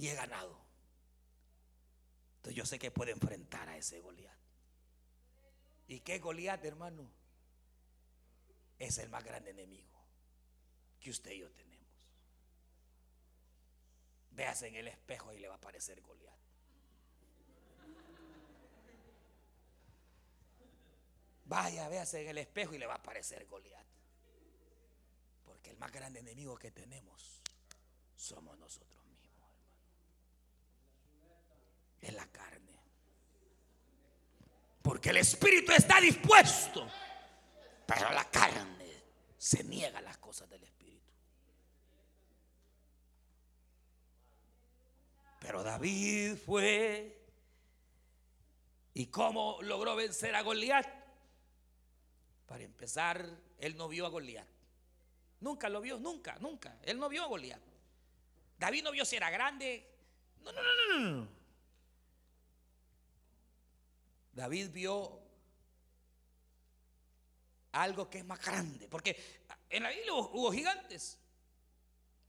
Y 0.00 0.08
he 0.08 0.14
ganado. 0.14 0.58
Entonces 2.36 2.56
yo 2.56 2.64
sé 2.64 2.78
que 2.78 2.90
puedo 2.90 3.10
enfrentar 3.10 3.68
a 3.68 3.76
ese 3.76 4.00
Goliat. 4.00 4.34
¿Y 5.88 6.00
qué 6.00 6.18
Goliat, 6.18 6.64
hermano? 6.64 7.12
Es 8.78 8.96
el 8.96 9.10
más 9.10 9.22
grande 9.22 9.50
enemigo 9.50 10.00
que 11.00 11.10
usted 11.10 11.32
y 11.32 11.40
yo 11.40 11.50
tenemos. 11.52 11.86
Véase 14.30 14.68
en 14.68 14.76
el 14.76 14.88
espejo 14.88 15.34
y 15.34 15.38
le 15.38 15.48
va 15.48 15.54
a 15.54 15.58
aparecer 15.58 16.00
Goliat. 16.00 16.38
Vaya, 21.44 21.88
véase 21.90 22.22
en 22.22 22.28
el 22.28 22.38
espejo 22.38 22.74
y 22.74 22.78
le 22.78 22.86
va 22.86 22.94
a 22.94 22.98
aparecer 22.98 23.46
Goliat. 23.46 23.86
Porque 25.44 25.72
el 25.72 25.76
más 25.76 25.92
grande 25.92 26.20
enemigo 26.20 26.56
que 26.56 26.70
tenemos 26.70 27.42
somos 28.16 28.56
nosotros 28.58 29.04
mismos, 29.04 29.10
Es 32.00 32.14
la 32.14 32.26
carne. 32.26 32.78
Porque 34.82 35.10
el 35.10 35.18
espíritu 35.18 35.72
está 35.72 36.00
dispuesto, 36.00 36.88
pero 37.86 38.10
la 38.10 38.24
carne 38.30 39.04
se 39.36 39.62
niega 39.64 39.98
a 39.98 40.02
las 40.02 40.18
cosas 40.18 40.48
del 40.48 40.62
espíritu. 40.64 41.12
Pero 45.40 45.62
David 45.62 46.36
fue. 46.36 47.16
¿Y 48.94 49.06
cómo 49.06 49.58
logró 49.62 49.96
vencer 49.96 50.34
a 50.34 50.42
Goliat? 50.42 50.86
Para 52.46 52.64
empezar, 52.64 53.24
él 53.58 53.76
no 53.76 53.88
vio 53.88 54.06
a 54.06 54.08
Goliat. 54.08 54.48
Nunca 55.40 55.68
lo 55.68 55.80
vio, 55.80 55.98
nunca, 55.98 56.36
nunca. 56.40 56.78
Él 56.82 56.98
no 56.98 57.08
vio 57.08 57.22
a 57.24 57.26
Goliat. 57.26 57.60
David 58.58 58.84
no 58.84 58.90
vio 58.90 59.04
si 59.04 59.16
era 59.16 59.30
grande. 59.30 59.86
No, 60.42 60.52
no, 60.52 60.60
no, 60.62 60.98
no, 60.98 60.98
no. 60.98 61.39
David 64.32 64.70
vio 64.70 65.20
algo 67.72 68.08
que 68.08 68.18
es 68.18 68.24
más 68.24 68.44
grande. 68.44 68.88
Porque 68.88 69.42
en 69.68 69.82
la 69.82 69.90
Biblia 69.90 70.12
hubo, 70.14 70.52
gigantes. 70.52 71.18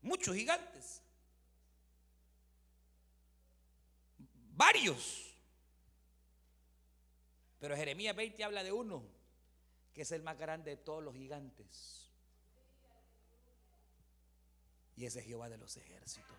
Muchos 0.02 0.36
gigantes. 0.36 1.02
Varios. 4.54 5.28
Pero 7.60 7.76
Jeremías 7.76 8.16
20 8.16 8.43
habla 8.43 8.64
de 8.64 8.72
uno 8.72 9.22
que 9.93 10.04
es 10.04 10.12
el 10.12 10.24
más 10.24 10.38
grande 10.38 10.72
de 10.72 10.78
todos 10.78 11.04
los 11.04 11.14
gigantes. 11.16 12.10
Y 14.95 15.06
ese 15.06 15.20
es 15.20 15.26
Jehová 15.26 15.49
de 15.49 15.58
los 15.58 15.76
ejércitos. 15.78 16.38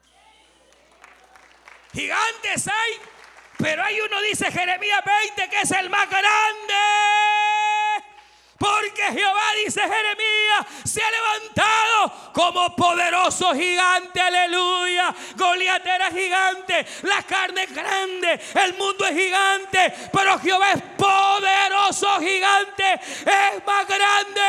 Gigantes 1.92 2.68
hay, 2.68 2.92
pero 3.62 3.84
hay 3.84 4.00
uno, 4.00 4.20
dice 4.22 4.50
Jeremías 4.50 5.00
20, 5.36 5.48
que 5.48 5.60
es 5.60 5.70
el 5.70 5.88
más 5.88 6.10
grande. 6.10 6.74
Porque 8.58 9.02
Jehová, 9.02 9.42
dice 9.64 9.80
Jeremías, 9.80 10.66
se 10.84 11.00
ha 11.00 11.10
levantado 11.10 12.32
como 12.32 12.74
poderoso 12.74 13.54
gigante, 13.54 14.20
aleluya. 14.20 15.14
Goliat 15.36 15.86
era 15.86 16.10
gigante, 16.10 16.84
la 17.02 17.22
carne 17.22 17.62
es 17.62 17.72
grande, 17.72 18.40
el 18.64 18.74
mundo 18.74 19.06
es 19.06 19.16
gigante, 19.16 19.94
pero 20.12 20.40
Jehová 20.40 20.72
es 20.72 20.82
poderoso 20.96 22.18
gigante, 22.18 22.94
es 22.94 23.64
más 23.64 23.86
grande. 23.86 24.40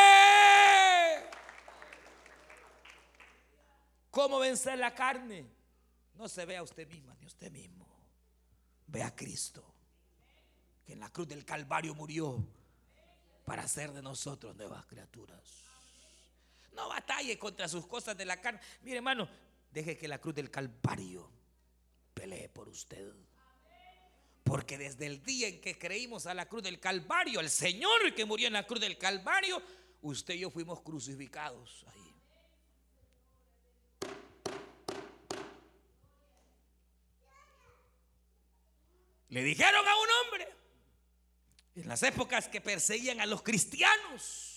¿Cómo 4.09 4.39
vencer 4.39 4.79
la 4.79 4.93
carne? 4.93 5.45
No 6.15 6.27
se 6.27 6.45
ve 6.45 6.57
a 6.57 6.63
usted 6.63 6.87
misma 6.87 7.15
ni 7.19 7.27
usted 7.27 7.51
mismo. 7.51 7.72
Ve 8.93 9.01
a 9.01 9.15
Cristo, 9.15 9.65
que 10.85 10.93
en 10.93 10.99
la 10.99 11.09
cruz 11.09 11.27
del 11.27 11.43
Calvario 11.43 11.95
murió 11.95 12.45
para 13.43 13.63
hacer 13.63 13.91
de 13.91 14.03
nosotros 14.03 14.55
nuevas 14.55 14.85
criaturas. 14.85 15.41
No 16.73 16.89
batalle 16.89 17.39
contra 17.39 17.67
sus 17.67 17.87
cosas 17.87 18.15
de 18.15 18.23
la 18.23 18.39
carne. 18.39 18.59
Mire, 18.83 18.97
hermano, 18.97 19.27
deje 19.71 19.97
que 19.97 20.07
la 20.07 20.19
cruz 20.19 20.35
del 20.35 20.51
Calvario 20.51 21.27
pelee 22.13 22.49
por 22.49 22.69
usted. 22.69 23.11
Porque 24.43 24.77
desde 24.77 25.07
el 25.07 25.23
día 25.23 25.47
en 25.47 25.59
que 25.59 25.75
creímos 25.75 26.27
a 26.27 26.35
la 26.35 26.47
cruz 26.47 26.61
del 26.61 26.79
Calvario, 26.79 27.39
el 27.39 27.49
Señor 27.49 28.13
que 28.13 28.25
murió 28.25 28.45
en 28.45 28.53
la 28.53 28.67
cruz 28.67 28.79
del 28.79 28.99
Calvario, 28.99 29.59
usted 30.03 30.35
y 30.35 30.39
yo 30.39 30.51
fuimos 30.51 30.81
crucificados 30.81 31.83
ahí. 31.87 32.02
Le 39.33 39.41
dijeron 39.41 39.83
a 39.87 39.95
un 39.95 40.07
hombre, 40.21 40.47
en 41.75 41.87
las 41.87 42.03
épocas 42.03 42.47
que 42.47 42.61
perseguían 42.61 43.19
a 43.19 43.25
los 43.25 43.41
cristianos. 43.41 44.51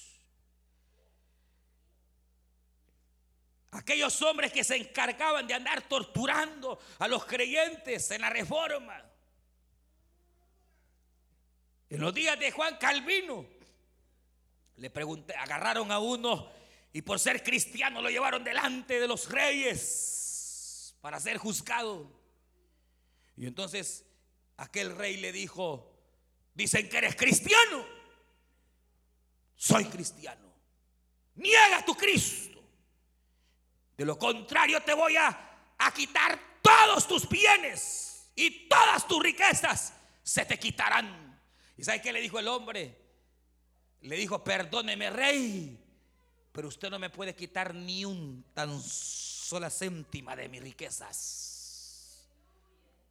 aquellos 3.72 4.22
hombres 4.22 4.52
que 4.52 4.64
se 4.64 4.76
encargaban 4.76 5.46
de 5.46 5.52
andar 5.52 5.86
torturando 5.86 6.78
a 6.98 7.08
los 7.08 7.26
creyentes 7.26 8.10
en 8.10 8.22
la 8.22 8.30
reforma. 8.30 9.04
En 11.90 12.00
los 12.00 12.14
días 12.14 12.38
de 12.38 12.50
Juan 12.50 12.78
Calvino, 12.78 13.46
le 14.76 14.88
pregunté, 14.88 15.34
agarraron 15.34 15.92
a 15.92 15.98
uno 15.98 16.50
y 16.92 17.02
por 17.02 17.18
ser 17.18 17.42
cristiano 17.42 18.00
lo 18.00 18.08
llevaron 18.08 18.42
delante 18.42 18.98
de 18.98 19.06
los 19.08 19.30
reyes 19.30 20.96
para 21.02 21.20
ser 21.20 21.36
juzgado. 21.36 22.10
Y 23.36 23.46
entonces 23.46 24.05
aquel 24.58 24.96
rey 24.96 25.16
le 25.16 25.32
dijo, 25.32 25.92
dicen 26.54 26.88
que 26.88 26.98
eres 26.98 27.16
cristiano. 27.16 27.84
Soy 29.54 29.84
cristiano. 29.86 30.52
Niega 31.36 31.84
tu 31.84 31.94
Cristo. 31.94 32.60
De 33.96 34.04
lo 34.04 34.18
contrario 34.18 34.82
te 34.82 34.94
voy 34.94 35.16
a, 35.16 35.74
a 35.78 35.92
quitar 35.92 36.38
todos 36.62 37.06
tus 37.08 37.28
bienes 37.28 38.30
y 38.34 38.68
todas 38.68 39.06
tus 39.06 39.22
riquezas 39.22 39.94
se 40.22 40.44
te 40.44 40.58
quitarán. 40.58 41.40
¿Y 41.76 41.84
sabe 41.84 42.02
qué 42.02 42.12
le 42.12 42.20
dijo 42.20 42.38
el 42.38 42.48
hombre? 42.48 42.96
Le 44.02 44.16
dijo, 44.16 44.44
perdóneme 44.44 45.10
rey, 45.10 45.82
pero 46.52 46.68
usted 46.68 46.90
no 46.90 46.98
me 46.98 47.10
puede 47.10 47.34
quitar 47.34 47.74
ni 47.74 48.04
un 48.04 48.44
tan 48.54 48.80
sola 48.82 49.70
céntima 49.70 50.36
de 50.36 50.48
mis 50.48 50.62
riquezas. 50.62 51.55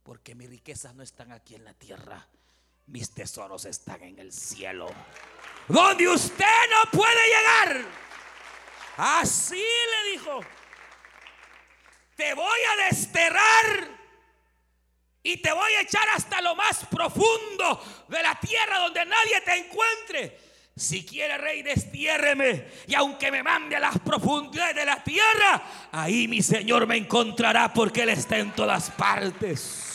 Porque 0.05 0.35
mis 0.35 0.47
riquezas 0.47 0.93
no 0.93 1.01
están 1.01 1.31
aquí 1.31 1.55
en 1.55 1.65
la 1.65 1.73
tierra, 1.73 2.27
mis 2.85 3.09
tesoros 3.09 3.65
están 3.65 4.03
en 4.03 4.19
el 4.19 4.31
cielo. 4.31 4.85
Donde 5.67 6.07
usted 6.07 6.45
no 6.69 6.91
puede 6.91 7.27
llegar. 7.27 7.85
Así 8.97 9.55
le 9.55 10.11
dijo. 10.11 10.41
Te 12.15 12.35
voy 12.35 12.59
a 12.71 12.85
desterrar 12.85 13.89
y 15.23 15.37
te 15.37 15.51
voy 15.51 15.73
a 15.73 15.81
echar 15.81 16.07
hasta 16.15 16.39
lo 16.39 16.55
más 16.55 16.85
profundo 16.85 18.05
de 18.07 18.21
la 18.21 18.39
tierra 18.39 18.77
donde 18.77 19.05
nadie 19.05 19.41
te 19.41 19.55
encuentre. 19.55 20.39
Si 20.75 21.03
quiere, 21.03 21.35
rey, 21.39 21.63
destiérreme. 21.63 22.67
Y 22.85 22.93
aunque 22.93 23.31
me 23.31 23.41
mande 23.41 23.75
a 23.75 23.79
las 23.79 23.97
profundidades 23.97 24.75
de 24.75 24.85
la 24.85 25.03
tierra, 25.03 25.89
ahí 25.91 26.27
mi 26.27 26.43
Señor 26.43 26.85
me 26.85 26.95
encontrará 26.95 27.73
porque 27.73 28.03
Él 28.03 28.09
está 28.09 28.37
en 28.37 28.51
todas 28.51 28.91
partes. 28.91 29.94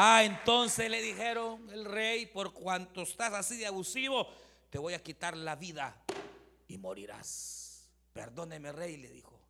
Ah, 0.00 0.22
entonces 0.22 0.88
le 0.88 1.02
dijeron 1.02 1.68
el 1.70 1.84
rey, 1.84 2.26
por 2.26 2.52
cuanto 2.52 3.02
estás 3.02 3.32
así 3.32 3.56
de 3.56 3.66
abusivo, 3.66 4.28
te 4.70 4.78
voy 4.78 4.94
a 4.94 5.02
quitar 5.02 5.36
la 5.36 5.56
vida 5.56 6.04
y 6.68 6.78
morirás. 6.78 7.90
Perdóneme, 8.12 8.70
rey, 8.70 8.96
le 8.96 9.10
dijo. 9.10 9.40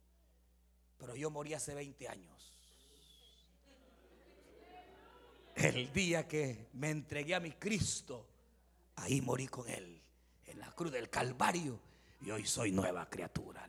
Pero 0.96 1.14
yo 1.14 1.30
morí 1.30 1.52
hace 1.52 1.74
20 1.74 2.08
años. 2.08 2.58
El 5.54 5.92
día 5.92 6.26
que 6.26 6.68
me 6.72 6.88
entregué 6.88 7.34
a 7.34 7.40
mi 7.40 7.52
Cristo, 7.52 8.26
ahí 8.96 9.20
morí 9.20 9.48
con 9.48 9.68
Él, 9.68 10.00
en 10.46 10.60
la 10.60 10.72
cruz 10.72 10.92
del 10.92 11.10
Calvario, 11.10 11.78
y 12.22 12.30
hoy 12.30 12.46
soy 12.46 12.72
nueva 12.72 13.06
criatura, 13.10 13.68